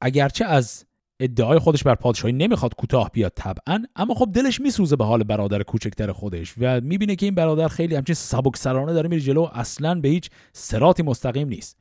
اگرچه 0.00 0.44
از 0.44 0.84
ادعای 1.20 1.58
خودش 1.58 1.82
بر 1.82 1.94
پادشاهی 1.94 2.32
نمی‌خواد 2.32 2.74
کوتاه 2.74 3.10
بیاد 3.10 3.32
طبعا 3.36 3.84
اما 3.96 4.14
خب 4.14 4.30
دلش 4.34 4.60
میسوزه 4.60 4.96
به 4.96 5.04
حال 5.04 5.22
برادر 5.22 5.62
کوچکتر 5.62 6.12
خودش 6.12 6.54
و 6.58 6.80
می‌بینه 6.80 7.16
که 7.16 7.26
این 7.26 7.34
برادر 7.34 7.68
خیلی 7.68 7.94
همچین 7.94 8.14
سبک 8.14 8.56
سرانه 8.56 8.92
داره 8.92 9.08
میره 9.08 9.22
جلو 9.22 9.48
اصلا 9.52 10.00
به 10.00 10.08
هیچ 10.08 10.30
سراتی 10.52 11.02
مستقیم 11.02 11.48
نیست. 11.48 11.78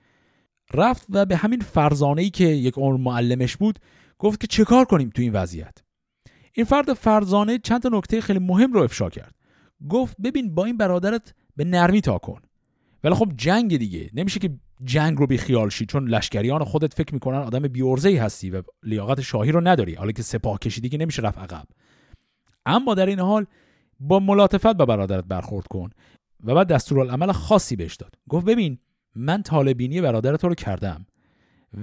رفت 0.74 1.06
و 1.10 1.26
به 1.26 1.36
همین 1.36 1.60
فرزانه 1.60 2.22
ای 2.22 2.30
که 2.30 2.46
یک 2.46 2.74
عمر 2.74 2.98
معلمش 2.98 3.58
بود 3.58 3.80
گفت 4.22 4.40
که 4.40 4.48
چه 4.48 4.64
کار 4.64 4.86
کنیم 4.86 5.10
تو 5.10 5.22
این 5.22 5.34
وضعیت؟ 5.34 5.78
این 6.54 6.66
فرد 6.66 6.94
فرزانه 6.94 7.58
چند 7.58 7.82
تا 7.82 7.90
نکته 7.90 8.22
خیلی 8.22 8.40
مهم 8.40 8.74
رو 8.74 8.84
افشا 8.84 9.10
کرد. 9.10 9.36
گفت 9.90 10.16
ببین 10.24 10.56
با 10.56 10.66
این 10.66 10.78
برادرت 10.78 11.34
به 11.56 11.64
نرمی 11.64 12.02
تا 12.02 12.18
کن. 12.18 12.42
ولی 13.04 13.14
خب 13.14 13.32
جنگ 13.38 13.78
دیگه. 13.78 14.10
نمیشه 14.14 14.40
که 14.40 14.50
جنگ 14.84 15.18
رو 15.18 15.28
بی 15.28 15.38
خیال 15.38 15.70
شی 15.70 15.86
چون 15.86 16.08
لشکریان 16.08 16.64
خودت 16.64 16.94
فکر 16.94 17.14
می‌کنن 17.14 17.38
آدم 17.38 17.64
ای 18.06 18.18
هستی 18.18 18.50
و 18.50 18.62
لیاقت 18.84 19.22
شاهی 19.22 19.52
رو 19.52 19.62
نداری. 19.62 19.94
حالا 19.94 20.12
که 20.12 20.24
سپاه 20.24 20.60
کشیدی 20.60 20.90
که 20.90 20.98
نمیشه 20.98 21.22
رفت 21.22 21.38
عقب. 21.38 21.66
اما 22.66 22.94
در 22.94 23.06
این 23.06 23.20
حال 23.20 23.46
با 24.00 24.20
ملاتفت 24.20 24.74
با 24.74 24.86
برادرت 24.86 25.24
برخورد 25.24 25.68
کن 25.68 25.90
و 26.44 26.56
بعد 26.56 26.68
دستورالعمل 26.68 27.32
خاصی 27.32 27.76
بهش 27.76 27.96
داد. 27.96 28.16
گفت 28.30 28.46
ببین 28.46 28.78
من 29.16 29.44
طالبینی 29.44 30.02
برادر 30.02 30.38
تو 30.38 30.48
رو 30.48 30.56
کردم 30.56 31.06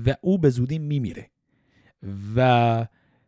و 0.06 0.14
او 0.20 0.38
به 0.38 0.50
زودی 0.50 0.78
میمیره. 0.78 1.30
و 2.36 2.86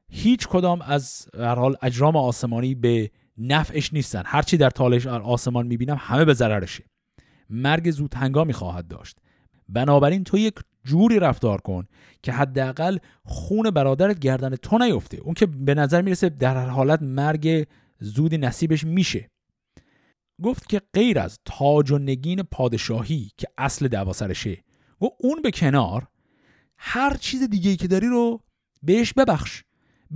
هیچ 0.09 0.49
کدام 0.49 0.83
از 0.83 1.29
هر 1.39 1.55
حال 1.55 1.77
اجرام 1.83 2.17
آسمانی 2.17 2.75
به 2.75 3.11
نفعش 3.39 3.93
نیستن. 3.93 4.23
هرچی 4.27 4.57
در 4.57 4.71
تالش 4.71 5.07
آسمان 5.07 5.67
می‌بینم 5.67 5.97
همه 6.01 6.25
به 6.25 6.35
ضررشه. 6.35 6.85
مرگ 7.51 7.91
زود 7.91 8.15
هنگامی 8.15 8.53
خواهد 8.53 8.89
داشت. 8.89 9.17
بنابراین 9.69 10.25
تو 10.25 10.39
یک 10.39 10.55
جوری 10.85 11.19
رفتار 11.19 11.61
کن 11.61 11.87
که 12.23 12.33
حداقل 12.33 12.99
خون 13.25 13.71
برادرت 13.71 14.19
گردن 14.19 14.57
تو 14.57 14.79
نیفته. 14.79 15.17
اون 15.17 15.35
که 15.35 15.47
به 15.47 15.75
نظر 15.75 16.03
می‌رسه 16.03 16.29
در 16.29 16.57
هر 16.57 16.67
حالت 16.67 17.03
مرگ 17.03 17.67
زودی 18.01 18.39
نصیبش 18.39 18.85
میشه. 18.85 19.31
گفت 20.43 20.69
که 20.69 20.83
غیر 20.95 21.19
از 21.19 21.39
تاج 21.45 21.91
و 21.91 21.99
نگین 21.99 22.43
پادشاهی 22.43 23.31
که 23.37 23.47
اصل 23.59 23.89
دعوا 23.89 24.13
سرشه 24.13 24.65
گفت 25.01 25.13
اون 25.19 25.43
به 25.43 25.51
کنار 25.51 26.07
هر 26.77 27.17
چیز 27.17 27.43
دیگه 27.43 27.77
که 27.77 27.89
داری 27.89 28.07
رو 28.07 28.41
بهش 28.83 29.13
ببخش. 29.13 29.65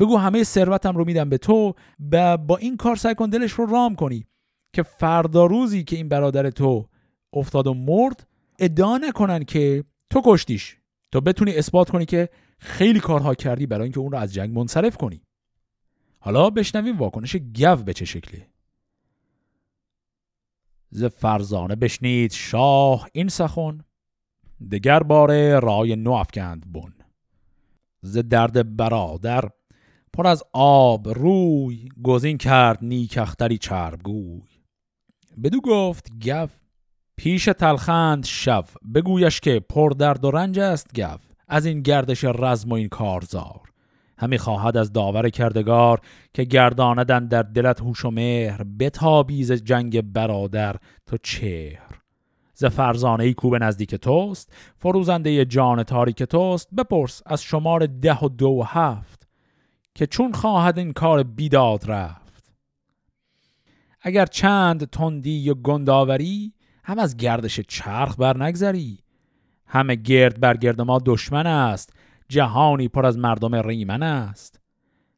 بگو 0.00 0.16
همه 0.16 0.44
ثروتم 0.44 0.96
رو 0.96 1.04
میدم 1.04 1.28
به 1.28 1.38
تو 1.38 1.74
و 2.12 2.36
با 2.36 2.56
این 2.56 2.76
کار 2.76 2.96
سعی 2.96 3.14
کن 3.14 3.28
دلش 3.28 3.52
رو 3.52 3.66
رام 3.66 3.94
کنی 3.94 4.26
که 4.72 4.82
فردا 4.82 5.46
روزی 5.46 5.84
که 5.84 5.96
این 5.96 6.08
برادر 6.08 6.50
تو 6.50 6.88
افتاد 7.32 7.66
و 7.66 7.74
مرد 7.74 8.26
ادعا 8.58 8.98
نکنن 8.98 9.44
که 9.44 9.84
تو 10.10 10.22
کشتیش. 10.24 10.76
تو 11.12 11.20
بتونی 11.20 11.56
اثبات 11.56 11.90
کنی 11.90 12.04
که 12.04 12.28
خیلی 12.58 13.00
کارها 13.00 13.34
کردی 13.34 13.66
برای 13.66 13.82
اینکه 13.82 14.00
اون 14.00 14.12
رو 14.12 14.18
از 14.18 14.34
جنگ 14.34 14.58
منصرف 14.58 14.96
کنی. 14.96 15.22
حالا 16.18 16.50
بشنویم 16.50 16.98
واکنش 16.98 17.36
گو 17.36 17.76
به 17.76 17.92
چه 17.92 18.04
شکلی. 18.04 18.44
ز 20.90 21.04
فرزانه 21.04 21.74
بشنید 21.74 22.32
شاه 22.32 23.08
این 23.12 23.28
سخن. 23.28 23.84
دگر 24.72 25.02
باره 25.02 25.60
رای 25.60 25.96
نو 25.96 26.12
افکند 26.12 26.72
بن. 26.72 26.93
ز 28.05 28.18
درد 28.18 28.76
برادر 28.76 29.44
پر 30.12 30.26
از 30.26 30.42
آب 30.52 31.09
روی 31.09 31.88
گزین 32.02 32.38
کرد 32.38 32.78
نیکختری 32.82 33.59
چربگوی. 33.59 34.42
بدو 35.44 35.61
گفت 35.61 36.07
گو 36.24 36.46
پیش 37.16 37.44
تلخند 37.44 38.24
شو 38.24 38.62
بگویش 38.94 39.40
که 39.40 39.61
پر 39.68 39.90
درد 39.90 40.24
و 40.24 40.30
رنج 40.30 40.59
است 40.59 41.00
گو 41.00 41.18
از 41.48 41.66
این 41.66 41.80
گردش 41.80 42.24
رزم 42.24 42.70
و 42.70 42.74
این 42.74 42.88
کارزار. 42.88 43.61
همی 44.18 44.38
خواهد 44.38 44.76
از 44.76 44.92
داور 44.92 45.28
کردگار 45.28 46.00
که 46.34 46.44
گرداندن 46.44 47.26
در 47.26 47.42
دلت 47.42 47.80
هوش 47.80 48.05
و 48.05 48.11
مهر 48.11 48.62
بتابیز 48.78 49.52
جنگ 49.52 50.12
برادر 50.12 50.76
تو 51.07 51.16
چهر. 51.22 52.03
ز 52.64 52.66
فرزانه 52.66 53.32
کوب 53.32 53.56
نزدیک 53.56 53.94
توست. 53.94 54.52
فروزنده 54.76 55.44
جان 55.44 55.82
تاریک 55.82 56.22
توست. 56.22 56.74
بپرس 56.74 57.22
از 57.26 57.42
شمار 57.42 57.86
ده 57.86 58.18
و 58.18 58.28
دو 58.28 58.48
و 58.48 58.62
هفت 58.66 59.28
که 59.94 60.06
چون 60.06 60.32
خواهد 60.32 60.78
این 60.78 60.92
کار 60.92 61.22
بیداد 61.22 61.90
رفت. 61.90 62.52
اگر 64.00 64.26
چند 64.26 64.90
تندی 64.90 65.50
و 65.50 65.54
گنداوری 65.54 66.52
هم 66.84 66.98
از 66.98 67.16
گردش 67.16 67.60
چرخ 67.60 68.16
بر 68.16 68.42
نگذری 68.42 68.98
همه 69.66 69.94
گرد 69.94 70.40
بر 70.40 70.56
گرد 70.56 70.80
ما 70.80 70.98
دشمن 71.06 71.46
است. 71.46 71.92
جهانی 72.28 72.88
پر 72.88 73.06
از 73.06 73.18
مردم 73.18 73.54
ریمن 73.54 74.02
است. 74.02 74.60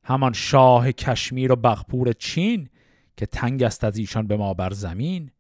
همان 0.03 0.33
شاه 0.33 0.93
کشمیر 0.93 1.53
و 1.53 1.57
بغپور 1.57 2.13
چین 2.13 2.69
که 3.17 3.27
تنگ 3.27 3.63
است 3.63 3.85
از 3.85 3.99
ایشان 3.99 4.27
به 4.27 4.37
ما 4.37 4.55
بر 4.55 4.73
زمین. 4.73 5.31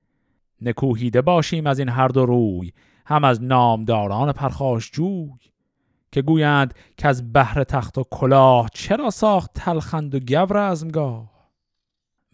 نکوهیده 0.61 1.22
باشیم 1.22 1.66
از 1.66 1.78
این 1.78 1.88
هر 1.88 2.09
دو 2.09 2.26
روی 2.26 2.72
هم 3.07 3.24
از 3.24 3.42
نامداران 3.42 4.32
پرخاش 4.32 4.90
جوی 4.90 5.30
که 6.12 6.22
گویند 6.22 6.74
که 6.96 7.09
از 7.09 7.32
بحر 7.32 7.64
تخت 7.64 7.98
و 7.98 8.04
کلاه 8.11 8.68
چرا 8.72 9.11
ساخت 9.11 9.50
تلخند 9.54 10.14
و 10.14 10.20
گور 10.20 10.59
ازمگاه 10.59 11.36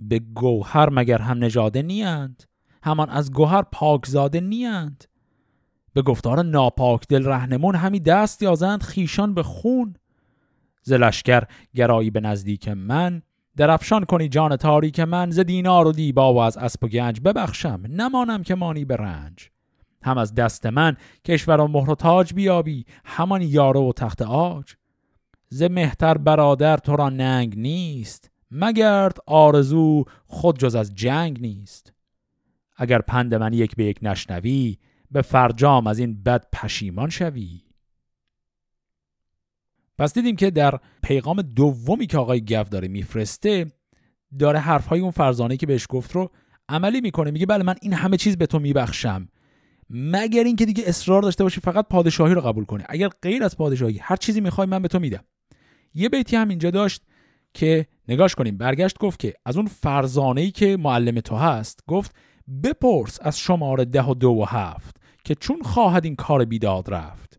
به 0.00 0.18
گوهر 0.18 0.90
مگر 0.90 1.18
هم 1.18 1.44
نژاده 1.44 1.82
نیند 1.82 2.44
همان 2.82 3.10
از 3.10 3.32
گوهر 3.32 3.62
پاکزاده 3.62 4.40
نیند 4.40 5.04
به 5.94 6.02
گفتار 6.02 6.42
ناپاک 6.42 7.08
دل 7.08 7.24
رهنمون 7.24 7.74
همی 7.74 8.00
دست 8.00 8.42
یازند 8.42 8.82
خیشان 8.82 9.34
به 9.34 9.42
خون 9.42 9.94
ز 10.82 10.92
گرایی 11.74 12.10
به 12.10 12.20
نزدیک 12.20 12.68
من 12.68 13.22
درفشان 13.56 14.04
کنی 14.04 14.28
جان 14.28 14.56
تاریک 14.56 15.00
من 15.00 15.30
ز 15.30 15.40
دینار 15.40 15.86
و 15.86 15.92
دیبا 15.92 16.34
و 16.34 16.38
از 16.38 16.56
اسب 16.56 16.84
و 16.84 16.88
گنج 16.88 17.20
ببخشم. 17.20 17.82
نمانم 17.88 18.42
که 18.42 18.54
مانی 18.54 18.84
به 18.84 18.96
رنج. 18.96 19.48
هم 20.02 20.18
از 20.18 20.34
دست 20.34 20.66
من 20.66 20.96
کشور 21.24 21.60
و 21.60 21.68
مهر 21.68 21.90
و 21.90 21.94
تاج 21.94 22.34
بیابی 22.34 22.84
همان 23.04 23.42
یاره 23.42 23.80
و 23.80 23.92
تخت 23.92 24.22
آج. 24.22 24.74
ز 25.48 25.62
مهتر 25.62 26.18
برادر 26.18 26.76
تو 26.76 26.96
را 26.96 27.08
ننگ 27.08 27.58
نیست 27.58 28.30
مگرد 28.50 29.16
آرزو 29.26 30.04
خود 30.26 30.58
جز 30.58 30.74
از 30.74 30.94
جنگ 30.94 31.40
نیست. 31.40 31.92
اگر 32.76 32.98
پند 33.00 33.34
من 33.34 33.52
یک 33.52 33.76
به 33.76 33.84
یک 33.84 33.98
نشنوی 34.02 34.78
به 35.10 35.22
فرجام 35.22 35.86
از 35.86 35.98
این 35.98 36.22
بد 36.22 36.46
پشیمان 36.52 37.10
شوی. 37.10 37.60
پس 39.98 40.14
دیدیم 40.14 40.36
که 40.36 40.50
در 40.50 40.78
پیغام 41.02 41.42
دومی 41.42 42.06
که 42.06 42.18
آقای 42.18 42.44
گف 42.44 42.68
داره 42.68 42.88
میفرسته 42.88 43.66
داره 44.38 44.58
حرفهای 44.58 45.00
اون 45.00 45.10
فرزانه 45.10 45.56
که 45.56 45.66
بهش 45.66 45.86
گفت 45.88 46.12
رو 46.12 46.30
عملی 46.68 47.00
می‌کنه. 47.00 47.30
میگه 47.30 47.46
بله 47.46 47.64
من 47.64 47.74
این 47.82 47.92
همه 47.92 48.16
چیز 48.16 48.36
به 48.36 48.46
تو 48.46 48.58
میبخشم. 48.58 49.28
مگر 49.90 50.44
اینکه 50.44 50.66
دیگه 50.66 50.84
اصرار 50.86 51.22
داشته 51.22 51.44
باشی 51.44 51.60
فقط 51.60 51.88
پادشاهی 51.88 52.34
رو 52.34 52.40
قبول 52.40 52.64
کنی. 52.64 52.84
اگر 52.88 53.08
غیر 53.22 53.44
از 53.44 53.56
پادشاهی 53.56 53.98
هر 53.98 54.16
چیزی 54.16 54.40
می‌خوای 54.40 54.66
من 54.66 54.82
به 54.82 54.88
تو 54.88 54.98
میدم. 54.98 55.24
یه 55.94 56.08
بیتی 56.08 56.36
هم 56.36 56.48
اینجا 56.48 56.70
داشت 56.70 57.02
که 57.54 57.86
نگاش 58.08 58.34
کنیم. 58.34 58.58
برگشت 58.58 58.98
گفت 58.98 59.18
که 59.18 59.34
از 59.44 59.56
اون 59.56 59.66
فرزانه 59.66 60.50
که 60.50 60.76
معلم 60.76 61.20
تو 61.20 61.36
هست 61.36 61.80
گفت 61.86 62.16
بپرس 62.64 63.18
از 63.22 63.38
شماره 63.38 63.84
ده 63.84 64.02
و 64.02 64.14
دو 64.14 64.28
و 64.28 64.44
هفت 64.44 64.96
که 65.24 65.34
چون 65.34 65.62
خواهد 65.62 66.04
این 66.04 66.16
کار 66.16 66.44
بیداد 66.44 66.94
رفت. 66.94 67.31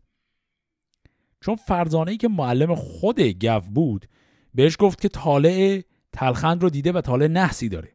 چون 1.44 1.56
فرزانه 1.56 2.10
ای 2.10 2.16
که 2.16 2.28
معلم 2.28 2.74
خود 2.74 3.20
گو 3.20 3.60
بود 3.60 4.06
بهش 4.54 4.76
گفت 4.78 5.00
که 5.00 5.08
طالع 5.08 5.80
تلخند 6.12 6.62
رو 6.62 6.70
دیده 6.70 6.92
و 6.92 7.00
طالع 7.00 7.26
نحسی 7.26 7.68
داره. 7.68 7.88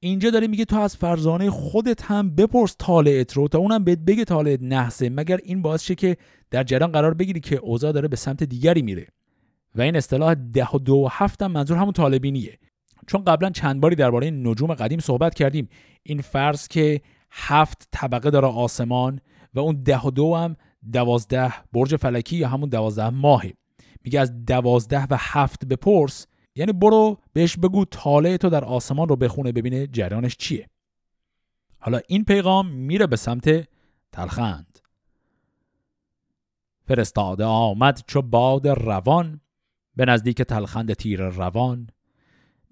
اینجا 0.00 0.30
داره 0.30 0.46
میگه 0.46 0.64
تو 0.64 0.78
از 0.78 0.96
فرزانه 0.96 1.50
خودت 1.50 2.02
هم 2.02 2.34
بپرس 2.34 2.76
طالعت 2.78 3.32
رو 3.32 3.48
تا 3.48 3.58
اونم 3.58 3.84
بهت 3.84 3.98
بگه 3.98 4.24
طالعت 4.24 4.62
نحسه 4.62 5.10
مگر 5.10 5.40
این 5.44 5.62
باعث 5.62 5.82
شه 5.82 5.94
که 5.94 6.16
در 6.50 6.64
جریان 6.64 6.92
قرار 6.92 7.14
بگیری 7.14 7.40
که 7.40 7.56
اوضاع 7.56 7.92
داره 7.92 8.08
به 8.08 8.16
سمت 8.16 8.42
دیگری 8.42 8.82
میره. 8.82 9.06
و 9.74 9.82
این 9.82 9.96
اصطلاح 9.96 10.34
ده 10.34 10.68
و 10.74 10.78
دو 10.78 10.94
و 10.94 11.08
هفت 11.10 11.42
هم 11.42 11.52
منظور 11.52 11.78
همون 11.78 11.92
طالبینیه. 11.92 12.58
چون 13.06 13.24
قبلا 13.24 13.50
چند 13.50 13.80
باری 13.80 13.96
درباره 13.96 14.30
نجوم 14.30 14.74
قدیم 14.74 14.98
صحبت 14.98 15.34
کردیم. 15.34 15.68
این 16.02 16.20
فرض 16.20 16.68
که 16.68 17.00
هفت 17.30 17.88
طبقه 17.90 18.30
داره 18.30 18.48
آسمان 18.48 19.20
و 19.54 19.60
اون 19.60 19.82
ده 19.82 20.00
و 20.00 20.10
دو 20.10 20.36
هم 20.36 20.56
دوازده 20.92 21.54
برج 21.72 21.96
فلکی 21.96 22.36
یا 22.36 22.48
همون 22.48 22.68
دوازده 22.68 23.10
ماهه 23.10 23.52
میگه 24.04 24.20
از 24.20 24.44
دوازده 24.44 25.06
و 25.10 25.16
هفت 25.18 25.64
بپرس 25.64 26.26
یعنی 26.54 26.72
برو 26.72 27.18
بهش 27.32 27.56
بگو 27.56 27.84
طالع 27.84 28.36
تو 28.36 28.50
در 28.50 28.64
آسمان 28.64 29.08
رو 29.08 29.16
بخونه 29.16 29.52
ببینه 29.52 29.86
جریانش 29.86 30.36
چیه. 30.36 30.68
حالا 31.78 32.00
این 32.08 32.24
پیغام 32.24 32.68
میره 32.68 33.06
به 33.06 33.16
سمت 33.16 33.68
تلخند. 34.12 34.78
فرستاده 36.84 37.44
آمد 37.44 38.02
چو 38.06 38.22
باد 38.22 38.68
روان 38.68 39.40
به 39.96 40.04
نزدیک 40.04 40.42
تلخند 40.42 40.92
تیر 40.92 41.28
روان. 41.28 41.90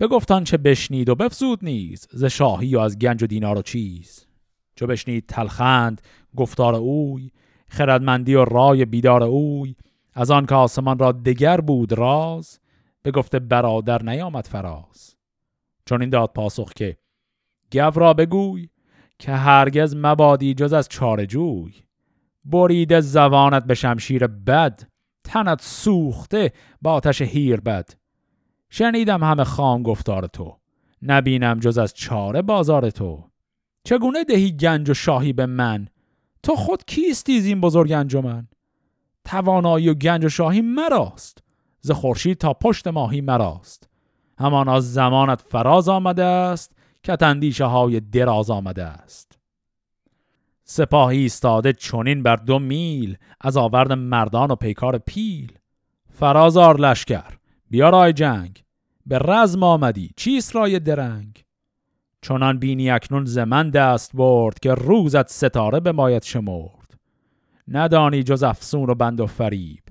بگفتان 0.00 0.44
چه 0.44 0.56
بشنید 0.56 1.08
و 1.08 1.14
بفزود 1.14 1.64
نیز 1.64 2.08
ز 2.10 2.24
شاهی 2.24 2.76
و 2.76 2.78
از 2.78 2.98
گنج 2.98 3.22
و 3.22 3.26
دینار 3.26 3.58
و 3.58 3.62
چیز. 3.62 4.26
چو 4.74 4.86
بشنید 4.86 5.26
تلخند 5.26 6.02
گفتار 6.36 6.74
اوی 6.74 7.30
خردمندی 7.70 8.34
و 8.34 8.44
رای 8.44 8.84
بیدار 8.84 9.22
اوی. 9.22 9.76
از 10.14 10.30
آن 10.30 10.46
که 10.46 10.54
آسمان 10.54 10.98
را 10.98 11.12
دگر 11.12 11.60
بود 11.60 11.92
راز 11.92 12.60
به 13.02 13.10
گفته 13.10 13.38
برادر 13.38 14.02
نیامد 14.02 14.46
فراز. 14.46 15.16
چون 15.86 16.00
این 16.00 16.10
داد 16.10 16.32
پاسخ 16.32 16.72
که 16.72 16.96
گو 17.72 17.90
را 17.90 18.14
بگوی 18.14 18.68
که 19.18 19.32
هرگز 19.32 19.96
مبادی 19.96 20.54
جز 20.54 20.72
از 20.72 20.88
چار 20.88 21.24
جوی. 21.24 21.74
بریده 22.44 23.00
زبانت 23.00 23.64
به 23.64 23.74
شمشیر 23.74 24.26
بد 24.26 24.82
تنت 25.24 25.62
سوخته 25.62 26.52
با 26.82 26.92
آتش 26.92 27.22
هیر 27.22 27.60
بد. 27.60 27.90
شنیدم 28.70 29.24
همه 29.24 29.44
خام 29.44 29.82
گفتار 29.82 30.26
تو 30.26 30.56
نبینم 31.02 31.60
جز 31.60 31.78
از 31.78 31.94
چاره 31.94 32.42
بازار 32.42 32.90
تو. 32.90 33.30
چگونه 33.84 34.24
دهی 34.24 34.52
گنج 34.52 34.90
و 34.90 34.94
شاهی 34.94 35.32
به 35.32 35.46
من؟ 35.46 35.88
تو 36.42 36.56
خود 36.56 36.84
کیستی 36.84 37.32
این 37.32 37.60
بزرگ 37.60 37.92
انجمن؟ 37.92 38.48
توانایی 39.24 39.88
و 39.88 39.94
گنج 39.94 40.24
و 40.24 40.28
شاهی 40.28 40.60
مراست. 40.60 41.38
ز 41.80 41.90
خورشید 41.90 42.38
تا 42.38 42.54
پشت 42.54 42.88
ماهی 42.88 43.20
مراست. 43.20 43.88
همان 44.38 44.68
از 44.68 44.92
زمانت 44.92 45.40
فراز 45.40 45.88
آمده 45.88 46.24
است 46.24 46.76
که 47.02 47.16
تندیشه 47.16 47.64
های 47.64 48.00
دراز 48.00 48.50
آمده 48.50 48.84
است. 48.84 49.38
سپاهی 50.64 51.18
ایستاده 51.18 51.72
چونین 51.72 52.22
بر 52.22 52.36
دو 52.36 52.58
میل 52.58 53.16
از 53.40 53.56
آورد 53.56 53.92
مردان 53.92 54.50
و 54.50 54.54
پیکار 54.54 54.98
پیل. 54.98 55.52
فرازار 56.10 56.80
لشکر 56.80 57.38
بیا 57.70 57.90
رای 57.90 58.12
جنگ. 58.12 58.64
به 59.06 59.18
رزم 59.18 59.62
آمدی 59.62 60.10
چیست 60.16 60.56
رای 60.56 60.78
درنگ؟ 60.78 61.44
چنان 62.22 62.58
بینی 62.58 62.90
اکنون 62.90 63.24
زمن 63.24 63.70
دست 63.70 64.10
برد 64.14 64.58
که 64.58 64.74
روزت 64.74 65.28
ستاره 65.28 65.80
به 65.80 65.92
مایت 65.92 66.24
شمرد. 66.24 67.00
ندانی 67.68 68.22
جز 68.22 68.42
افسون 68.42 68.90
و 68.90 68.94
بند 68.94 69.20
و 69.20 69.26
فریب 69.26 69.82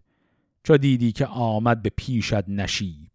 چو 0.64 0.78
دیدی 0.78 1.12
که 1.12 1.26
آمد 1.26 1.82
به 1.82 1.92
پیشت 1.98 2.50
نشیب. 2.50 3.12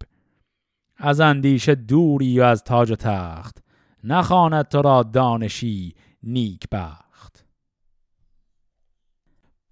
از 0.96 1.20
اندیشه 1.20 1.74
دوری 1.74 2.40
و 2.40 2.42
از 2.42 2.64
تاج 2.64 2.90
و 2.90 2.96
تخت 2.96 3.64
نخواند 4.04 4.68
تو 4.68 4.82
را 4.82 5.02
دانشی 5.02 5.94
نیک 6.22 6.68
بخت. 6.72 7.46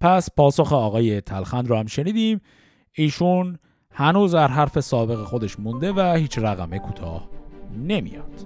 پس 0.01 0.29
پاسخ 0.37 0.73
آقای 0.73 1.21
تلخند 1.21 1.67
رو 1.67 1.75
هم 1.75 1.85
شنیدیم. 1.85 2.41
ایشون 2.91 3.59
هنوز 3.91 4.35
در 4.35 4.47
حرف 4.47 4.79
سابق 4.79 5.23
خودش 5.23 5.59
مونده 5.59 5.91
و 5.91 6.15
هیچ 6.17 6.39
رقمه 6.39 6.79
کوتاه 6.79 7.29
نمیاد. 7.77 8.45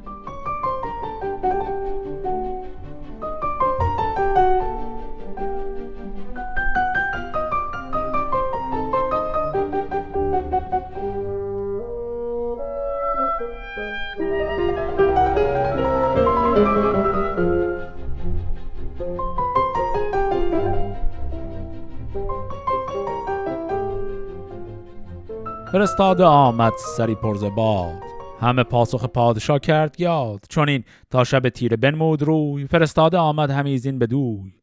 فرستاده 25.71 26.23
آمد 26.23 26.73
سری 26.97 27.15
پرز 27.15 27.43
باد. 27.43 28.01
همه 28.39 28.63
پاسخ 28.63 29.05
پادشاه 29.05 29.59
کرد 29.59 29.99
یاد. 29.99 30.39
چون 30.49 30.69
این 30.69 30.83
تا 31.09 31.23
شب 31.23 31.49
تیره 31.49 31.77
بنمود 31.77 32.21
روی 32.21 32.67
فرستاده 32.67 33.17
آمد 33.17 33.49
همیزین 33.49 33.99
به 33.99 34.07
دوی. 34.07 34.53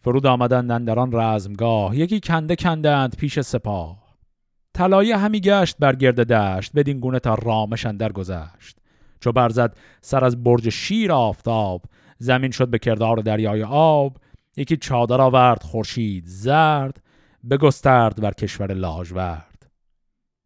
فرود 0.00 0.26
آمدند 0.26 0.86
در 0.86 0.98
آن 0.98 1.10
رزمگاه 1.12 1.98
یکی 1.98 2.20
کنده 2.20 2.56
کندند 2.56 3.16
پیش 3.16 3.40
سپاه. 3.40 4.02
طلایه 4.74 5.16
همی 5.16 5.40
گشت 5.40 5.76
بر 5.78 5.96
گرد 5.96 6.32
دشت 6.32 6.72
بدین 6.74 7.00
گونه 7.00 7.18
تا 7.18 7.34
رامش 7.34 7.86
اندر 7.86 8.12
گذشت. 8.12 8.76
چو 9.20 9.32
برزد 9.32 9.76
سر 10.00 10.24
از 10.24 10.44
برج 10.44 10.68
شیر 10.68 11.12
آفتاب 11.12 11.82
زمین 12.18 12.50
شد 12.50 12.68
به 12.68 12.78
کردار 12.78 13.16
دریای 13.16 13.62
آب. 13.62 14.16
یکی 14.56 14.76
چادر 14.76 15.20
آورد 15.20 15.62
خورشید 15.62 16.24
زرد 16.26 17.02
بگسترد 17.50 18.20
بر 18.20 18.32
کشور 18.32 18.74
لاژورد 18.74 19.51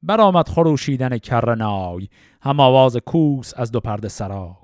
برآمد 0.06 0.48
خروشیدن 0.48 1.18
کرنای. 1.18 2.08
هم 2.42 2.60
آواز 2.60 2.96
کوس 2.96 3.52
از 3.56 3.72
دو 3.72 3.80
پرده 3.80 4.08
سرای. 4.08 4.54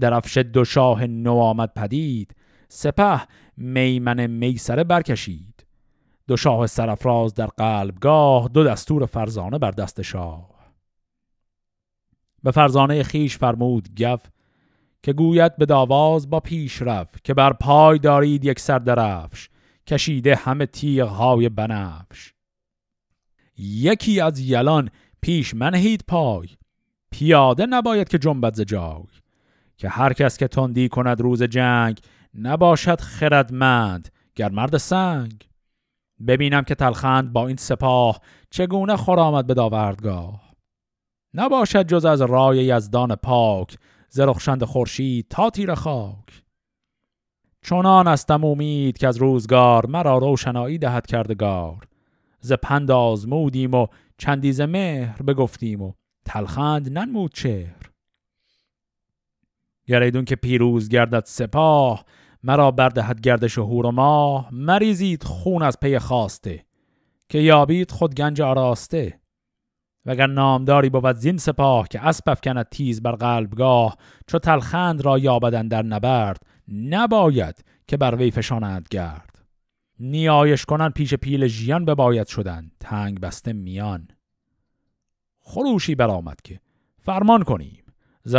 درفش 0.00 0.36
دو 0.36 0.64
شاه 0.64 1.06
نو 1.06 1.38
آمد 1.38 1.72
پدید. 1.74 2.34
سپه 2.68 3.20
میمن 3.56 4.26
میسره 4.26 4.84
برکشید. 4.84 5.66
دو 6.26 6.36
شاه 6.36 6.66
سرفراز 6.66 7.34
در 7.34 7.46
قلبگاه 7.46 8.48
دو 8.48 8.64
دستور 8.64 9.06
فرزانه 9.06 9.58
بر 9.58 9.70
دست 9.70 10.02
شاه. 10.02 10.48
به 12.42 12.50
فرزانه 12.50 13.02
خیش 13.02 13.38
فرمود 13.38 14.02
گف 14.02 14.20
که 15.02 15.12
گوید 15.12 15.56
به 15.56 15.66
داواز 15.66 16.30
با 16.30 16.40
پیش 16.40 16.82
رفت 16.82 17.24
که 17.24 17.34
بر 17.34 17.52
پای 17.52 17.98
دارید 17.98 18.44
یک 18.44 18.60
سر 18.60 18.78
درفش 18.78 19.48
کشیده 19.86 20.34
همه 20.36 20.66
تیغ 20.66 21.08
های 21.08 21.48
بنفش. 21.48 22.37
یکی 23.58 24.20
از 24.20 24.40
یلان 24.40 24.90
پیش 25.20 25.54
منهید 25.54 26.04
پای. 26.08 26.48
پیاده 27.10 27.66
نباید 27.66 28.08
که 28.08 28.18
جنبت 28.18 28.54
ز 28.54 28.60
جای. 28.60 29.04
که 29.76 29.88
هر 29.88 30.12
کس 30.12 30.38
که 30.38 30.48
تندی 30.48 30.88
کند 30.88 31.20
روز 31.20 31.42
جنگ 31.42 32.00
نباشد 32.34 33.00
خردمند 33.00 34.08
گر 34.34 34.50
مرد 34.50 34.76
سنگ. 34.76 35.48
ببینم 36.26 36.62
که 36.62 36.74
تلخند 36.74 37.32
با 37.32 37.46
این 37.46 37.56
سپاه 37.56 38.20
چگونه 38.50 38.96
خورامد 38.96 39.46
به 39.46 39.54
داوردگاه. 39.54 40.54
نباشد 41.34 41.86
جز 41.86 42.04
از 42.04 42.20
رای 42.20 42.64
یزدان 42.64 43.14
پاک 43.14 43.78
زرخشند 44.08 44.64
خورشید 44.64 45.26
تا 45.30 45.50
تیر 45.50 45.74
خاک. 45.74 46.42
چونان 47.62 48.06
استم 48.06 48.44
امید 48.44 48.98
که 48.98 49.08
از 49.08 49.16
روزگار 49.16 49.86
مرا 49.86 50.18
روشنایی 50.18 50.78
دهد 50.78 51.06
کردگار. 51.06 51.88
ز 52.40 52.52
پند 52.52 52.90
آزمودیم 52.90 53.74
و 53.74 53.86
چندیز 54.18 54.60
مهر 54.60 55.22
بگفتیم 55.22 55.82
و 55.82 55.92
تلخند 56.24 56.98
ننمود 56.98 57.34
چهر. 57.34 57.90
گریدون 59.86 60.24
که 60.24 60.36
پیروز 60.36 60.88
گردد 60.88 61.24
سپاه 61.26 62.04
مرا 62.42 62.70
بردهد 62.70 63.20
گردش 63.20 63.58
هور 63.58 63.86
و 63.86 63.90
ماه 63.90 64.48
مریزید 64.52 65.22
خون 65.22 65.62
از 65.62 65.80
پی 65.80 65.98
خواسته 65.98 66.64
که 67.28 67.38
یابید 67.38 67.90
خود 67.90 68.14
گنج 68.14 68.40
آراسته. 68.40 69.20
وگر 70.06 70.26
نامداری 70.26 70.90
بود 70.90 71.16
زین 71.16 71.36
سپاه 71.36 71.88
که 71.88 72.06
اسب 72.06 72.28
افکند 72.28 72.68
تیز 72.68 73.02
بر 73.02 73.12
قلبگاه 73.12 73.96
چو 74.26 74.38
تلخند 74.38 75.00
را 75.00 75.18
یابدن 75.18 75.68
در 75.68 75.82
نبرد 75.82 76.42
نباید 76.68 77.64
که 77.86 77.96
بر 77.96 78.14
وی 78.14 78.30
فشانند 78.30 78.86
گرد 78.90 79.27
نیایش 80.00 80.64
کنن 80.64 80.90
پیش 80.90 81.14
پیل 81.14 81.46
ژیان 81.46 81.84
بباید 81.84 82.26
شدن. 82.26 82.70
تنگ 82.80 83.20
بسته 83.20 83.52
میان. 83.52 84.08
خروشی 85.40 85.94
برآمد 85.94 86.40
که 86.44 86.60
فرمان 86.98 87.42
کنیم. 87.42 87.84
ز 88.24 88.36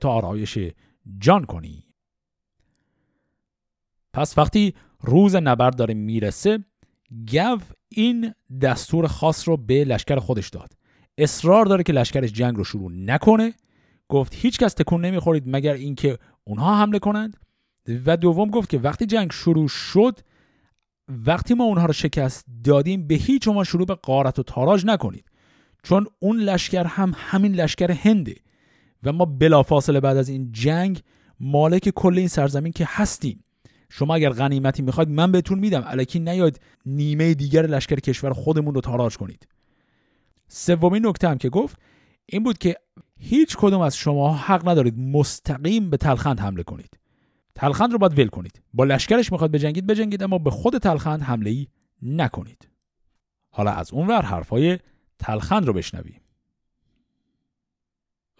تو 0.00 0.08
آرایش 0.08 0.58
جان 1.18 1.44
کنیم. 1.44 1.84
پس 4.12 4.38
وقتی 4.38 4.74
روز 5.00 5.36
نبرد 5.36 5.76
داره 5.76 5.94
می‌رسه 5.94 6.64
گو 7.32 7.58
این 7.88 8.34
دستور 8.62 9.06
خاص 9.06 9.48
رو 9.48 9.56
به 9.56 9.84
لشکر 9.84 10.18
خودش 10.18 10.48
داد. 10.48 10.72
اصرار 11.18 11.66
داره 11.66 11.82
که 11.82 11.92
لشکرش 11.92 12.32
جنگ 12.32 12.56
رو 12.56 12.64
شروع 12.64 12.92
نکنه. 12.92 13.54
گفت 14.08 14.34
هیچ 14.34 14.58
کس 14.58 14.74
تکون 14.74 15.04
نمی‌خورید 15.04 15.44
مگر 15.46 15.72
اینکه 15.72 16.18
اونها 16.44 16.76
حمله 16.76 16.98
کنند؟ 16.98 17.36
و 18.06 18.16
دوم 18.16 18.50
گفت 18.50 18.70
که 18.70 18.78
وقتی 18.78 19.06
جنگ 19.06 19.32
شروع 19.32 19.68
شد 19.68 20.18
وقتی 21.26 21.54
ما 21.54 21.64
اونها 21.64 21.86
رو 21.86 21.92
شکست 21.92 22.44
دادیم 22.64 23.06
به 23.06 23.14
هیچ 23.14 23.44
شما 23.44 23.64
شروع 23.64 23.86
به 23.86 23.94
قارت 23.94 24.38
و 24.38 24.42
تاراج 24.42 24.86
نکنید. 24.86 25.24
چون 25.82 26.06
اون 26.18 26.40
لشکر 26.40 26.84
هم 26.84 27.12
همین 27.16 27.54
لشکر 27.54 27.90
هنده. 27.90 28.34
و 29.02 29.12
ما 29.12 29.24
بلافاصله 29.24 30.00
بعد 30.00 30.16
از 30.16 30.28
این 30.28 30.52
جنگ 30.52 31.00
مالک 31.40 31.88
کل 31.88 32.18
این 32.18 32.28
سرزمین 32.28 32.72
که 32.72 32.86
هستیم. 32.88 33.44
شما 33.88 34.14
اگر 34.14 34.30
غنیمتی 34.30 34.82
می‌خواید 34.82 35.08
من 35.08 35.32
بهتون 35.32 35.58
میدم. 35.58 35.84
الکی 35.86 36.18
نیاید 36.18 36.60
نیمه 36.86 37.34
دیگر 37.34 37.66
لشکر 37.66 37.96
کشور 38.00 38.32
خودمون 38.32 38.74
رو 38.74 38.80
تاراج 38.80 39.16
کنید. 39.16 39.48
سومین 40.48 41.06
نکته 41.06 41.28
هم 41.28 41.38
که 41.38 41.48
گفت 41.48 41.78
این 42.26 42.42
بود 42.42 42.58
که 42.58 42.76
هیچ 43.18 43.56
کدوم 43.56 43.80
از 43.80 43.96
شما 43.96 44.34
حق 44.34 44.68
ندارید 44.68 44.98
مستقیم 44.98 45.90
به 45.90 45.96
تلخند 45.96 46.40
حمله 46.40 46.62
کنید. 46.62 46.99
تلخند 47.54 47.92
رو 47.92 47.98
باید 47.98 48.18
ول 48.18 48.28
کنید. 48.28 48.62
با 48.74 48.84
لشکرش 48.84 49.32
می‌خواد 49.32 49.50
بجنگید 49.50 49.86
بجنگید 49.86 50.22
اما 50.22 50.38
به 50.38 50.50
خود 50.50 50.78
تلخند 50.78 51.22
حمله 51.22 51.50
ای 51.50 51.66
نکنید. 52.02 52.68
حالا 53.50 53.70
از 53.70 53.92
اونور 53.92 54.22
حرفای 54.22 54.78
تلخند 55.18 55.66
رو 55.66 55.72
بشنویم. 55.72 56.20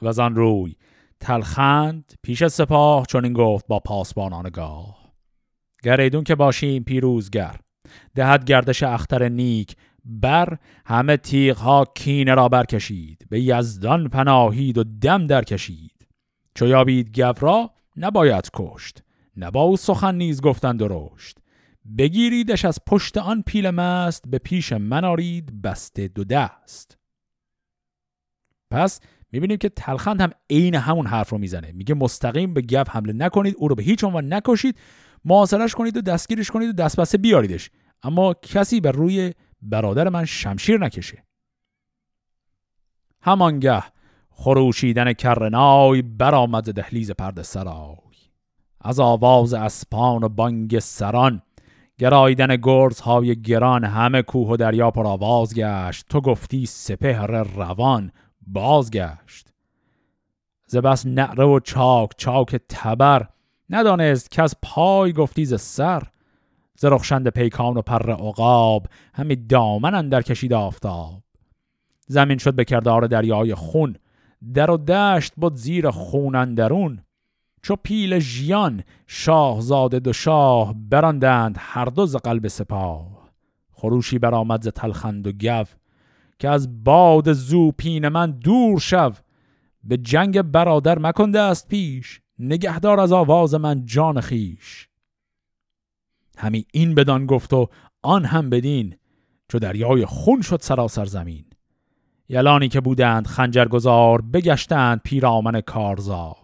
و 0.03 0.13
زن 0.13 0.35
روی 0.35 0.77
تلخند 1.21 2.13
پیش 2.23 2.47
سپاه 2.47 3.07
چون 3.07 3.25
این 3.25 3.33
گفت 3.33 3.67
با 3.67 3.79
پاسبانان 3.79 4.51
گاه 4.53 5.13
گریدون 5.83 6.25
که 6.25 6.35
باشیم 6.35 6.85
پیروزگر. 6.85 7.57
دهد 8.15 8.45
گردش 8.45 8.83
اختر 8.83 9.29
نیک. 9.29 9.77
بر 10.05 10.59
همه 10.87 11.17
تیغ 11.17 11.57
ها 11.57 11.85
کینه 11.95 12.35
را 12.35 12.49
برکشید. 12.49 13.27
به 13.31 13.41
یزدان 13.41 14.09
پناهید 14.09 14.79
و 14.79 14.85
دم 14.85 15.27
در 15.27 15.45
کشید 15.45 16.07
چو 16.55 16.67
یابید 16.67 17.21
گو 17.21 17.33
را 17.41 17.71
نباید 17.97 18.51
کشت 18.55 19.03
نبا 19.37 19.63
او 19.63 19.77
سخن 19.77 20.15
نیز 20.15 20.41
گفتن 20.41 20.77
درشت. 20.77 21.39
بگیریدش 21.99 22.65
از 22.65 22.79
پشت 22.87 23.17
آن 23.17 23.43
پیل 23.47 23.71
مست 23.71 24.29
به 24.29 24.39
پیش 24.39 24.73
من 24.73 25.05
آرید 25.05 25.63
بسته 25.63 26.09
دو 26.09 26.25
دست. 26.25 26.99
پس 28.71 29.01
می‌بینیم 29.33 29.57
که 29.57 29.69
تلخند 29.69 30.21
هم 30.21 30.31
عین 30.51 30.75
همون 30.75 31.07
حرف 31.07 31.31
رو 31.31 31.39
می‌زنه. 31.39 31.73
میگه 31.73 31.95
مستقیم 31.95 32.55
به 32.55 32.63
گف 32.63 32.89
حمله 32.89 33.13
نکنید 33.13 33.55
او 33.59 33.69
رو 33.69 33.75
به 33.75 33.83
هیچ 33.83 34.05
عنوان 34.05 34.33
نکشید 34.33 34.79
محاصرش 35.25 35.75
کنید 35.75 35.97
و 35.97 36.01
دستگیرش 36.01 36.51
کنید 36.51 36.69
و 36.69 36.73
دستبسته 36.73 37.19
بیاریدش. 37.19 37.71
اما 38.03 38.35
کسی 38.35 38.81
بر 38.81 38.93
روی 38.93 39.33
برادر 39.63 40.09
من 40.09 40.25
شمشیر 40.25 40.79
نکشه. 40.79 41.25
همانگه 43.23 43.83
خروشیدن 44.43 45.13
کرنای 45.13 46.03
برآمد 46.03 46.73
دهلیز 46.73 47.11
پرده 47.11 47.43
سرای. 47.43 47.97
از 48.81 49.01
آواز 49.01 49.55
اسپان 49.55 50.25
و 50.25 50.29
بانگ 50.29 50.79
سران 50.79 51.43
گرایدن 51.99 52.57
گرز 52.57 53.01
های 53.01 53.43
گران 53.43 53.85
همه 53.85 54.23
کوه 54.23 54.49
و 54.49 54.57
دریا 54.57 54.91
پر 54.91 55.07
آواز 55.07 55.55
گشت. 55.55 56.07
تو 56.09 56.21
گفتی 56.21 56.67
سپهر 56.67 57.43
روان 57.43 58.13
بازگشت 58.47 59.49
ز 60.67 60.77
بس 60.77 61.07
نعره 61.07 61.45
و 61.45 61.61
چاک 61.61 62.11
چاک 62.17 62.61
تبر 62.69 63.27
ندانست 63.71 64.31
که 64.31 64.43
از 64.43 64.55
پای 64.63 65.13
گفتی 65.13 65.45
ز 65.45 65.61
سر. 65.61 66.03
ز 66.75 66.85
رخشند 66.85 67.29
پیکان 67.29 67.77
و 67.77 67.83
پر 67.83 68.11
عقاب 68.11 68.87
همی 69.15 69.37
دامن 69.37 69.95
اندر 69.95 70.23
کشید 70.23 70.53
آفتاب. 70.53 71.23
زمین 72.07 72.39
شد 72.39 72.55
به 72.55 72.65
کردار 72.65 73.07
دریای 73.07 73.55
خون 73.55 73.97
در 74.55 74.71
و 74.71 74.77
دشت 74.77 75.33
بود 75.37 75.55
زیر 75.55 75.91
خون 75.91 76.35
اندرون. 76.35 77.03
چو 77.63 77.77
پیل 77.77 78.19
ژیان 78.19 78.83
شاهزاده 79.07 79.99
دو 79.99 80.13
شاه 80.13 80.75
براندند 80.75 81.57
هر 81.59 81.85
دو 81.85 82.07
ز 82.07 82.17
قلب 82.17 82.49
سپاه. 82.49 83.31
خروشی 83.73 84.19
برآمد 84.19 84.63
ز 84.63 84.69
تلخند 84.69 85.27
و 85.27 85.33
گف 85.33 85.77
که 86.39 86.49
از 86.49 86.85
باد 86.85 87.33
زوپین 87.33 88.09
من 88.09 88.31
دور 88.31 88.79
شو. 88.79 89.13
به 89.85 89.97
جنگ 89.97 90.43
برادر 90.43 90.99
مکن 90.99 91.31
دست 91.31 91.69
پیش 91.69 92.21
نگهدار 92.39 93.01
از 93.01 93.13
آواز 93.13 93.55
من 93.55 93.85
جان 93.85 94.21
خیش 94.21 94.89
همی 96.39 96.67
این 96.73 96.95
بدان 96.95 97.27
گفت 97.27 97.53
و 97.53 97.69
آن 98.03 98.25
هم 98.25 98.51
بدین 98.51 98.97
چو 99.49 99.59
دریای 99.59 100.07
خون 100.07 100.43
شد 100.43 100.61
سراسر 100.61 101.05
زمین. 101.05 101.45
یلانی 102.31 102.69
که 102.69 102.81
بودند 102.81 103.27
خنجرگزار 103.27 104.21
بگشتند 104.21 105.01
پیرامن 105.05 105.61
کارزار. 105.61 106.37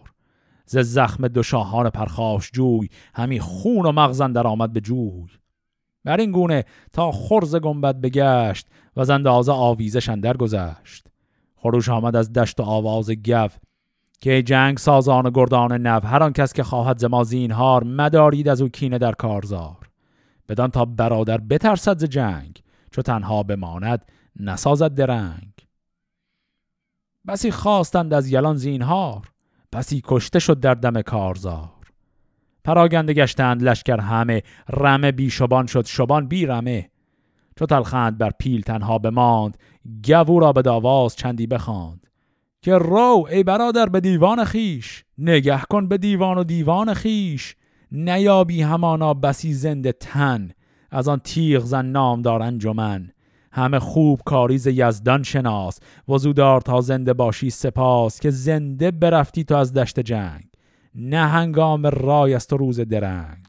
ز 0.65 0.77
زخم 0.77 1.27
دو 1.27 1.43
شاهان 1.43 1.89
پرخاش 1.89 2.51
جوی 2.53 2.89
همی 3.13 3.39
خون 3.39 3.85
و 3.85 3.91
مغزن 3.91 4.31
در 4.31 4.47
آمد 4.47 4.73
به 4.73 4.81
جوی. 4.81 5.27
بر 6.05 6.17
این 6.17 6.31
گونه 6.31 6.65
تا 6.93 7.11
خرز 7.11 7.55
گنبد 7.55 8.01
بگشت 8.01 8.67
و 8.97 9.05
زندازه 9.05 9.51
آویزش 9.51 10.09
اندر 10.09 10.37
گذشت. 10.37 11.07
خروش 11.55 11.89
آمد 11.89 12.15
از 12.15 12.33
دشت 12.33 12.59
و 12.59 12.63
آواز 12.63 13.11
گو 13.11 13.47
که 14.21 14.43
جنگ 14.43 14.77
سازان 14.77 15.25
و 15.25 15.31
گردان 15.31 15.87
نو 15.87 15.99
هر 16.05 16.23
آن 16.23 16.33
کس 16.33 16.53
که 16.53 16.63
خواهد 16.63 16.99
زما 16.99 17.23
زینهار 17.23 17.83
مدارید 17.83 18.47
از 18.47 18.61
او 18.61 18.69
کینه 18.69 18.97
در 18.97 19.11
کارزار. 19.11 19.89
بدان 20.49 20.71
تا 20.71 20.85
برادر 20.85 21.37
بترسد 21.37 21.99
ز 21.99 22.03
جنگ 22.03 22.63
چو 22.91 23.01
تنها 23.01 23.43
بماند 23.43 24.05
نسازد 24.39 24.93
درنگ. 24.93 25.56
بسی 27.27 27.51
خواستند 27.51 28.13
از 28.13 28.31
یلان 28.31 28.55
زینهار 28.55 29.31
بسی 29.73 30.01
کشته 30.03 30.39
شد 30.39 30.59
در 30.59 30.73
دم 30.73 31.01
کارزار. 31.01 31.69
پراگنده 32.63 33.13
گشتند 33.13 33.63
لشکر 33.63 33.99
همه 33.99 34.43
رمه 34.69 35.11
بی 35.11 35.29
شبان 35.29 35.65
شد 35.65 35.85
شبان 35.85 36.27
بی 36.27 36.45
رمه. 36.45 36.89
چو 37.59 37.65
تلخند 37.65 38.17
بر 38.17 38.31
پیل 38.39 38.61
تنها 38.61 38.97
بماند 38.97 39.57
گوو 40.07 40.39
را 40.39 40.53
به 40.53 40.61
داواز 40.61 41.15
چندی 41.15 41.47
بخواند. 41.47 42.07
که 42.61 42.77
رو 42.77 43.27
ای 43.31 43.43
برادر 43.43 43.89
به 43.89 43.99
دیوان 43.99 44.43
خیش 44.43 45.03
نگه 45.17 45.61
کن 45.61 45.87
به 45.87 45.97
دیوان 45.97 46.37
و 46.37 46.43
دیوان 46.43 46.93
خیش 46.93 47.55
نیابی 47.91 48.61
همانا 48.61 49.13
بسی 49.13 49.53
زنده 49.53 49.91
تن 49.91 50.49
از 50.91 51.07
آن 51.07 51.19
تیغ 51.19 51.63
زن 51.63 51.85
نامدار 51.85 52.41
انجمن. 52.41 53.11
همه 53.57 53.79
خوب 53.79 54.21
کاریز 54.25 54.67
یزدان 54.67 55.23
شناس. 55.23 55.79
وزودار 56.09 56.61
تا 56.61 56.81
زنده 56.81 57.13
باشی 57.13 57.49
سپاس 57.49 58.19
که 58.19 58.29
زنده 58.29 58.91
برفتی 58.91 59.43
تو 59.43 59.55
از 59.55 59.73
دشت 59.73 59.99
جنگ. 59.99 60.43
نه 60.95 61.27
هنگام 61.27 61.87
رای 61.87 62.33
است 62.33 62.53
و 62.53 62.57
روز 62.57 62.79
درنگ. 62.79 63.45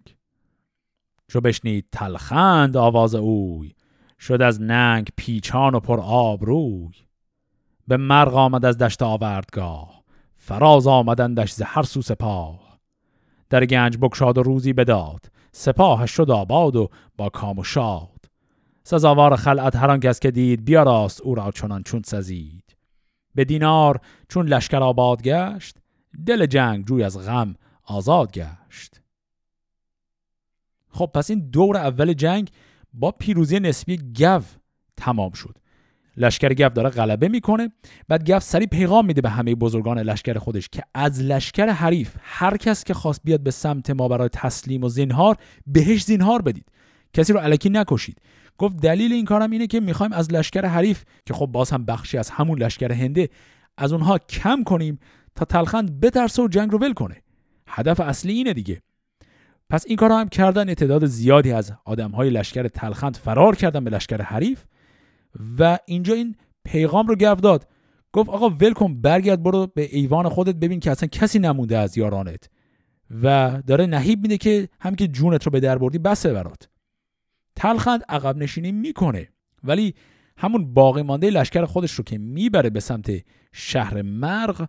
چو 1.29 1.41
بشنید 1.41 1.87
تلخند 1.93 2.77
آواز 2.77 3.15
اوی. 3.15 3.73
شد 4.21 4.43
از 4.43 4.63
ننگ 4.63 5.09
پیچان 5.17 5.75
و 5.75 5.81
پر 5.81 6.01
آب 6.01 6.45
روی. 6.45 6.95
به 7.89 7.97
مرغ 7.97 8.35
آمد 8.35 8.65
از 8.65 8.79
دشت 8.79 9.03
آوردگاه. 9.03 10.03
فراز 10.37 10.87
آمدندش 10.87 11.53
ز 11.53 11.63
هر 11.63 11.83
سو 11.83 12.03
سپاه. 12.03 12.79
در 13.51 13.67
گنج 13.67 13.99
بکشاد 14.01 14.39
و 14.39 14.43
روزی 14.43 14.73
بداد. 14.73 15.31
سپاهش 15.53 16.11
شد 16.11 16.31
آباد 16.31 16.77
و 16.77 16.89
با 17.17 17.29
کام 17.29 17.59
و 17.59 17.65
شاد. 17.65 18.18
سزاوار 18.89 19.37
خلعت 19.37 19.77
هر 19.77 19.91
آن 19.91 20.01
کس 20.01 20.21
که 20.21 20.31
دید 20.31 20.65
بیاراست 20.65 21.21
او 21.21 21.35
را 21.35 21.51
چنان 21.51 21.83
چون 21.83 22.03
سزید. 22.07 22.77
به 23.35 23.45
دینار 23.45 24.01
چون 24.29 24.49
لشکر 24.49 24.77
آباد 24.77 25.23
گشت 25.23 25.77
دل 26.27 26.47
جنگ 26.47 26.85
جوی 26.85 27.03
از 27.03 27.19
غم 27.19 27.55
آزاد 27.85 28.33
گشت. 28.33 29.01
خب 30.89 31.11
پس 31.15 31.31
این 31.31 31.51
دور 31.51 31.77
اول 31.77 32.13
جنگ 32.13 32.51
با 32.93 33.11
پیروزی 33.11 33.61
نسبی 33.61 33.97
گو 33.97 34.41
تمام 34.97 35.33
شد. 35.33 35.59
لشکر 36.17 36.55
گف 36.55 36.73
داره 36.73 36.91
غلبه 36.91 37.29
می‌کنه 37.29 37.73
بعد 38.09 38.31
گف 38.31 38.43
سری 38.43 38.67
پیغام 38.67 39.07
میده 39.07 39.21
به 39.21 39.31
همه 39.31 39.55
بزرگان 39.55 39.99
لشکر 39.99 40.39
خودش 40.39 40.69
که 40.69 40.83
از 40.95 41.23
لشکر 41.23 41.69
حریف 41.69 42.17
هر 42.21 42.57
کس 42.57 42.85
که 42.85 42.95
خواست 42.95 43.21
بیاد 43.25 43.41
به 43.41 43.51
سمت 43.51 43.91
ما 43.91 44.09
برای 44.09 44.29
تسلیم 44.29 44.85
و 44.85 44.89
زینهار 44.89 45.37
بهش 45.67 46.05
زینهار 46.05 46.43
بدید. 46.43 46.67
کسی 47.13 47.33
رو 47.33 47.39
علکی 47.39 47.71
نکشید. 47.71 48.21
گفت 48.59 48.77
دلیل 48.77 49.13
این 49.13 49.25
کارم 49.25 49.51
اینه 49.51 49.67
که 49.67 49.81
می‌خوایم 49.81 50.13
از 50.13 50.33
لشکر 50.33 50.67
حریف 50.67 51.05
که 51.27 51.35
خب 51.35 51.47
باز 51.47 51.71
هم 51.71 51.85
بخشی 51.85 52.19
از 52.19 52.31
همون 52.31 52.63
لشکر 52.63 52.93
هنده 52.93 53.29
از 53.77 53.93
اونها 53.93 54.19
کم 54.19 54.65
کنیم 54.65 54.99
تا 55.35 55.45
تلخند 55.45 56.01
بترسه 56.01 56.43
و 56.43 56.49
جنگ 56.49 56.71
رو 56.71 56.79
ول 56.79 56.93
کنه. 56.93 57.17
هدف 57.69 58.01
اصلی 58.01 58.33
اینه 58.33 58.53
دیگه. 58.53 58.83
پس 59.71 59.85
این 59.87 59.97
کار 59.97 60.13
هم 60.13 60.29
کردن 60.29 60.75
تعداد 60.75 61.07
زیادی 61.07 61.53
از 61.53 61.73
آدم 61.85 62.11
های 62.11 62.31
لشکر 62.31 62.69
تلخند 62.69 63.17
فرار 63.17 63.57
کردن 63.57 63.85
به 63.85 63.91
لشکر 63.91 64.23
حریف 64.23 64.65
و 65.59 65.79
اینجا 65.87 66.15
این 66.15 66.37
پیغام 66.65 67.07
رو 67.07 67.15
گفت 67.15 67.43
داد. 67.43 67.69
گفت 68.13 68.31
آقا 68.31 68.49
ولکن 68.49 69.01
برگرد 69.01 69.43
برو 69.43 69.67
به 69.67 69.89
ایوان 69.93 70.29
خودت 70.29 70.55
ببین 70.55 70.81
که 70.81 70.91
اصلا 70.91 71.09
کسی 71.13 71.39
نمونده 71.39 71.79
از 71.79 71.99
یارانت 71.99 72.49
و 73.23 73.59
داره 73.67 73.87
نهیب 73.87 74.23
میده 74.23 74.39
که 74.39 74.69
هم 74.81 74.95
که 74.95 75.09
جونت 75.09 75.45
رو 75.45 75.53
به 75.53 75.61
در 75.61 75.79
بردی 75.79 75.99
بسه 75.99 76.33
برات. 76.33 76.69
تلخند 77.59 78.05
عقب 78.09 78.37
نشینی 78.37 78.73
می‌کنه. 78.73 79.29
ولی 79.65 79.95
همون 80.37 80.75
باقی 80.75 81.03
مانده 81.03 81.31
لشکر 81.31 81.65
خودش 81.65 81.93
رو 81.93 82.05
که 82.05 82.19
می‌بره 82.19 82.71
به 82.71 82.81
سمت 82.81 83.11
شهر 83.53 84.03
مرغ 84.03 84.69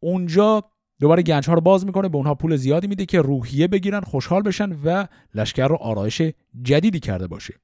اونجا 0.00 0.64
دوباره 1.00 1.22
گنج 1.22 1.48
ها 1.48 1.54
رو 1.54 1.60
باز 1.60 1.86
می‌کنه 1.86 2.08
به 2.08 2.16
اونها 2.16 2.34
پول 2.34 2.56
زیادی 2.56 2.86
میده 2.86 3.06
که 3.06 3.20
روحیه 3.20 3.68
بگیرن 3.68 4.00
خوشحال 4.00 4.42
بشن 4.42 4.72
و 4.84 5.06
لشکر 5.34 5.68
رو 5.68 5.76
آرایش 5.76 6.22
جدیدی 6.62 7.00
کرده 7.00 7.26
باشه. 7.26 7.54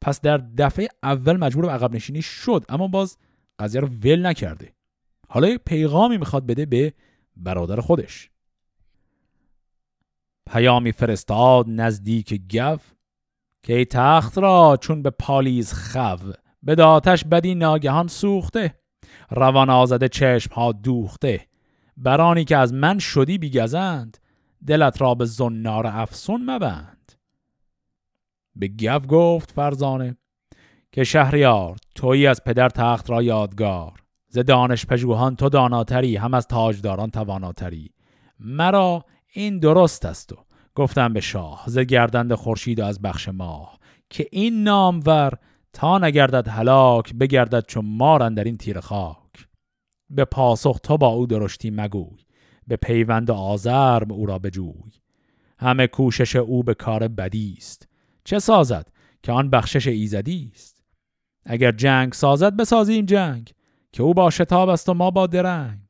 پس 0.00 0.20
در 0.20 0.36
دفعه 0.58 0.88
اول 1.02 1.36
مجبور 1.36 1.66
به 1.66 1.72
عقب 1.72 1.94
نشینی 1.94 2.22
شد 2.22 2.64
اما 2.68 2.88
باز 2.88 3.18
قضیه 3.58 3.80
رو 3.80 3.88
ول 3.88 4.26
نکرده. 4.26 4.72
حالا 5.28 5.56
پیغامی 5.66 6.18
می‌خواد 6.18 6.46
بده 6.46 6.66
به 6.66 6.92
برادر 7.36 7.80
خودش. 7.80 8.30
پیامی 10.50 10.92
فرستاد 10.92 11.66
نزدیک 11.68 12.42
گو 12.52 12.76
که 13.64 13.84
تخت 13.84 14.38
را 14.38 14.78
چون 14.80 15.02
به 15.02 15.10
پالیز 15.10 15.72
خو 15.72 16.16
به 16.62 16.74
داتش 16.74 17.24
بدی 17.24 17.54
ناگهان 17.54 18.08
سوخته. 18.08 18.74
روان 19.30 19.70
آزده 19.70 20.08
چشم 20.08 20.54
ها 20.54 20.72
دوخته 20.72 21.46
برانی 21.96 22.44
که 22.44 22.56
از 22.56 22.72
من 22.72 22.98
شدی 22.98 23.38
بیگزند 23.38 24.18
دلت 24.66 25.00
را 25.00 25.14
به 25.14 25.24
زنار 25.24 25.86
افسون 25.86 26.50
مبند. 26.50 27.12
به 28.56 28.68
گو 28.68 28.98
گفت 28.98 29.50
فرزانه 29.50 30.16
که 30.92 31.04
شهریار 31.04 31.76
تویی 31.94 32.26
از 32.26 32.44
پدر 32.44 32.68
تخت 32.68 33.10
را 33.10 33.22
یادگار. 33.22 33.92
ز 34.28 34.38
دانش 34.38 34.86
پژوهان 34.86 35.36
تو 35.36 35.48
داناتری 35.48 36.16
هم 36.16 36.34
از 36.34 36.46
تاجداران 36.46 37.10
تواناتری. 37.10 37.90
مرا 38.38 39.04
این 39.32 39.58
درست 39.58 40.04
است 40.04 40.32
و 40.32 40.36
گفتم 40.74 41.12
به 41.12 41.20
شاه 41.20 41.64
ز 41.66 41.78
گردند 41.78 42.34
خورشید 42.34 42.80
از 42.80 43.02
بخش 43.02 43.28
ماه 43.28 43.78
که 44.10 44.28
این 44.32 44.62
نامور 44.62 45.32
تا 45.72 45.98
نگردد 45.98 46.48
هلاک 46.48 47.14
بگردد 47.14 47.64
چون 47.66 47.84
مار 47.84 48.30
در 48.30 48.44
این 48.44 48.56
تیر 48.56 48.80
خاک. 48.80 49.48
به 50.10 50.24
پاسخ 50.24 50.78
تو 50.82 50.98
با 50.98 51.08
او 51.08 51.26
درشتی 51.26 51.70
مگوی 51.70 52.24
به 52.66 52.76
پیوند 52.76 53.30
آزرم 53.30 54.12
او 54.12 54.26
را 54.26 54.38
بجوی. 54.38 54.92
همه 55.58 55.86
کوشش 55.86 56.36
او 56.36 56.62
به 56.62 56.74
کار 56.74 57.08
بدی 57.08 57.54
است 57.58 57.88
چه 58.24 58.38
سازد 58.38 58.88
که 59.22 59.32
آن 59.32 59.50
بخشش 59.50 59.86
ایزدی 59.86 60.50
است؟ 60.54 60.82
اگر 61.46 61.72
جنگ 61.72 62.12
سازد 62.12 62.56
بسازیم 62.56 63.06
جنگ 63.06 63.52
که 63.92 64.02
او 64.02 64.14
با 64.14 64.30
شتاب 64.30 64.68
است 64.68 64.88
و 64.88 64.94
ما 64.94 65.10
با 65.10 65.26
درنگ. 65.26 65.80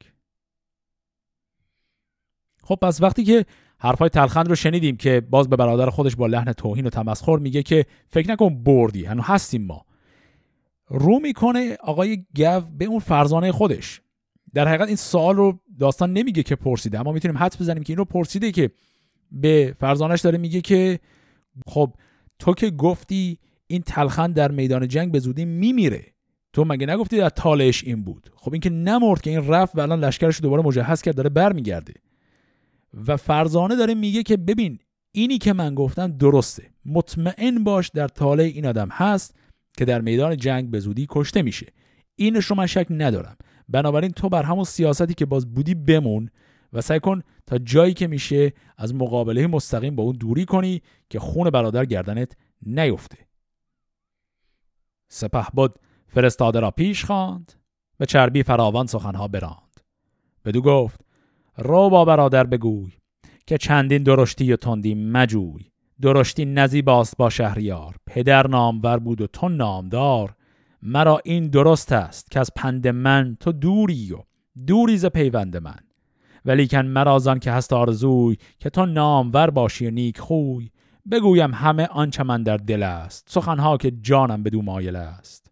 خب 2.62 2.78
پس 2.82 3.03
وقتی 3.03 3.24
که 3.24 3.47
حرفای 3.79 4.09
تلخند 4.09 4.49
رو 4.49 4.55
شنیدیم 4.55 4.97
که 4.97 5.20
باز 5.20 5.49
به 5.49 5.57
برادر 5.57 5.91
خودش 5.91 6.16
با 6.16 6.27
لحن 6.27 6.53
توهین 6.53 6.87
و 6.87 6.91
تمسخر 6.91 7.37
میگه 7.37 7.62
که 7.62 7.87
فکر 8.11 8.31
نکن 8.31 8.62
بردی 8.62 9.05
هنو 9.05 9.22
هستیم 9.22 9.62
ما. 9.62 9.85
رو 10.89 11.20
می‌کنه 11.20 11.77
آقای 11.81 12.16
گو 12.37 12.61
به 12.79 12.85
اون 12.85 12.99
فرزانه 12.99 13.53
خودش. 13.53 14.01
در 14.55 14.68
حقیقت 14.68 14.87
این 14.87 14.97
سوال 14.97 15.37
رو 15.37 15.61
داستان 15.79 16.12
نمیگه 16.12 16.43
که 16.43 16.57
پرسیده 16.57 17.01
اما 17.01 17.12
می‌تونیم 17.12 17.39
حدس 17.39 17.61
بزنیم 17.61 17.83
که 17.83 17.91
این 17.91 17.99
رو 17.99 18.05
پرسیده 18.05 18.53
که 18.53 18.70
به 19.33 19.77
فرزانش 19.81 20.20
داره 20.20 20.39
میگه 20.39 20.61
که 20.61 21.01
خب 21.66 21.93
تو 22.39 22.55
که 22.55 22.70
گفتی 22.70 23.39
این 23.66 23.83
تلخند 23.83 24.35
در 24.35 24.51
میدان 24.51 24.89
جنگ 24.89 25.12
به 25.12 25.18
زودی 25.18 25.45
میمیره. 25.45 26.05
تو 26.53 26.64
مگه 26.64 26.87
نگفتی 26.87 27.16
در 27.16 27.29
تالش 27.29 27.85
این 27.85 28.05
بود؟ 28.05 28.31
خب 28.37 28.53
این 28.53 28.61
که 28.61 28.70
نمرد 28.70 29.20
که 29.20 29.31
این 29.31 29.49
رفت 29.49 29.77
و 29.77 29.81
الان 29.81 30.05
لشکرش 30.05 30.41
دوباره 30.41 30.62
مجهز 30.62 31.03
کرد 31.03 31.14
داره 31.14 31.31
برمیگرده. 31.31 31.95
و 33.07 33.17
فرزانه 33.17 33.77
داره 33.77 33.95
میگه 33.95 34.23
که 34.23 34.37
ببین 34.37 34.79
اینی 35.13 35.39
که 35.39 35.53
من 35.53 35.75
گفتم 35.75 36.13
درسته. 36.13 36.71
مطمئن 36.87 37.65
باش 37.65 37.89
در 37.89 38.09
تاله 38.09 38.43
این 38.43 38.67
آدم 38.67 38.89
هست 38.93 39.35
که 39.77 39.85
در 39.85 40.01
میدان 40.01 40.37
جنگ 40.37 40.71
به 40.71 40.81
زودی 40.81 41.07
کشته 41.11 41.43
میشه. 41.43 41.73
اینش 42.17 42.45
رو 42.45 42.57
من 42.57 42.67
شک 42.67 42.87
ندارم. 42.91 43.37
بنابراین 43.69 44.11
تو 44.11 44.29
بر 44.29 44.43
همون 44.43 44.65
سیاستی 44.65 45.15
که 45.15 45.27
باز 45.27 45.55
بودی 45.55 45.75
بمون 45.75 46.31
و 46.73 46.81
سعی 46.81 47.01
کن 47.01 47.23
تا 47.47 47.59
جایی 47.59 47.95
که 47.95 48.07
میشه 48.07 48.53
از 48.77 48.95
مقابله 48.95 49.47
مستقیم 49.47 49.97
با 49.97 50.03
اون 50.03 50.17
دوری 50.17 50.45
کنی 50.45 50.83
که 51.11 51.19
خون 51.19 51.51
برادر 51.51 51.85
گردنت 51.85 52.37
نیفته. 52.67 53.19
سپه 55.09 55.47
بود 55.55 55.79
فرستاده 56.09 56.61
را 56.61 56.71
پیش 56.71 57.05
خواند 57.05 57.53
به 57.99 58.07
چربی 58.07 58.43
فراوان 58.43 58.87
سخنها 58.87 59.29
براند. 59.29 59.81
بدو 60.45 60.63
گفت 60.63 61.04
رو 61.57 61.91
با 61.91 62.05
برادر 62.05 62.45
بگوی 62.45 62.93
که 63.47 63.59
چندین 63.59 64.03
درشتی 64.03 64.53
و 64.53 64.57
تندی 64.57 64.95
مجوی. 64.95 65.71
درشتی 66.01 66.45
نزیباست 66.45 67.17
با 67.17 67.31
شهریار. 67.31 67.95
پدر 68.07 68.47
نامور 68.47 68.99
بود 68.99 69.21
و 69.21 69.27
تو 69.27 69.49
نامدار. 69.49 70.35
مرا 70.83 71.21
این 71.25 71.49
درست 71.49 71.93
است 71.93 72.31
که 72.31 72.41
از 72.41 72.51
پند 72.57 72.89
من 72.89 73.37
تو 73.41 73.53
دوری 73.53 74.13
و 74.13 74.19
دوری 74.67 74.97
ز 74.97 75.07
پیوند 75.07 75.57
من. 75.57 75.79
ولیکن 76.45 76.87
مرا 76.87 77.19
زان 77.19 77.39
که 77.39 77.53
هست 77.53 77.73
آرزوی 77.73 78.37
که 78.59 78.71
تو 78.71 78.87
نامور 78.87 79.51
باشی 79.51 79.87
و 79.87 79.91
نیک 79.91 80.19
خوی. 80.19 80.71
بگویم 81.11 81.55
همه 81.55 81.87
آنچه 81.87 82.23
من 82.23 82.43
در 82.43 82.57
دل 82.57 82.83
است. 82.83 83.27
سخنها 83.31 83.77
که 83.77 83.91
جانم 83.91 84.43
به 84.43 84.51
دو 84.51 84.63
مایل 84.63 84.97
است. 84.97 85.51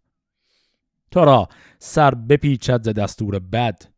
تو 1.10 1.20
را 1.20 1.48
سر 1.78 2.14
بپیچد 2.14 2.82
ز 2.82 2.88
دستور 2.88 3.38
بد. 3.38 3.91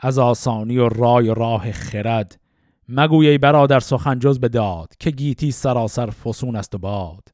از 0.00 0.18
آسانی 0.18 0.78
و 0.78 0.88
رای 0.88 1.28
و 1.28 1.34
راه 1.34 1.72
خرد. 1.72 2.40
مگوی 2.88 3.38
برادر 3.38 3.80
سخن 3.80 4.18
جز 4.18 4.40
به 4.40 4.48
داد 4.48 4.94
که 4.98 5.10
گیتی 5.10 5.50
سراسر 5.50 6.10
فسون 6.10 6.56
است 6.56 6.74
و 6.74 6.78
باد. 6.78 7.28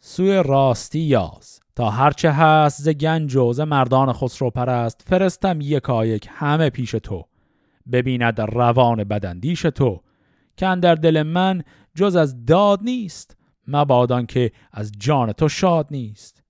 سوی 0.00 0.42
راستی 0.46 1.00
یاز. 1.00 1.60
تا 1.76 1.90
هرچه 1.90 2.32
هست 2.32 2.82
ز 2.82 2.88
گنج 2.88 3.36
و 3.36 3.52
ز 3.52 3.60
مردان 3.60 4.12
خسرو 4.12 4.50
پرست 4.50 5.04
فرستم 5.06 5.58
یکایک 5.60 6.28
همه 6.30 6.70
پیش 6.70 6.90
تو. 6.90 7.24
ببیند 7.92 8.40
روان 8.40 9.04
بدندیش 9.04 9.62
تو. 9.62 10.00
که 10.56 10.76
در 10.82 10.94
دل 10.94 11.22
من 11.22 11.62
جز 11.94 12.16
از 12.16 12.46
داد 12.46 12.80
نیست 12.82 13.36
مبادان 13.66 14.26
که 14.26 14.52
از 14.72 14.92
جان 14.98 15.32
تو 15.32 15.48
شاد 15.48 15.86
نیست. 15.90 16.42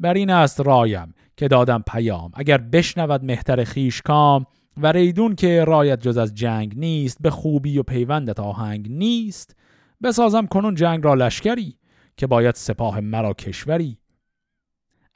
بر 0.00 0.14
این 0.14 0.30
است 0.30 0.60
رایم 0.60 1.14
که 1.36 1.48
دادم 1.48 1.84
پیام. 1.86 2.30
اگر 2.34 2.58
بشنود 2.58 3.24
مهتر 3.24 3.64
خیش 3.64 4.02
کام 4.02 4.46
و 4.76 4.92
ریدون 4.92 5.34
که 5.34 5.64
رایت 5.64 6.00
جز 6.00 6.16
از 6.16 6.34
جنگ 6.34 6.78
نیست 6.78 7.18
به 7.20 7.30
خوبی 7.30 7.78
و 7.78 7.82
پیوندت 7.82 8.40
آهنگ 8.40 8.90
نیست. 8.90 9.56
بسازم 10.02 10.46
کنون 10.46 10.74
جنگ 10.74 11.04
را 11.04 11.14
لشکری 11.14 11.78
که 12.16 12.26
باید 12.26 12.54
سپاه 12.54 13.00
مرا 13.00 13.32
کشوری. 13.32 13.98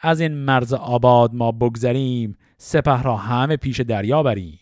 از 0.00 0.20
این 0.20 0.34
مرز 0.34 0.72
آباد 0.72 1.34
ما 1.34 1.52
بگذریم 1.52 2.36
سپه 2.58 3.02
را 3.02 3.16
همه 3.16 3.56
پیش 3.56 3.80
دریا 3.80 4.22
بریم. 4.22 4.60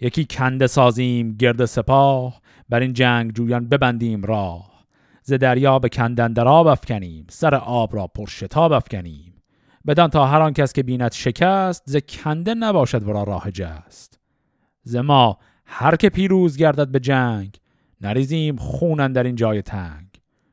یکی 0.00 0.26
کنده 0.30 0.66
سازیم 0.66 1.32
گرد 1.32 1.64
سپاه 1.64 2.40
بر 2.68 2.80
این 2.80 2.92
جنگ 2.92 3.32
جویان 3.32 3.68
ببندیم 3.68 4.22
راه. 4.22 4.74
ز 5.22 5.32
دریا 5.32 5.78
به 5.78 5.88
کندن 5.88 6.32
در 6.32 6.48
آب 6.48 6.66
افکنیم 6.66 7.26
سر 7.30 7.54
آب 7.54 7.96
را 7.96 8.06
پر 8.06 8.26
شتاب 8.26 8.72
افکنیم. 8.72 9.33
بدان 9.86 10.10
تا 10.10 10.26
هر 10.26 10.40
آن 10.40 10.52
کس 10.52 10.72
که 10.72 10.82
بیند 10.82 11.12
شکست 11.12 11.82
ز 11.86 11.96
کنده 11.96 12.54
نباشد 12.54 13.02
ورا 13.02 13.24
راه 13.24 13.50
جست. 13.50 14.18
ز 14.82 14.96
ما 14.96 15.38
هر 15.66 15.96
که 15.96 16.08
پیروز 16.08 16.56
گردد 16.56 16.88
به 16.88 17.00
جنگ 17.00 17.56
نریزیم 18.00 18.56
خونن 18.56 19.12
در 19.12 19.22
این 19.22 19.36
جای 19.36 19.62
تنگ. 19.62 20.06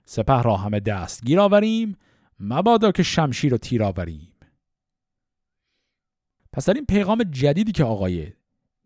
سپه 0.06 0.42
را 0.42 0.58
همه 0.58 0.80
دستگیر 0.80 1.40
آوریم 1.40 1.98
مبادا 2.40 2.92
که 2.92 3.04
شمشیر 3.04 3.54
و 3.54 3.58
تیر 3.58 3.84
آوریم. 3.84 4.34
پس 6.54 6.66
در 6.66 6.74
این 6.74 6.86
پیغام 6.86 7.24
جدیدی 7.24 7.72
که 7.72 7.84
آقای 7.84 8.28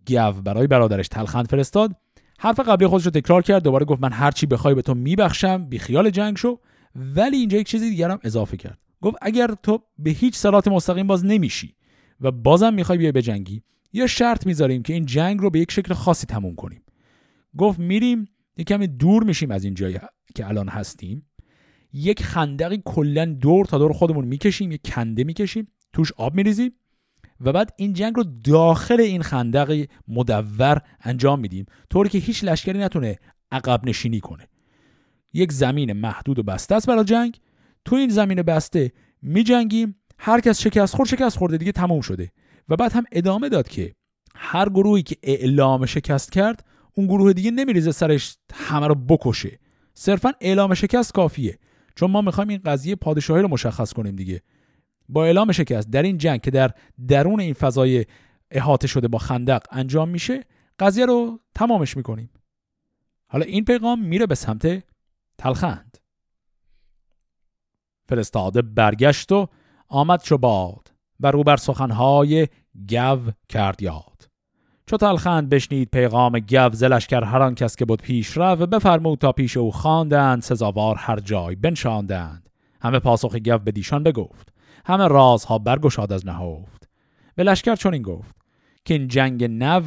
گو 0.07 0.31
برای 0.31 0.67
برادرش 0.67 1.07
تلخند 1.07 1.47
فرستاد 1.47 1.95
حرف 2.39 2.59
قبلی 2.59 2.87
خودش 2.87 3.05
رو 3.05 3.11
تکرار 3.11 3.41
کرد 3.41 3.63
دوباره 3.63 3.85
گفت 3.85 4.01
من 4.01 4.11
هر 4.11 4.31
چی 4.31 4.45
بخوای 4.45 4.75
به 4.75 4.81
تو 4.81 4.93
میبخشم 4.93 5.65
بی 5.65 5.79
خیال 5.79 6.09
جنگ 6.09 6.37
شو. 6.37 6.59
ولی 6.95 7.37
اینجا 7.37 7.57
یک 7.57 7.67
چیزی 7.67 7.89
دیگر 7.89 8.11
هم 8.11 8.19
اضافه 8.23 8.57
کرد. 8.57 8.84
گفت 9.01 9.17
اگر 9.21 9.47
تو 9.63 9.79
به 9.99 10.09
هیچ 10.09 10.35
سرات 10.35 10.67
مستقیم 10.67 11.07
باز 11.07 11.25
نمیشی 11.25 11.75
و 12.21 12.31
بازم 12.31 12.73
می‌خوای 12.73 12.97
بیای 12.97 13.11
به 13.11 13.21
جنگی 13.21 13.63
یا 13.93 14.07
شرط 14.07 14.45
می‌ذاریم 14.45 14.83
که 14.83 14.93
این 14.93 15.05
جنگ 15.05 15.39
رو 15.39 15.49
به 15.49 15.59
یک 15.59 15.71
شکل 15.71 15.93
خاصی 15.93 16.27
تموم 16.27 16.55
کنیم. 16.55 16.81
گفت 17.57 17.79
میریم 17.79 18.25
یک 18.57 18.67
کمی 18.67 18.87
دور 18.87 19.23
میشیم 19.23 19.51
از 19.51 19.63
این 19.63 19.73
جایی 19.73 19.99
که 20.35 20.47
الان 20.47 20.69
هستیم. 20.69 21.25
یک 21.93 22.23
خندقی 22.23 22.81
کلا 22.85 23.25
دور 23.25 23.65
تا 23.65 23.77
دور 23.77 23.93
خودمون 23.93 24.25
می‌کشیم 24.25 24.71
یک 24.71 24.81
کنده 24.93 25.23
می‌کشیم 25.23 25.67
توش 25.93 26.11
آب 26.11 26.35
میریزیم 26.35 26.71
و 27.41 27.51
بعد 27.51 27.73
این 27.77 27.93
جنگ 27.93 28.15
رو 28.15 28.23
داخل 28.43 29.01
این 29.01 29.21
خندق 29.21 29.85
مدور 30.07 30.81
انجام 31.01 31.39
میدیم 31.39 31.65
طوری 31.89 32.09
که 32.09 32.17
هیچ 32.17 32.43
لشکری 32.43 32.79
نتونه 32.79 33.19
عقب 33.51 33.85
نشینی 33.85 34.19
کنه. 34.19 34.47
یک 35.33 35.51
زمین 35.51 35.93
محدود 35.93 36.39
و 36.39 36.43
بسته 36.43 36.75
است 36.75 36.87
برای 36.87 37.03
جنگ. 37.03 37.39
تو 37.85 37.95
این 37.95 38.09
زمین 38.09 38.41
بسته 38.41 38.91
میجنگیم 39.21 39.95
هر 40.19 40.39
کس 40.39 40.61
شکست 40.61 40.95
خورد 40.95 41.09
شکست 41.09 41.37
خورده 41.37 41.57
دیگه 41.57 41.71
تموم 41.71 42.01
شده. 42.01 42.31
و 42.69 42.75
بعد 42.75 42.93
هم 42.93 43.03
ادامه 43.11 43.49
داد 43.49 43.67
که 43.67 43.95
هر 44.35 44.69
گروهی 44.69 45.03
که 45.03 45.15
اعلام 45.23 45.85
شکست 45.85 46.31
کرد 46.31 46.65
اون 46.93 47.07
گروه 47.07 47.33
دیگه 47.33 47.51
نمیریزه 47.51 47.91
سرش 47.91 48.37
همه 48.53 48.87
رو 48.87 48.95
بکشه. 48.95 49.59
صرفا 49.93 50.31
اعلام 50.41 50.73
شکست 50.73 51.13
کافیه. 51.13 51.59
چون 51.95 52.11
ما 52.11 52.21
می‌خوایم 52.21 52.49
این 52.49 52.61
قضیه 52.65 52.95
پادشاهی 52.95 53.41
رو 53.41 53.47
مشخص 53.47 53.93
کنیم 53.93 54.15
دیگه. 54.15 54.41
با 55.09 55.25
اعلام 55.25 55.51
شکست 55.51 55.89
در 55.89 56.03
این 56.03 56.17
جنگ 56.17 56.41
که 56.41 56.51
در 56.51 56.71
درون 57.07 57.39
این 57.39 57.53
فضای 57.53 58.05
احاطه 58.51 58.87
شده 58.87 59.07
با 59.07 59.17
خندق 59.17 59.63
انجام 59.71 60.09
میشه 60.09 60.43
قضیه 60.79 61.05
رو 61.05 61.39
تمامش 61.55 61.97
می‌کنیم. 61.97 62.29
حالا 63.27 63.45
این 63.45 63.65
پیغام 63.65 64.05
میره 64.05 64.25
به 64.25 64.35
سمت 64.35 64.83
تلخند 65.37 65.97
فرستاده 68.09 68.61
برگشت 68.61 69.31
و 69.31 69.47
آمد 69.87 70.23
چو 70.23 70.37
باد 70.37 70.91
و 71.19 71.31
رو 71.31 71.43
بر 71.43 71.57
سخنهای 71.57 72.47
گو 72.89 73.31
کرد 73.49 73.81
یاد. 73.81 74.29
چو 74.85 74.97
تلخند 74.97 75.49
بشنید 75.49 75.89
پیغام 75.89 76.39
گو 76.39 76.69
زلشکر 76.73 77.23
هر 77.23 77.41
آن 77.41 77.55
کس 77.55 77.75
که 77.75 77.85
بود 77.85 78.01
پیش 78.01 78.27
رو 78.27 78.55
بفرمود 78.55 79.19
تا 79.19 79.31
پیش 79.31 79.57
او 79.57 79.71
خواندند 79.71 80.41
سزاوار 80.41 80.95
هر 80.95 81.19
جای 81.19 81.55
بنشاندند. 81.55 82.49
همه 82.81 82.99
پاسخ 82.99 83.35
گو 83.35 83.57
به 83.57 83.71
دیشان 83.71 84.03
بگفت. 84.03 84.53
همه 84.85 85.07
رازها 85.07 85.57
برگشاد 85.57 86.13
از 86.13 86.25
نهفت. 86.25 86.89
به 87.35 87.43
لشکر 87.43 87.75
چون 87.75 87.93
این 87.93 88.01
گفت 88.01 88.35
که 88.85 88.93
این 88.93 89.07
جنگ 89.07 89.43
نو 89.43 89.81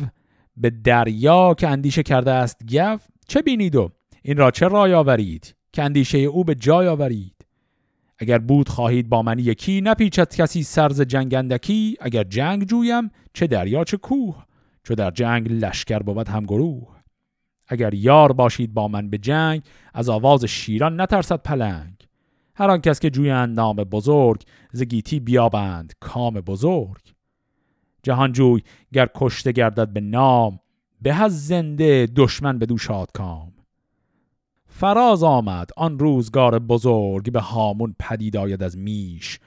به 0.57 0.71
دریا 0.71 1.55
که 1.55 1.69
اندیشه 1.69 2.03
کرده 2.03 2.31
است 2.31 2.67
گو 2.73 2.99
چه 3.29 3.43
بینید 3.43 3.77
و 3.77 3.91
این 4.23 4.37
را 4.37 4.51
چه 4.51 4.69
رای 4.69 4.95
آورید؟ 4.95 5.55
که 5.73 5.83
اندیشه 5.83 6.19
او 6.19 6.45
به 6.45 6.55
جای 6.55 6.89
آورید؟ 6.89 7.38
اگر 8.19 8.39
بود 8.39 8.69
خواهید 8.69 9.09
با 9.09 9.23
من 9.23 9.39
یکی 9.39 9.81
نپیچد 9.81 10.35
کسی 10.35 10.63
سرز 10.63 11.01
جنگندکی 11.01 11.97
اگر 12.01 12.25
جنگ 12.25 12.65
جویم 12.65 13.11
چه 13.33 13.47
دریا 13.47 13.85
چه 13.85 13.97
کوه. 13.97 14.45
چو 14.85 14.95
در 14.95 15.11
جنگ 15.11 15.53
لشکر 15.53 15.99
بود 15.99 16.29
هم 16.29 16.45
گروه. 16.45 16.97
اگر 17.69 17.95
یار 17.95 18.33
باشید 18.33 18.75
با 18.75 18.89
من 18.89 19.11
به 19.11 19.19
جنگ 19.19 19.63
از 19.95 20.09
آواز 20.09 20.45
شیران 20.45 21.01
نترسد 21.01 21.43
پلنگ. 21.43 21.95
هر 22.55 22.71
آن 22.71 22.81
کس 22.81 23.01
که 23.01 23.11
جوید 23.11 23.37
همی 23.37 23.57
نام 23.61 23.77
بزرگ 23.77 24.43
ز 24.73 24.82
گیتی 24.82 25.21
بیابد 25.21 25.93
کام 26.01 26.35
بزرگ. 26.35 27.15
جهانجوی 28.03 28.63
گر 28.93 29.09
کشته 29.15 29.53
گردد 29.53 29.93
به 29.93 30.01
نام 30.01 30.61
به 31.03 31.23
از 31.23 31.47
زنده 31.47 32.09
دشمن 32.17 32.59
بدو 32.59 32.67
شادکام. 32.67 33.48
فراز 34.79 35.23
آمد 35.23 35.71
آن 35.77 35.99
روزگار 35.99 36.59
بزرگ 36.59 37.33
به 37.33 37.41
هامون 37.41 37.95
پدید 37.99 38.37
آید 38.37 38.63
از 38.63 38.79
میش 38.79 39.41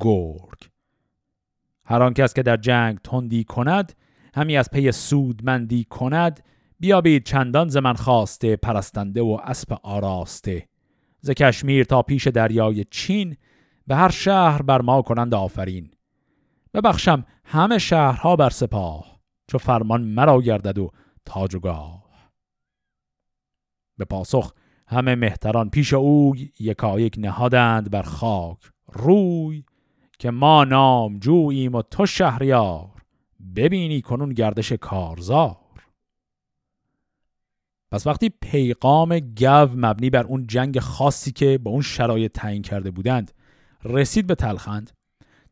گرگ. 0.00 0.70
هر 1.84 2.02
آن 2.02 2.14
کس 2.14 2.34
که 2.34 2.42
در 2.42 2.56
جنگ 2.56 2.98
تندی 2.98 3.44
کند 3.44 3.92
همی 4.34 4.56
از 4.56 4.70
پی 4.70 4.92
سودمندی 4.92 5.84
کند 5.84 6.40
بیابید 6.80 7.24
چندان 7.24 7.68
ز 7.68 7.76
من 7.76 7.94
خواسته 7.94 8.56
پرستنده 8.56 9.22
و 9.22 9.38
اسب 9.44 9.78
آراسته. 9.82 10.68
ز 11.20 11.30
کشمیر 11.30 11.84
تا 11.84 12.02
پیش 12.02 12.26
دریای 12.26 12.84
چین 12.84 13.36
به 13.86 13.96
هر 13.96 14.10
شهر 14.10 14.62
بر 14.62 14.80
ما 14.80 15.02
کنند 15.02 15.34
آفرین. 15.34 15.90
ببخشم 16.74 17.24
همه 17.44 17.78
شهرها 17.78 18.36
بر 18.36 18.50
سپاه 18.50 19.20
چو 19.46 19.58
فرمان 19.58 20.02
مرا 20.02 20.42
گردد 20.42 20.78
و 20.78 20.90
تاج 21.24 21.54
و 21.54 21.60
به 23.98 24.04
پاسخ 24.04 24.52
همه 24.88 25.14
مهتران 25.14 25.70
پیش 25.70 25.94
او 25.94 26.34
یکایک 26.60 27.14
نهادند 27.18 27.90
بر 27.90 28.02
خاک. 28.02 28.58
روی 28.92 29.64
که 30.18 30.30
ما 30.30 30.64
نام 30.64 31.18
جوییم 31.18 31.74
و 31.74 31.82
تو 31.82 32.06
شهریار 32.06 32.90
ببینی 33.56 34.00
کنون 34.00 34.28
گردش 34.28 34.72
کارزار. 34.72 35.56
پس 37.90 38.06
وقتی 38.06 38.28
پیغام 38.40 39.18
گو 39.18 39.68
مبنی 39.76 40.10
بر 40.10 40.24
اون 40.24 40.46
جنگ 40.46 40.78
خاصی 40.78 41.32
که 41.32 41.58
با 41.58 41.70
اون 41.70 41.82
شرایط 41.82 42.32
تعیین 42.32 42.62
کرده 42.62 42.90
بودند 42.90 43.32
رسید 43.84 44.26
به 44.26 44.34
تلخند 44.34 44.90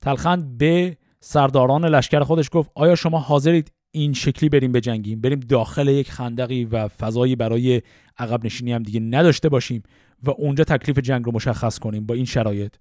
تلخند 0.00 0.58
به 0.58 0.96
سرداران 1.20 1.84
لشکر 1.84 2.20
خودش 2.20 2.48
گفت 2.52 2.70
آیا 2.74 2.94
شما 2.94 3.18
حاضرید 3.18 3.72
این 3.96 4.12
شکلی 4.12 4.48
بریم 4.48 4.72
به 4.72 4.80
جنگیم 4.80 5.20
بریم 5.20 5.40
داخل 5.40 5.88
یک 5.88 6.10
خندقی 6.10 6.64
و 6.64 6.88
فضایی 6.88 7.36
برای 7.36 7.82
عقب 8.18 8.44
نشینی 8.44 8.72
هم 8.72 8.82
دیگه 8.82 9.00
نداشته 9.00 9.48
باشیم 9.48 9.82
و 10.22 10.30
اونجا 10.30 10.64
تکلیف 10.64 10.98
جنگ 10.98 11.24
رو 11.24 11.32
مشخص 11.32 11.78
کنیم 11.78 12.06
با 12.06 12.14
این 12.14 12.24
شرایط. 12.24 12.74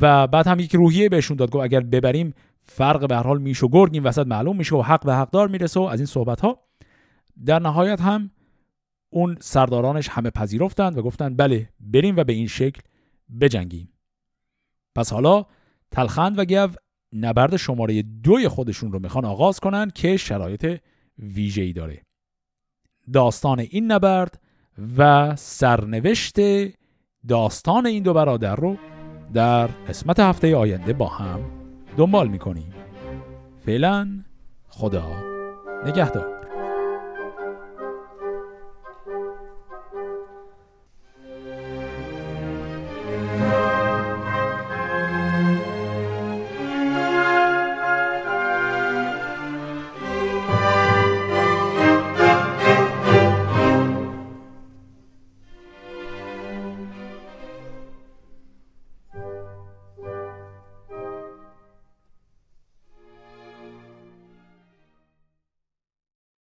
و 0.00 0.26
بعد 0.26 0.46
هم 0.46 0.60
یک 0.60 0.74
روحیه 0.74 1.08
بهشون 1.08 1.36
داد 1.36 1.50
گفت 1.50 1.64
اگر 1.64 1.80
ببریم 1.80 2.34
فرق 2.62 3.08
به 3.08 3.16
هر 3.16 3.22
حال 3.22 3.42
میش 3.42 3.62
و 3.62 3.68
گرگ 3.68 3.90
این 3.92 4.02
وسط 4.02 4.26
معلوم 4.26 4.56
میشه 4.56 4.76
و 4.76 4.82
حق 4.82 5.04
به 5.04 5.14
حقدار 5.14 5.48
می‌رسه 5.48 5.80
و 5.80 5.82
از 5.82 5.98
این 5.98 6.06
صحبت 6.06 6.40
ها 6.40 6.58
در 7.46 7.58
نهایت 7.58 8.00
هم 8.00 8.30
اون 9.10 9.36
سردارانش 9.40 10.08
همه 10.08 10.30
پذیرفتند 10.30 10.98
و 10.98 11.02
گفتند 11.02 11.36
بله 11.36 11.68
بریم 11.80 12.16
و 12.16 12.24
به 12.24 12.32
این 12.32 12.46
شکل 12.46 12.80
بجنگیم. 13.40 13.88
پس 14.94 15.12
حالا 15.12 15.46
تلخند 15.90 16.38
و 16.38 16.44
گو 16.44 16.68
نبرد 17.14 17.56
شماره 17.56 18.02
دوی 18.02 18.48
خودشون 18.48 18.92
رو 18.92 18.98
می‌خوان 18.98 19.24
آغاز 19.24 19.60
کنن 19.60 19.90
که 19.94 20.16
شرایط 20.16 20.80
ویژه‌ای 21.18 21.72
داره. 21.72 22.02
داستان 23.12 23.58
این 23.58 23.92
نبرد 23.92 24.40
و 24.98 25.32
سرنوشت 25.36 26.36
داستان 27.28 27.86
این 27.86 28.02
دو 28.02 28.12
برادر 28.12 28.56
رو 28.56 28.76
در 29.34 29.66
قسمت 29.66 30.20
هفته 30.20 30.56
آینده 30.56 30.92
با 30.92 31.08
هم 31.08 31.40
دنبال 31.96 32.28
می‌کنیم. 32.28 32.74
فعلا 33.66 34.24
خدا 34.68 35.12
نگهدار. 35.86 36.43